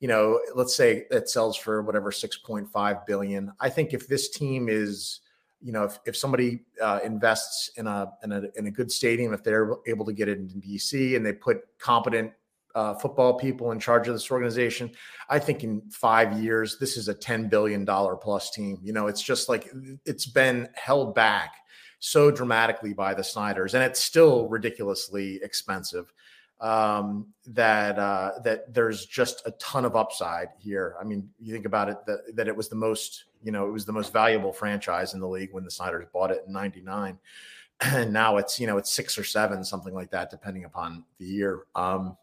you 0.00 0.08
know 0.08 0.40
let's 0.54 0.74
say 0.74 1.06
it 1.10 1.28
sells 1.28 1.56
for 1.56 1.82
whatever 1.82 2.10
6.5 2.10 3.06
billion 3.06 3.52
I 3.60 3.68
think 3.68 3.92
if 3.92 4.08
this 4.08 4.30
team 4.30 4.68
is 4.68 5.20
you 5.60 5.72
know 5.72 5.84
if, 5.84 5.98
if 6.06 6.16
somebody 6.16 6.64
uh, 6.82 7.00
invests 7.04 7.70
in 7.76 7.86
a, 7.86 8.10
in 8.22 8.32
a 8.32 8.42
in 8.56 8.66
a 8.66 8.70
good 8.70 8.90
stadium 8.90 9.32
if 9.32 9.42
they're 9.42 9.74
able 9.86 10.04
to 10.06 10.12
get 10.12 10.28
it 10.28 10.38
in 10.38 10.48
DC 10.48 11.16
and 11.16 11.24
they 11.24 11.32
put 11.32 11.62
competent 11.78 12.32
uh, 12.78 12.94
football 12.94 13.34
people 13.34 13.72
in 13.72 13.80
charge 13.80 14.06
of 14.06 14.14
this 14.14 14.30
organization. 14.30 14.88
I 15.28 15.40
think 15.40 15.64
in 15.64 15.80
five 15.90 16.38
years, 16.38 16.78
this 16.78 16.96
is 16.96 17.08
a 17.08 17.14
$10 17.14 17.50
billion 17.50 17.84
plus 17.84 18.52
team. 18.52 18.78
You 18.84 18.92
know, 18.92 19.08
it's 19.08 19.20
just 19.20 19.48
like 19.48 19.68
it's 20.06 20.26
been 20.26 20.68
held 20.74 21.12
back 21.12 21.56
so 21.98 22.30
dramatically 22.30 22.94
by 22.94 23.14
the 23.14 23.24
Snyders, 23.24 23.74
and 23.74 23.82
it's 23.82 24.00
still 24.00 24.46
ridiculously 24.48 25.40
expensive. 25.42 26.12
Um, 26.60 27.28
that 27.46 27.98
uh, 27.98 28.32
that 28.44 28.72
there's 28.72 29.06
just 29.06 29.42
a 29.44 29.52
ton 29.52 29.84
of 29.84 29.96
upside 29.96 30.48
here. 30.58 30.94
I 31.00 31.04
mean, 31.04 31.28
you 31.40 31.52
think 31.52 31.66
about 31.66 31.88
it 31.88 31.98
that 32.06 32.36
that 32.36 32.46
it 32.46 32.56
was 32.56 32.68
the 32.68 32.76
most, 32.76 33.24
you 33.42 33.50
know, 33.50 33.66
it 33.66 33.72
was 33.72 33.86
the 33.86 33.92
most 33.92 34.12
valuable 34.12 34.52
franchise 34.52 35.14
in 35.14 35.20
the 35.20 35.28
league 35.28 35.52
when 35.52 35.64
the 35.64 35.70
Snyders 35.70 36.06
bought 36.12 36.30
it 36.30 36.44
in 36.46 36.52
'99, 36.52 37.18
and 37.80 38.12
now 38.12 38.36
it's 38.36 38.60
you 38.60 38.68
know 38.68 38.76
it's 38.76 38.92
six 38.92 39.18
or 39.18 39.24
seven, 39.24 39.64
something 39.64 39.94
like 39.94 40.10
that, 40.10 40.30
depending 40.30 40.64
upon 40.64 41.04
the 41.18 41.26
year. 41.26 41.62
Um, 41.74 42.16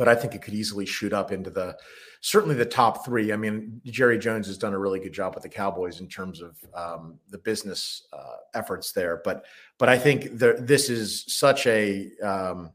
but 0.00 0.08
I 0.08 0.14
think 0.14 0.34
it 0.34 0.40
could 0.40 0.54
easily 0.54 0.86
shoot 0.86 1.12
up 1.12 1.30
into 1.30 1.50
the 1.50 1.76
certainly 2.22 2.54
the 2.54 2.64
top 2.64 3.04
three. 3.04 3.34
I 3.34 3.36
mean, 3.36 3.82
Jerry 3.84 4.18
Jones 4.18 4.46
has 4.46 4.56
done 4.56 4.72
a 4.72 4.78
really 4.78 4.98
good 4.98 5.12
job 5.12 5.34
with 5.34 5.42
the 5.42 5.50
Cowboys 5.50 6.00
in 6.00 6.08
terms 6.08 6.40
of 6.40 6.56
um, 6.72 7.18
the 7.28 7.36
business 7.36 8.04
uh, 8.10 8.36
efforts 8.54 8.92
there. 8.92 9.20
But 9.22 9.44
but 9.76 9.90
I 9.90 9.98
think 9.98 10.28
this 10.32 10.88
is 10.88 11.26
such 11.28 11.66
a 11.66 12.10
um, 12.22 12.70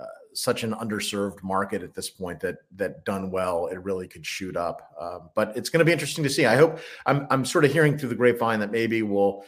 uh, 0.00 0.06
such 0.32 0.64
an 0.64 0.72
underserved 0.72 1.42
market 1.42 1.82
at 1.82 1.92
this 1.92 2.08
point 2.08 2.40
that 2.40 2.56
that 2.76 3.04
done 3.04 3.30
well, 3.30 3.66
it 3.66 3.84
really 3.84 4.08
could 4.08 4.24
shoot 4.24 4.56
up. 4.56 4.90
Um, 4.98 5.28
but 5.34 5.54
it's 5.58 5.68
going 5.68 5.80
to 5.80 5.84
be 5.84 5.92
interesting 5.92 6.24
to 6.24 6.30
see. 6.30 6.46
I 6.46 6.56
hope 6.56 6.78
I'm 7.04 7.26
I'm 7.28 7.44
sort 7.44 7.66
of 7.66 7.74
hearing 7.74 7.98
through 7.98 8.08
the 8.08 8.14
grapevine 8.14 8.60
that 8.60 8.72
maybe 8.72 9.02
we'll 9.02 9.44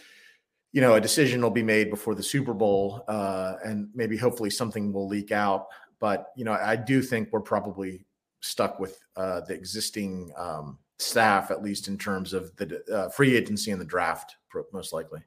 you 0.72 0.82
know 0.82 0.96
a 0.96 1.00
decision 1.00 1.40
will 1.40 1.48
be 1.48 1.62
made 1.62 1.88
before 1.88 2.14
the 2.14 2.22
Super 2.22 2.52
Bowl, 2.52 3.04
uh, 3.08 3.54
and 3.64 3.88
maybe 3.94 4.18
hopefully 4.18 4.50
something 4.50 4.92
will 4.92 5.08
leak 5.08 5.32
out 5.32 5.68
but 6.00 6.32
you 6.36 6.44
know, 6.44 6.52
I 6.52 6.76
do 6.76 7.02
think 7.02 7.28
we're 7.32 7.40
probably 7.40 8.06
stuck 8.40 8.78
with 8.78 8.98
uh, 9.16 9.40
the 9.40 9.54
existing 9.54 10.32
um, 10.36 10.78
staff, 10.98 11.50
at 11.50 11.62
least 11.62 11.88
in 11.88 11.98
terms 11.98 12.32
of 12.32 12.54
the 12.56 12.82
uh, 12.92 13.08
free 13.10 13.36
agency 13.36 13.70
and 13.70 13.80
the 13.80 13.84
draft, 13.84 14.36
most 14.72 14.92
likely. 14.92 15.20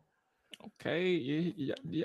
Okay, 0.77 1.53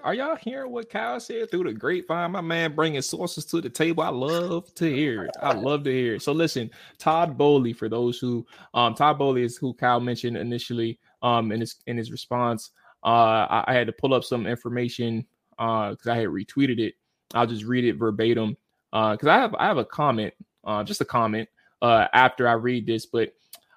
are 0.05 0.15
y'all 0.15 0.37
hearing 0.37 0.71
what 0.71 0.89
Kyle 0.89 1.19
said 1.19 1.51
through 1.51 1.65
the 1.65 1.73
grapevine? 1.73 2.31
My 2.31 2.41
man 2.41 2.75
bringing 2.75 3.03
sources 3.03 3.45
to 3.47 3.61
the 3.61 3.69
table. 3.69 4.05
I 4.05 4.11
love 4.11 4.73
to 4.75 4.85
hear 4.85 5.25
it. 5.25 5.37
I 5.43 5.55
love 5.55 5.83
to 5.85 5.91
hear 5.91 6.15
it. 6.15 6.23
So 6.23 6.31
listen, 6.31 6.71
Todd 6.99 7.37
Boehly, 7.37 7.73
for 7.73 7.89
those 7.89 8.21
who, 8.21 8.47
um, 8.73 8.95
Todd 8.95 9.19
Boehly 9.19 9.43
is 9.43 9.57
who 9.57 9.75
Kyle 9.75 9.99
mentioned 9.99 10.37
initially, 10.37 11.01
um, 11.23 11.51
in 11.51 11.61
his 11.61 11.77
in 11.87 11.97
his 11.97 12.13
response. 12.13 12.71
Uh, 13.03 13.47
I, 13.51 13.65
I 13.69 13.75
had 13.75 13.89
to 13.89 13.93
pull 13.93 14.15
up 14.15 14.25
some 14.25 14.47
information 14.47 15.27
uh 15.59 15.91
because 15.91 16.09
I 16.09 16.17
had 16.17 16.29
retweeted 16.29 16.81
it 16.81 16.95
I'll 17.35 17.47
just 17.47 17.65
read 17.65 17.85
it 17.85 17.97
verbatim 17.97 18.57
because 18.93 19.27
uh, 19.27 19.31
I 19.31 19.39
have 19.39 19.55
I 19.57 19.67
have 19.67 19.79
a 19.79 19.85
comment, 19.85 20.33
uh, 20.65 20.85
just 20.85 21.01
a 21.01 21.05
comment 21.05 21.49
uh, 21.83 22.07
after 22.13 22.49
I 22.49 22.53
read 22.53 22.87
this. 22.87 23.07
But 23.07 23.35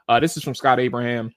uh, 0.08 0.20
this 0.20 0.38
is 0.38 0.44
from 0.44 0.56
Scott 0.56 0.80
Abraham. 0.80 1.34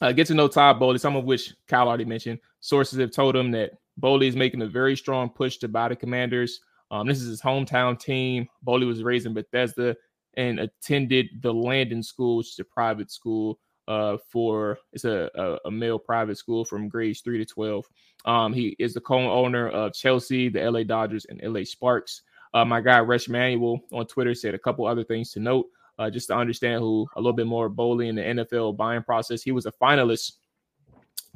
Uh, 0.00 0.12
get 0.12 0.26
to 0.26 0.34
know 0.34 0.48
Todd 0.48 0.78
Boehly, 0.78 0.98
some 0.98 1.16
of 1.16 1.24
which 1.24 1.54
Cal 1.68 1.88
already 1.88 2.04
mentioned. 2.04 2.38
Sources 2.60 2.98
have 2.98 3.12
told 3.12 3.36
him 3.36 3.50
that 3.52 3.72
Boehly 3.96 4.26
is 4.26 4.36
making 4.36 4.62
a 4.62 4.66
very 4.66 4.96
strong 4.96 5.30
push 5.30 5.58
to 5.58 5.68
buy 5.68 5.88
the 5.88 5.96
Commanders. 5.96 6.60
Um, 6.90 7.06
this 7.06 7.20
is 7.20 7.28
his 7.28 7.40
hometown 7.40 7.98
team. 7.98 8.48
Boehly 8.62 8.86
was 8.86 9.02
raised 9.02 9.26
in 9.26 9.34
Bethesda 9.34 9.96
and 10.34 10.60
attended 10.60 11.28
the 11.40 11.52
Landon 11.52 12.02
School, 12.02 12.38
which 12.38 12.48
is 12.48 12.58
a 12.58 12.64
private 12.64 13.10
school 13.10 13.58
uh, 13.88 14.16
for 14.30 14.78
it's 14.92 15.04
a, 15.04 15.30
a, 15.34 15.58
a, 15.66 15.70
male 15.70 15.98
private 15.98 16.38
school 16.38 16.64
from 16.64 16.88
grades 16.88 17.20
three 17.20 17.38
to 17.38 17.44
12. 17.44 17.84
Um, 18.24 18.52
he 18.52 18.76
is 18.78 18.94
the 18.94 19.00
co-owner 19.00 19.68
of 19.68 19.92
Chelsea, 19.92 20.48
the 20.48 20.70
LA 20.70 20.84
Dodgers, 20.84 21.26
and 21.26 21.40
LA 21.42 21.64
Sparks. 21.64 22.22
Uh, 22.54 22.64
my 22.64 22.80
guy 22.80 23.00
Resh 23.00 23.28
Manuel 23.28 23.80
on 23.92 24.06
Twitter 24.06 24.34
said 24.34 24.54
a 24.54 24.58
couple 24.58 24.86
other 24.86 25.02
things 25.02 25.32
to 25.32 25.40
note, 25.40 25.66
uh, 25.98 26.10
just 26.10 26.28
to 26.28 26.36
understand 26.36 26.80
who 26.80 27.06
a 27.16 27.20
little 27.20 27.32
bit 27.32 27.46
more 27.46 27.68
boldly 27.68 28.08
in 28.08 28.14
the 28.14 28.22
NFL 28.22 28.76
buying 28.76 29.02
process. 29.02 29.42
He 29.42 29.52
was 29.52 29.66
a 29.66 29.72
finalist 29.72 30.32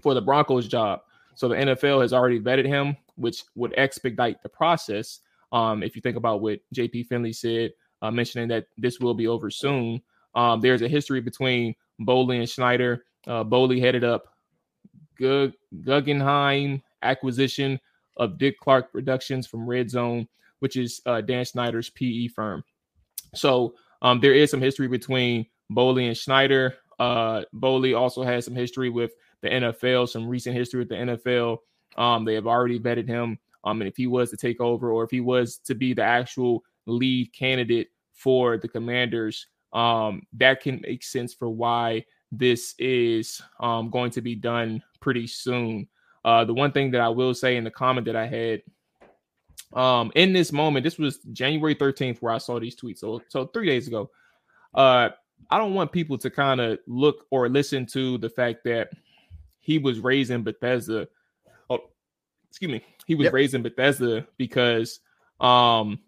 for 0.02 0.14
the 0.14 0.22
Broncos 0.22 0.68
job, 0.68 1.00
so 1.34 1.48
the 1.48 1.56
NFL 1.56 2.02
has 2.02 2.12
already 2.12 2.38
vetted 2.38 2.66
him, 2.66 2.96
which 3.16 3.42
would 3.56 3.74
expedite 3.76 4.42
the 4.42 4.48
process. 4.48 5.20
Um, 5.52 5.82
if 5.82 5.96
you 5.96 6.02
think 6.02 6.16
about 6.16 6.42
what 6.42 6.60
JP 6.74 7.06
Finley 7.06 7.32
said, 7.32 7.72
uh, 8.02 8.10
mentioning 8.10 8.48
that 8.48 8.66
this 8.76 9.00
will 9.00 9.14
be 9.14 9.26
over 9.26 9.50
soon. 9.50 10.02
Um, 10.34 10.60
there's 10.60 10.82
a 10.82 10.88
history 10.88 11.20
between 11.20 11.74
Boehly 11.98 12.38
and 12.38 12.48
Snyder. 12.48 13.04
Uh, 13.26 13.44
Boehly 13.44 13.80
headed 13.80 14.04
up 14.04 14.28
Guggenheim 15.18 16.82
acquisition 17.02 17.80
of 18.16 18.38
Dick 18.38 18.58
Clark 18.60 18.92
Productions 18.92 19.46
from 19.46 19.68
Red 19.68 19.90
Zone, 19.90 20.28
which 20.60 20.76
is 20.76 21.00
uh, 21.06 21.20
Dan 21.20 21.44
Snyder's 21.44 21.90
PE 21.90 22.28
firm. 22.28 22.64
So 23.34 23.74
um, 24.02 24.20
there 24.20 24.34
is 24.34 24.50
some 24.50 24.60
history 24.60 24.88
between 24.88 25.46
Boehly 25.70 26.06
and 26.06 26.16
Snyder. 26.16 26.74
Uh, 26.98 27.42
Boehly 27.52 27.94
also 27.94 28.22
has 28.22 28.44
some 28.44 28.54
history 28.54 28.88
with 28.90 29.12
the 29.42 29.48
NFL, 29.48 30.08
some 30.08 30.26
recent 30.28 30.56
history 30.56 30.80
with 30.80 30.88
the 30.88 30.94
NFL. 30.94 31.58
Um, 31.96 32.24
they 32.24 32.34
have 32.34 32.46
already 32.46 32.78
vetted 32.78 33.08
him. 33.08 33.38
Um, 33.64 33.80
and 33.80 33.88
if 33.88 33.96
he 33.96 34.06
was 34.06 34.30
to 34.30 34.36
take 34.36 34.60
over, 34.60 34.90
or 34.90 35.02
if 35.04 35.10
he 35.10 35.20
was 35.20 35.58
to 35.58 35.74
be 35.74 35.92
the 35.92 36.02
actual 36.02 36.62
lead 36.86 37.32
candidate 37.32 37.88
for 38.12 38.56
the 38.58 38.68
Commanders, 38.68 39.46
um, 39.72 40.22
that 40.34 40.60
can 40.60 40.80
make 40.82 41.02
sense 41.02 41.34
for 41.34 41.48
why 41.48 42.04
this 42.32 42.74
is 42.78 43.40
um, 43.60 43.90
going 43.90 44.10
to 44.12 44.20
be 44.20 44.34
done 44.34 44.82
pretty 45.00 45.26
soon. 45.26 45.88
Uh, 46.24 46.44
the 46.44 46.54
one 46.54 46.72
thing 46.72 46.90
that 46.90 47.00
I 47.00 47.08
will 47.08 47.34
say 47.34 47.56
in 47.56 47.64
the 47.64 47.70
comment 47.70 48.06
that 48.06 48.16
I 48.16 48.26
had 48.26 48.62
um, 49.72 50.12
in 50.14 50.32
this 50.32 50.52
moment, 50.52 50.84
this 50.84 50.98
was 50.98 51.18
January 51.32 51.74
13th 51.74 52.18
where 52.18 52.32
I 52.32 52.38
saw 52.38 52.58
these 52.58 52.76
tweets. 52.76 52.98
So, 52.98 53.22
so 53.28 53.46
three 53.46 53.66
days 53.66 53.86
ago. 53.86 54.10
Uh, 54.74 55.10
I 55.50 55.58
don't 55.58 55.74
want 55.74 55.92
people 55.92 56.18
to 56.18 56.30
kind 56.30 56.60
of 56.60 56.78
look 56.86 57.26
or 57.30 57.48
listen 57.48 57.86
to 57.86 58.18
the 58.18 58.28
fact 58.28 58.64
that 58.64 58.90
he 59.60 59.78
was 59.78 60.00
raised 60.00 60.30
in 60.30 60.42
Bethesda. 60.42 61.08
Oh, 61.70 61.80
excuse 62.48 62.70
me. 62.70 62.82
He 63.06 63.14
was 63.14 63.26
yep. 63.26 63.32
raised 63.32 63.54
in 63.54 63.62
Bethesda 63.62 64.26
because 64.38 65.00
um 65.40 65.98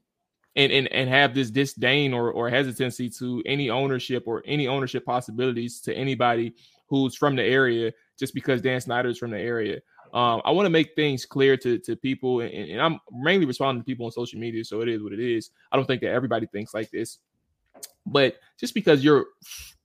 and 0.59 0.73
and, 0.73 0.93
and 0.93 1.09
have 1.09 1.35
this 1.35 1.51
disdain 1.51 2.13
or, 2.13 2.31
or 2.31 2.51
hesitancy 2.51 3.09
to 3.09 3.43
any 3.47 3.71
ownership 3.71 4.25
or 4.27 4.43
any 4.45 4.69
ownership 4.69 5.07
possibilities 5.07 5.81
to 5.81 5.95
anybody 5.95 6.55
who's 6.89 7.15
from 7.15 7.37
the 7.37 7.43
area 7.43 7.93
just 8.19 8.35
because 8.35 8.61
Dan 8.61 8.81
Snyder 8.81 9.09
is 9.09 9.19
from 9.19 9.31
the 9.31 9.39
area. 9.39 9.81
Um, 10.13 10.43
I 10.45 10.51
want 10.51 10.67
to 10.67 10.71
make 10.71 10.95
things 10.95 11.25
clear 11.25 11.57
to 11.59 11.79
to 11.79 11.97
people, 11.97 12.41
and, 12.41 12.53
and, 12.53 12.81
I'm 12.81 12.99
mainly 13.13 13.47
responding 13.47 13.83
to 13.83 13.85
people 13.85 14.07
on 14.07 14.13
social 14.13 14.41
media, 14.41 14.65
so 14.65 14.81
it 14.81 14.89
is 14.89 15.03
what 15.03 15.13
it 15.13 15.21
is. 15.21 15.51
I 15.71 15.77
don't 15.77 15.87
think 15.87 16.03
that 16.03 16.13
everybody 16.13 16.47
thinks 16.47 16.75
like 16.75 16.91
this, 16.91 17.19
but 18.07 18.37
just 18.59 18.75
because 18.75 19.05
you're 19.05 19.27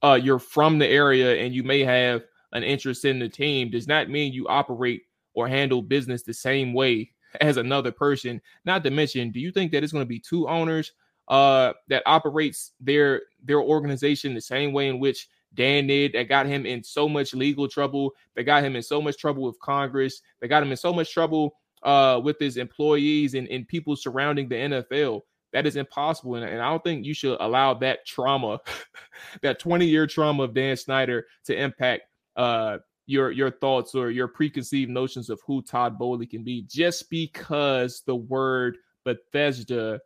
uh, 0.01 0.19
you're 0.21 0.39
from 0.39 0.80
the 0.80 0.88
area 0.88 1.43
and 1.43 1.53
you 1.53 1.63
may 1.63 1.82
have 1.82 2.24
an 2.53 2.63
interest 2.63 3.05
in 3.05 3.19
the 3.19 3.30
team 3.30 3.69
does 3.69 3.88
not 3.88 4.09
mean 4.09 4.34
you 4.34 4.47
operate 4.47 5.03
or 5.34 5.47
handle 5.47 5.82
business 5.82 6.24
the 6.24 6.34
same 6.34 6.74
way 6.74 7.12
as 7.41 7.57
another 7.57 7.91
person. 7.91 8.41
Not 8.65 8.84
to 8.84 8.91
mention, 8.91 9.31
do 9.31 9.39
you 9.39 9.51
think 9.51 9.71
that 9.71 9.84
it's 9.84 9.93
going 9.93 10.05
to 10.05 10.09
be 10.09 10.19
two 10.19 10.47
owners 10.47 10.91
uh, 11.27 11.73
that 11.88 12.03
operates 12.05 12.71
their 12.79 13.21
their 13.43 13.61
organization 13.61 14.34
the 14.34 14.41
same 14.41 14.73
way 14.73 14.89
in 14.89 14.99
which 14.99 15.29
Dan 15.53 15.88
did 15.88 16.13
that 16.13 16.29
got 16.29 16.45
him 16.45 16.65
in 16.65 16.84
so 16.84 17.07
much 17.07 17.34
legal 17.34 17.67
trouble, 17.67 18.11
that 18.36 18.43
got 18.43 18.63
him 18.63 18.75
in 18.75 18.81
so 18.81 19.01
much 19.01 19.17
trouble 19.17 19.43
with 19.43 19.59
Congress, 19.59 20.21
that 20.41 20.47
got 20.47 20.63
him 20.63 20.71
in 20.71 20.77
so 20.77 20.91
much 20.91 21.13
trouble 21.13 21.55
uh, 21.84 22.19
with 22.23 22.39
his 22.39 22.57
employees 22.57 23.36
and, 23.36 23.47
and 23.49 23.67
people 23.67 23.95
surrounding 23.95 24.49
the 24.49 24.55
NFL. 24.55 25.21
That 25.51 25.67
is 25.67 25.75
impossible. 25.75 26.36
And, 26.36 26.45
and 26.45 26.61
I 26.61 26.69
don't 26.69 26.84
think 26.84 27.05
you 27.05 27.13
should 27.13 27.38
allow 27.39 27.75
that 27.75 28.05
trauma, 28.07 28.59
that 29.41 29.59
20 29.59 29.86
year 29.86 30.07
trauma 30.07 30.43
of 30.43 30.53
Dan 30.53 30.75
Snyder 30.75 31.27
to 31.45 31.55
impact 31.55 32.03
uh, 32.36 32.79
your 33.06 33.32
your 33.32 33.51
thoughts 33.51 33.95
or 33.95 34.12
your 34.12 34.28
preconceived 34.28 34.89
notions 34.89 35.30
of 35.30 35.41
who 35.45 35.62
Todd 35.62 35.97
Boehly 35.97 36.26
can 36.26 36.43
be 36.43 36.64
just 36.64 37.10
because 37.10 38.01
the 38.06 38.16
word 38.16 38.78
Bethesda 39.04 39.99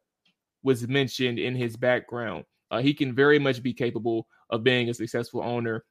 was 0.64 0.88
mentioned 0.88 1.40
in 1.40 1.56
his 1.56 1.76
background. 1.76 2.46
Uh, 2.72 2.82
he 2.82 2.94
can 2.94 3.14
very 3.14 3.40
much 3.40 3.64
be 3.64 3.74
capable 3.74 4.28
of 4.50 4.64
being 4.64 4.90
a 4.90 4.94
successful 4.94 5.42
owner 5.42 5.86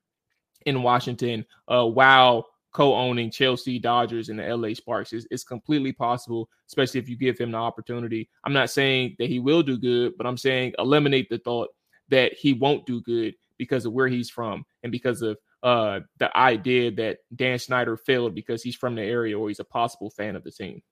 in 0.66 0.82
Washington 0.82 1.46
uh, 1.68 1.86
while 1.86 2.46
co-owning 2.72 3.30
Chelsea, 3.30 3.78
Dodgers, 3.78 4.28
and 4.28 4.38
the 4.38 4.54
LA 4.54 4.74
Sparks. 4.74 5.14
It's, 5.14 5.26
it's, 5.30 5.44
completely 5.44 5.92
possible, 5.92 6.50
especially 6.66 7.00
if 7.00 7.08
you 7.08 7.16
give 7.16 7.38
him 7.38 7.52
the 7.52 7.56
opportunity. 7.56 8.28
I'm 8.44 8.52
not 8.52 8.68
saying 8.68 9.16
that 9.18 9.30
he 9.30 9.38
will 9.38 9.62
do 9.62 9.78
good, 9.78 10.12
but 10.18 10.26
I'm 10.26 10.36
saying 10.36 10.74
eliminate 10.78 11.30
the 11.30 11.38
thought 11.38 11.68
that 12.10 12.34
he 12.34 12.52
won't 12.52 12.84
do 12.84 13.00
good 13.00 13.34
because 13.56 13.86
of 13.86 13.94
where 13.94 14.08
he's 14.08 14.28
from 14.28 14.66
and 14.82 14.92
because 14.92 15.22
of 15.22 15.38
uh, 15.62 16.00
the 16.18 16.36
idea 16.36 16.90
that 16.92 17.18
Dan 17.34 17.58
Snyder 17.58 17.96
failed 17.96 18.34
because 18.34 18.62
he's 18.62 18.76
from 18.76 18.94
the 18.94 19.02
area 19.02 19.38
or 19.38 19.48
he's 19.48 19.60
a 19.60 19.64
possible 19.64 20.10
fan 20.10 20.36
of 20.36 20.44
the 20.44 20.50
team. 20.50 20.82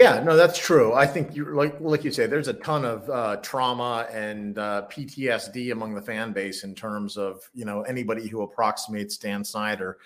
Yeah, 0.00 0.20
no, 0.20 0.36
that's 0.36 0.58
true. 0.58 0.92
I 0.94 1.06
think 1.06 1.36
you 1.36 1.44
like 1.54 1.80
like 1.80 2.02
you 2.02 2.10
say, 2.10 2.26
there's 2.26 2.48
a 2.48 2.54
ton 2.54 2.84
of 2.84 3.08
uh, 3.08 3.36
trauma 3.36 4.08
and 4.10 4.58
uh, 4.58 4.86
PTSD 4.90 5.70
among 5.70 5.94
the 5.94 6.02
fan 6.02 6.32
base 6.32 6.64
in 6.64 6.74
terms 6.74 7.16
of 7.16 7.40
you 7.54 7.64
know 7.64 7.82
anybody 7.82 8.26
who 8.26 8.42
approximates 8.42 9.16
Dan 9.16 9.44
Snyder 9.44 9.98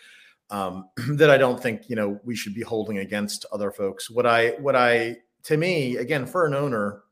um, 0.50 0.90
that 1.12 1.30
I 1.30 1.38
don't 1.38 1.62
think 1.62 1.88
you 1.88 1.96
know 1.96 2.20
we 2.24 2.36
should 2.36 2.54
be 2.54 2.60
holding 2.62 2.98
against 2.98 3.46
other 3.52 3.70
folks. 3.70 4.10
What 4.10 4.26
I 4.26 4.50
what 4.60 4.76
I 4.76 5.16
to 5.44 5.56
me 5.56 5.96
again 5.96 6.26
for 6.26 6.44
an 6.44 6.52
owner, 6.52 7.04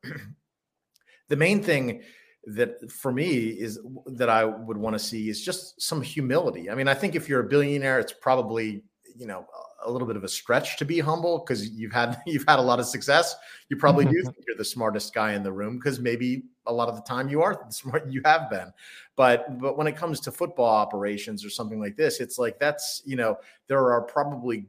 the 1.29 1.37
main 1.37 1.63
thing 1.63 2.03
that 2.47 2.91
for 2.91 3.13
me 3.13 3.49
is 3.49 3.81
that 4.07 4.29
I 4.29 4.45
would 4.45 4.77
want 4.77 4.95
to 4.95 4.99
see 4.99 5.29
is 5.29 5.43
just 5.43 5.81
some 5.81 6.03
humility. 6.03 6.71
I 6.71 6.75
mean, 6.75 6.89
I 6.89 6.95
think 6.95 7.15
if 7.15 7.29
you're 7.29 7.41
a 7.41 7.49
billionaire, 7.49 7.99
it's 7.99 8.13
probably 8.13 8.83
you 9.17 9.27
know 9.27 9.47
a 9.85 9.91
little 9.91 10.07
bit 10.07 10.17
of 10.17 10.25
a 10.25 10.29
stretch 10.29 10.77
to 10.79 10.85
be 10.85 10.99
humble 10.99 11.39
because 11.39 11.71
you've 11.71 11.93
had 11.93 12.19
you've 12.27 12.45
had 12.47 12.59
a 12.59 12.63
lot 12.63 12.81
of 12.81 12.87
success. 12.87 13.35
You 13.69 13.77
probably 13.77 14.05
do 14.05 14.23
think 14.25 14.37
you're 14.47 14.57
the 14.57 14.65
smartest 14.65 15.15
guy 15.15 15.33
in 15.33 15.43
the 15.43 15.53
room 15.53 15.79
because 15.79 16.01
maybe 16.01 16.45
a 16.67 16.73
lot 16.73 16.89
of 16.89 16.97
the 16.97 17.03
time 17.03 17.29
you 17.29 17.43
are 17.43 17.63
the 17.67 17.73
smart 17.73 18.11
you 18.11 18.23
have 18.25 18.51
been. 18.51 18.73
But 19.17 19.59
but 19.59 19.77
when 19.77 19.87
it 19.87 19.97
comes 19.97 20.21
to 20.21 20.33
football 20.33 20.67
operations 20.67 21.45
or 21.45 21.51
something 21.51 21.81
like 21.81 21.97
this, 21.97 22.21
it's 22.21 22.39
like 22.39 22.59
that's 22.59 23.03
you 23.05 23.17
know 23.17 23.37
there 23.69 23.93
are 23.93 24.03
probably 24.03 24.67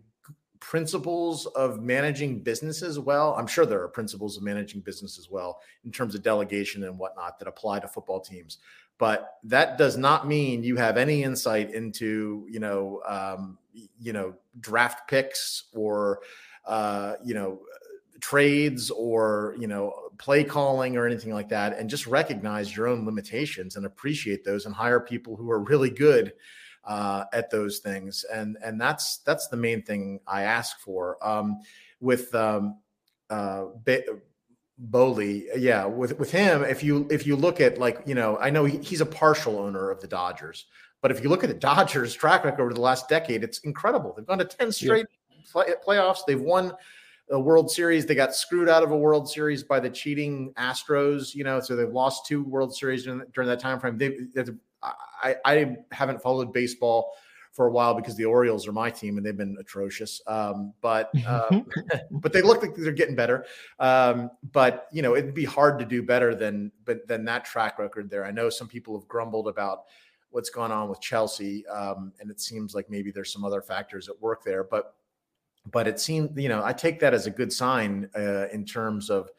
principles 0.66 1.46
of 1.46 1.80
managing 1.80 2.40
business 2.40 2.82
as 2.82 2.98
well. 2.98 3.36
I'm 3.36 3.46
sure 3.46 3.68
there 3.68 3.84
are 3.84 3.88
principles 3.88 4.36
of 4.36 4.42
managing 4.42 4.82
business 4.82 5.20
as 5.20 5.30
well 5.30 5.62
in 5.84 5.92
terms 5.92 6.16
of 6.16 6.24
delegation 6.24 6.84
and 6.86 6.98
whatnot 6.98 7.38
that 7.38 7.48
apply 7.48 7.82
to 7.82 7.88
football 7.88 8.20
teams. 8.20 8.58
But 8.98 9.38
that 9.44 9.78
does 9.78 9.96
not 9.96 10.28
mean 10.28 10.64
you 10.64 10.76
have 10.78 10.98
any 10.98 11.22
insight 11.22 11.72
into, 11.72 12.48
you 12.50 12.60
know, 12.60 13.04
um, 13.06 13.60
you 14.02 14.12
know, 14.12 14.34
draft 14.60 15.08
picks 15.08 15.66
or, 15.76 16.22
uh, 16.66 17.14
you 17.24 17.36
know, 17.36 17.60
trades 18.20 18.90
or 18.90 19.56
you 19.60 19.68
know 19.68 20.10
play 20.18 20.44
calling 20.44 20.96
or 20.96 21.06
anything 21.06 21.34
like 21.34 21.50
that 21.50 21.78
and 21.78 21.90
just 21.90 22.08
recognize 22.08 22.76
your 22.76 22.88
own 22.88 23.06
limitations 23.06 23.76
and 23.76 23.86
appreciate 23.86 24.44
those 24.44 24.66
and 24.66 24.74
hire 24.74 25.02
people 25.02 25.36
who 25.36 25.52
are 25.52 25.60
really 25.60 25.92
good 25.92 26.34
uh, 26.86 27.26
at 27.34 27.50
those 27.50 27.80
things, 27.80 28.26
and 28.32 28.58
and 28.64 28.80
that's 28.80 29.18
that's 29.20 29.48
the 29.48 29.58
main 29.58 29.82
thing 29.82 30.20
I 30.28 30.44
ask 30.44 30.80
for. 30.80 31.18
Um, 31.26 31.60
with 32.00 32.34
um, 32.36 32.78
uh, 33.30 33.66
Be- 33.84 34.04
Boehly, 34.78 35.48
yeah, 35.58 35.86
with 35.86 36.18
with 36.20 36.32
him, 36.32 36.64
if 36.64 36.84
you 36.84 37.08
if 37.10 37.26
you 37.26 37.36
look 37.36 37.62
at 37.62 37.78
like 37.78 38.02
you 38.06 38.16
know, 38.16 38.38
I 38.38 38.50
know 38.50 38.66
he, 38.66 38.78
he's 38.78 39.02
a 39.02 39.06
partial 39.06 39.58
owner 39.58 39.90
of 39.90 40.02
the 40.02 40.08
Dodgers, 40.08 40.66
but 41.02 41.12
if 41.12 41.24
you 41.24 41.30
look 41.30 41.44
at 41.44 41.50
the 41.50 41.56
Dodgers' 41.60 42.14
track 42.14 42.44
record 42.44 42.62
over 42.62 42.74
the 42.74 42.82
last 42.82 43.10
decade, 43.10 43.44
it's 43.44 43.60
incredible. 43.60 44.14
They've 44.16 44.26
gone 44.26 44.40
to 44.40 44.46
ten 44.46 44.72
straight 44.72 45.08
yeah. 45.32 45.44
play, 45.52 45.66
playoffs. 45.86 46.20
They've 46.28 46.40
won 46.40 46.74
a 47.32 47.40
World 47.40 47.72
Series. 47.72 48.06
They 48.06 48.16
got 48.16 48.36
screwed 48.36 48.70
out 48.70 48.84
of 48.84 48.92
a 48.92 48.98
World 48.98 49.30
Series 49.30 49.64
by 49.64 49.80
the 49.80 49.90
cheating 49.90 50.54
Astros. 50.58 51.34
You 51.34 51.46
know, 51.46 51.60
so 51.60 51.76
they've 51.76 51.90
lost 51.90 52.26
two 52.26 52.44
World 52.44 52.76
Series 52.76 53.06
during, 53.06 53.24
during 53.34 53.50
that 53.50 53.60
time 53.60 53.80
frame. 53.80 53.98
They, 53.98 54.18
I, 55.24 55.36
I 55.46 55.78
haven't 55.92 56.22
followed 56.22 56.54
baseball 56.54 57.14
for 57.56 57.68
a 57.68 57.72
while 57.72 57.94
because 57.94 58.18
the 58.18 58.26
Orioles 58.26 58.68
are 58.68 58.74
my 58.74 58.90
team 58.90 59.16
and 59.16 59.26
they've 59.26 59.38
been 59.38 59.56
atrocious. 59.58 60.22
Um, 60.28 60.74
but 60.82 61.10
um, 61.26 61.66
but 62.12 62.34
they 62.34 62.42
look 62.42 62.62
like 62.62 62.76
they're 62.76 62.92
getting 62.92 63.16
better. 63.16 63.46
Um, 63.80 64.30
but 64.52 64.88
you 64.92 65.02
know, 65.02 65.16
it'd 65.16 65.34
be 65.34 65.46
hard 65.46 65.80
to 65.80 65.86
do 65.86 66.04
better 66.04 66.36
than 66.36 66.72
but 66.84 67.08
than 67.08 67.24
that 67.26 67.46
track 67.46 67.80
record 67.80 68.10
there. 68.10 68.26
I 68.26 68.32
know 68.32 68.50
some 68.50 68.68
people 68.68 69.00
have 69.00 69.08
grumbled 69.08 69.48
about 69.48 69.84
what's 70.32 70.50
gone 70.50 70.72
on 70.72 70.90
with 70.90 71.00
Chelsea, 71.00 71.66
um, 71.68 72.12
and 72.20 72.30
it 72.30 72.42
seems 72.42 72.76
like 72.76 72.90
maybe 72.90 73.10
there's 73.10 73.32
some 73.32 73.46
other 73.46 73.62
factors 73.62 74.10
at 74.10 74.22
work 74.22 74.44
there. 74.44 74.66
But 74.66 74.94
but 75.72 75.88
it 75.88 75.98
seemed 76.00 76.38
you 76.38 76.50
know 76.50 76.62
I 76.62 76.74
take 76.74 77.00
that 77.00 77.14
as 77.14 77.26
a 77.26 77.32
good 77.32 77.54
sign 77.54 78.10
uh, 78.16 78.48
in 78.52 78.66
terms 78.66 79.10
of. 79.10 79.30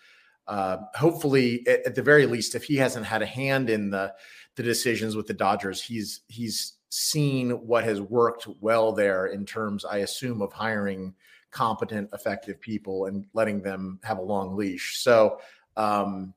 Uh, 0.49 0.77
hopefully, 0.95 1.67
at, 1.67 1.85
at 1.87 1.95
the 1.97 2.03
very 2.03 2.25
least, 2.25 2.55
if 2.55 2.63
he 2.63 2.77
hasn't 2.77 3.05
had 3.05 3.21
a 3.21 3.27
hand 3.27 3.69
in 3.69 3.91
the 3.91 4.15
the 4.57 4.63
decisions 4.63 5.15
with 5.15 5.27
the 5.27 5.35
Dodgers. 5.35 5.83
He's 5.83 6.23
he's 6.29 6.75
seen 6.89 7.51
what 7.51 7.85
has 7.85 8.01
worked 8.01 8.49
well 8.61 8.93
there 8.93 9.27
in 9.27 9.45
terms, 9.45 9.85
I 9.85 9.99
assume, 9.99 10.43
of 10.43 10.53
hiring 10.53 11.15
competent, 11.51 12.11
effective 12.13 12.61
people 12.61 13.07
and 13.07 13.27
letting 13.33 13.63
them 13.63 13.99
have 14.03 14.19
a 14.19 14.23
long 14.23 14.57
leash. 14.57 14.99
So, 14.99 15.41
um, 15.77 16.35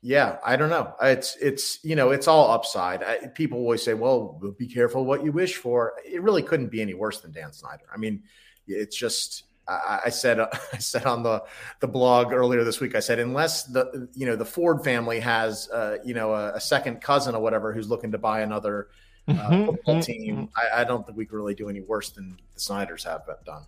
yeah, 0.00 0.38
I 0.44 0.56
don't 0.56 0.70
know. 0.70 0.94
It's 1.00 1.36
it's 1.36 1.78
you 1.84 1.94
know 1.94 2.10
it's 2.10 2.26
all 2.26 2.50
upside. 2.50 3.04
I, 3.04 3.28
people 3.28 3.58
always 3.58 3.82
say, 3.82 3.94
"Well, 3.94 4.40
be 4.58 4.66
careful 4.66 5.04
what 5.04 5.24
you 5.24 5.30
wish 5.30 5.56
for." 5.56 5.94
It 6.04 6.22
really 6.22 6.42
couldn't 6.42 6.72
be 6.72 6.82
any 6.82 6.94
worse 6.94 7.20
than 7.20 7.30
Dan 7.30 7.52
Snyder. 7.52 7.84
I 7.92 7.96
mean, 7.96 8.24
it's 8.66 8.96
just 8.96 9.44
I, 9.68 10.10
said 10.10 10.40
I 10.72 10.78
said 10.78 11.06
on 11.06 11.22
the 11.22 11.42
the 11.80 11.88
blog 11.88 12.32
earlier 12.32 12.64
this 12.64 12.80
week. 12.80 12.94
I 12.94 13.00
said 13.00 13.18
unless 13.18 13.64
the 13.64 14.08
you 14.14 14.26
know 14.26 14.36
the 14.36 14.44
Ford 14.44 14.84
family 14.84 15.20
has 15.20 15.68
uh, 15.70 15.98
you 16.04 16.14
know 16.14 16.32
a, 16.34 16.54
a, 16.54 16.60
second 16.60 17.00
cousin 17.00 17.34
or 17.34 17.42
whatever 17.42 17.72
who's 17.72 17.88
looking 17.88 18.12
to 18.12 18.18
buy 18.18 18.40
another 18.40 18.88
uh, 19.28 19.32
mm-hmm. 19.32 19.66
football 19.66 19.94
mm-hmm, 19.94 20.00
team, 20.00 20.36
mm-hmm. 20.36 20.76
I, 20.76 20.82
I, 20.82 20.84
don't 20.84 21.06
think 21.06 21.16
we 21.16 21.26
could 21.26 21.36
really 21.36 21.54
do 21.54 21.68
any 21.68 21.80
worse 21.80 22.10
than 22.10 22.38
the 22.54 22.60
Snyders 22.60 23.04
have 23.04 23.22
done. 23.44 23.62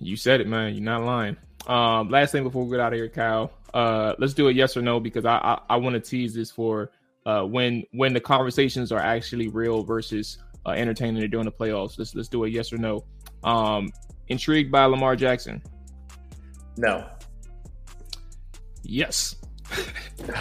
You 0.00 0.16
said 0.16 0.40
it, 0.40 0.48
man. 0.48 0.74
You're 0.74 0.82
not 0.82 1.04
lying. 1.04 1.36
Um, 1.66 2.10
last 2.10 2.32
thing 2.32 2.42
before 2.42 2.64
we 2.64 2.70
get 2.72 2.80
out 2.80 2.92
of 2.92 2.96
here, 2.96 3.08
Kyle. 3.08 3.52
Uh, 3.72 4.14
let's 4.18 4.34
do 4.34 4.48
a 4.48 4.52
yes 4.52 4.76
or 4.76 4.82
no 4.82 5.00
because 5.00 5.24
I 5.24 5.36
I, 5.36 5.60
I 5.70 5.76
want 5.76 5.94
to 5.94 6.00
tease 6.00 6.34
this 6.34 6.50
for 6.50 6.90
uh, 7.24 7.42
when 7.42 7.84
when 7.92 8.12
the 8.12 8.20
conversations 8.20 8.92
are 8.92 9.00
actually 9.00 9.48
real 9.48 9.82
versus 9.82 10.38
uh, 10.66 10.70
entertaining 10.70 11.28
during 11.30 11.46
the 11.46 11.52
playoffs. 11.52 11.98
Let's 11.98 12.14
let's 12.14 12.28
do 12.28 12.44
a 12.44 12.48
yes 12.48 12.72
or 12.72 12.78
no. 12.78 13.04
Um, 13.44 13.92
intrigued 14.28 14.72
by 14.72 14.84
Lamar 14.84 15.16
Jackson? 15.16 15.62
No. 16.76 17.06
Yes. 18.82 19.36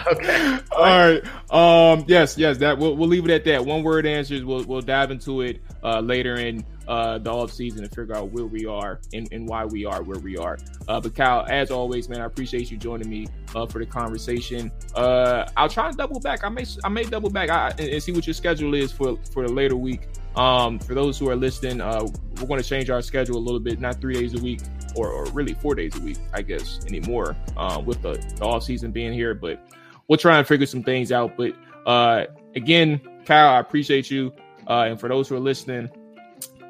okay. 0.07 0.59
All 0.71 0.83
right. 0.83 1.23
Um. 1.51 2.05
Yes. 2.07 2.37
Yes. 2.37 2.57
That 2.57 2.77
we'll, 2.77 2.95
we'll 2.95 3.09
leave 3.09 3.25
it 3.25 3.31
at 3.31 3.43
that. 3.45 3.65
One 3.65 3.83
word 3.83 4.05
answers. 4.05 4.43
We'll 4.43 4.63
we'll 4.63 4.81
dive 4.81 5.11
into 5.11 5.41
it 5.41 5.61
uh, 5.83 5.99
later 5.99 6.35
in 6.35 6.63
uh, 6.87 7.17
the 7.17 7.31
off 7.31 7.51
season 7.51 7.83
and 7.83 7.93
figure 7.93 8.15
out 8.15 8.31
where 8.31 8.45
we 8.45 8.65
are 8.65 8.99
and, 9.13 9.27
and 9.31 9.47
why 9.47 9.65
we 9.65 9.85
are 9.85 10.03
where 10.03 10.19
we 10.19 10.37
are. 10.37 10.57
Uh, 10.87 10.99
but 10.99 11.15
Kyle, 11.15 11.45
as 11.49 11.71
always, 11.71 12.09
man, 12.09 12.21
I 12.21 12.25
appreciate 12.25 12.69
you 12.69 12.77
joining 12.77 13.09
me 13.09 13.27
uh, 13.55 13.65
for 13.65 13.79
the 13.79 13.85
conversation. 13.85 14.71
Uh, 14.93 15.49
I'll 15.57 15.69
try 15.69 15.87
and 15.87 15.97
double 15.97 16.19
back. 16.19 16.43
I 16.43 16.49
may 16.49 16.65
I 16.83 16.89
may 16.89 17.03
double 17.03 17.29
back 17.29 17.49
I, 17.49 17.69
and, 17.79 17.89
and 17.89 18.03
see 18.03 18.11
what 18.11 18.27
your 18.27 18.33
schedule 18.33 18.73
is 18.75 18.91
for 18.91 19.17
for 19.33 19.47
the 19.47 19.53
later 19.53 19.75
week. 19.75 20.07
Um, 20.35 20.79
for 20.79 20.93
those 20.93 21.17
who 21.17 21.29
are 21.29 21.35
listening, 21.35 21.81
uh, 21.81 22.05
we're 22.39 22.47
going 22.47 22.61
to 22.61 22.67
change 22.67 22.89
our 22.89 23.01
schedule 23.01 23.37
a 23.37 23.39
little 23.39 23.59
bit, 23.59 23.79
not 23.79 24.01
three 24.01 24.15
days 24.15 24.33
a 24.33 24.41
week 24.41 24.61
or, 24.95 25.09
or 25.09 25.25
really 25.31 25.53
four 25.53 25.75
days 25.75 25.95
a 25.95 26.01
week, 26.01 26.17
I 26.33 26.41
guess, 26.41 26.79
anymore 26.85 27.35
uh, 27.55 27.81
with 27.83 28.01
the, 28.01 28.13
the 28.37 28.45
off 28.45 28.63
season 28.63 28.91
being 28.91 29.13
here. 29.13 29.33
But 29.33 29.65
we'll 30.07 30.17
try 30.17 30.37
and 30.37 30.47
figure 30.47 30.65
some 30.65 30.83
things 30.83 31.11
out. 31.11 31.37
But 31.37 31.53
uh, 31.85 32.25
again, 32.55 32.99
Kyle, 33.25 33.55
I 33.55 33.59
appreciate 33.59 34.11
you 34.11 34.33
Uh, 34.67 34.87
and 34.89 34.99
for 34.99 35.09
those 35.09 35.29
who 35.29 35.35
are 35.35 35.39
listening, 35.39 35.89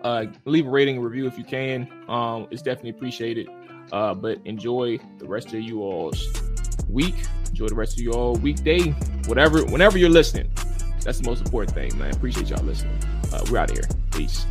uh, 0.03 0.25
leave 0.45 0.67
a 0.67 0.69
rating 0.69 0.97
and 0.97 1.05
review 1.05 1.27
if 1.27 1.37
you 1.37 1.43
can. 1.43 1.89
Um, 2.09 2.47
it's 2.51 2.61
definitely 2.61 2.91
appreciated. 2.91 3.47
Uh, 3.91 4.13
but 4.13 4.39
enjoy 4.45 4.99
the 5.17 5.25
rest 5.25 5.47
of 5.47 5.61
you 5.61 5.81
all's 5.81 6.27
week. 6.89 7.15
Enjoy 7.47 7.67
the 7.67 7.75
rest 7.75 7.93
of 7.93 8.03
you 8.03 8.11
all 8.11 8.35
weekday, 8.35 8.81
whatever, 9.27 9.63
whenever 9.65 9.97
you're 9.97 10.09
listening. 10.09 10.51
That's 11.03 11.19
the 11.19 11.29
most 11.29 11.41
important 11.45 11.73
thing, 11.73 11.97
man. 11.97 12.13
Appreciate 12.13 12.49
y'all 12.49 12.63
listening. 12.63 12.99
Uh, 13.33 13.45
we're 13.49 13.57
out 13.57 13.69
of 13.71 13.77
here. 13.77 13.87
Peace. 14.11 14.45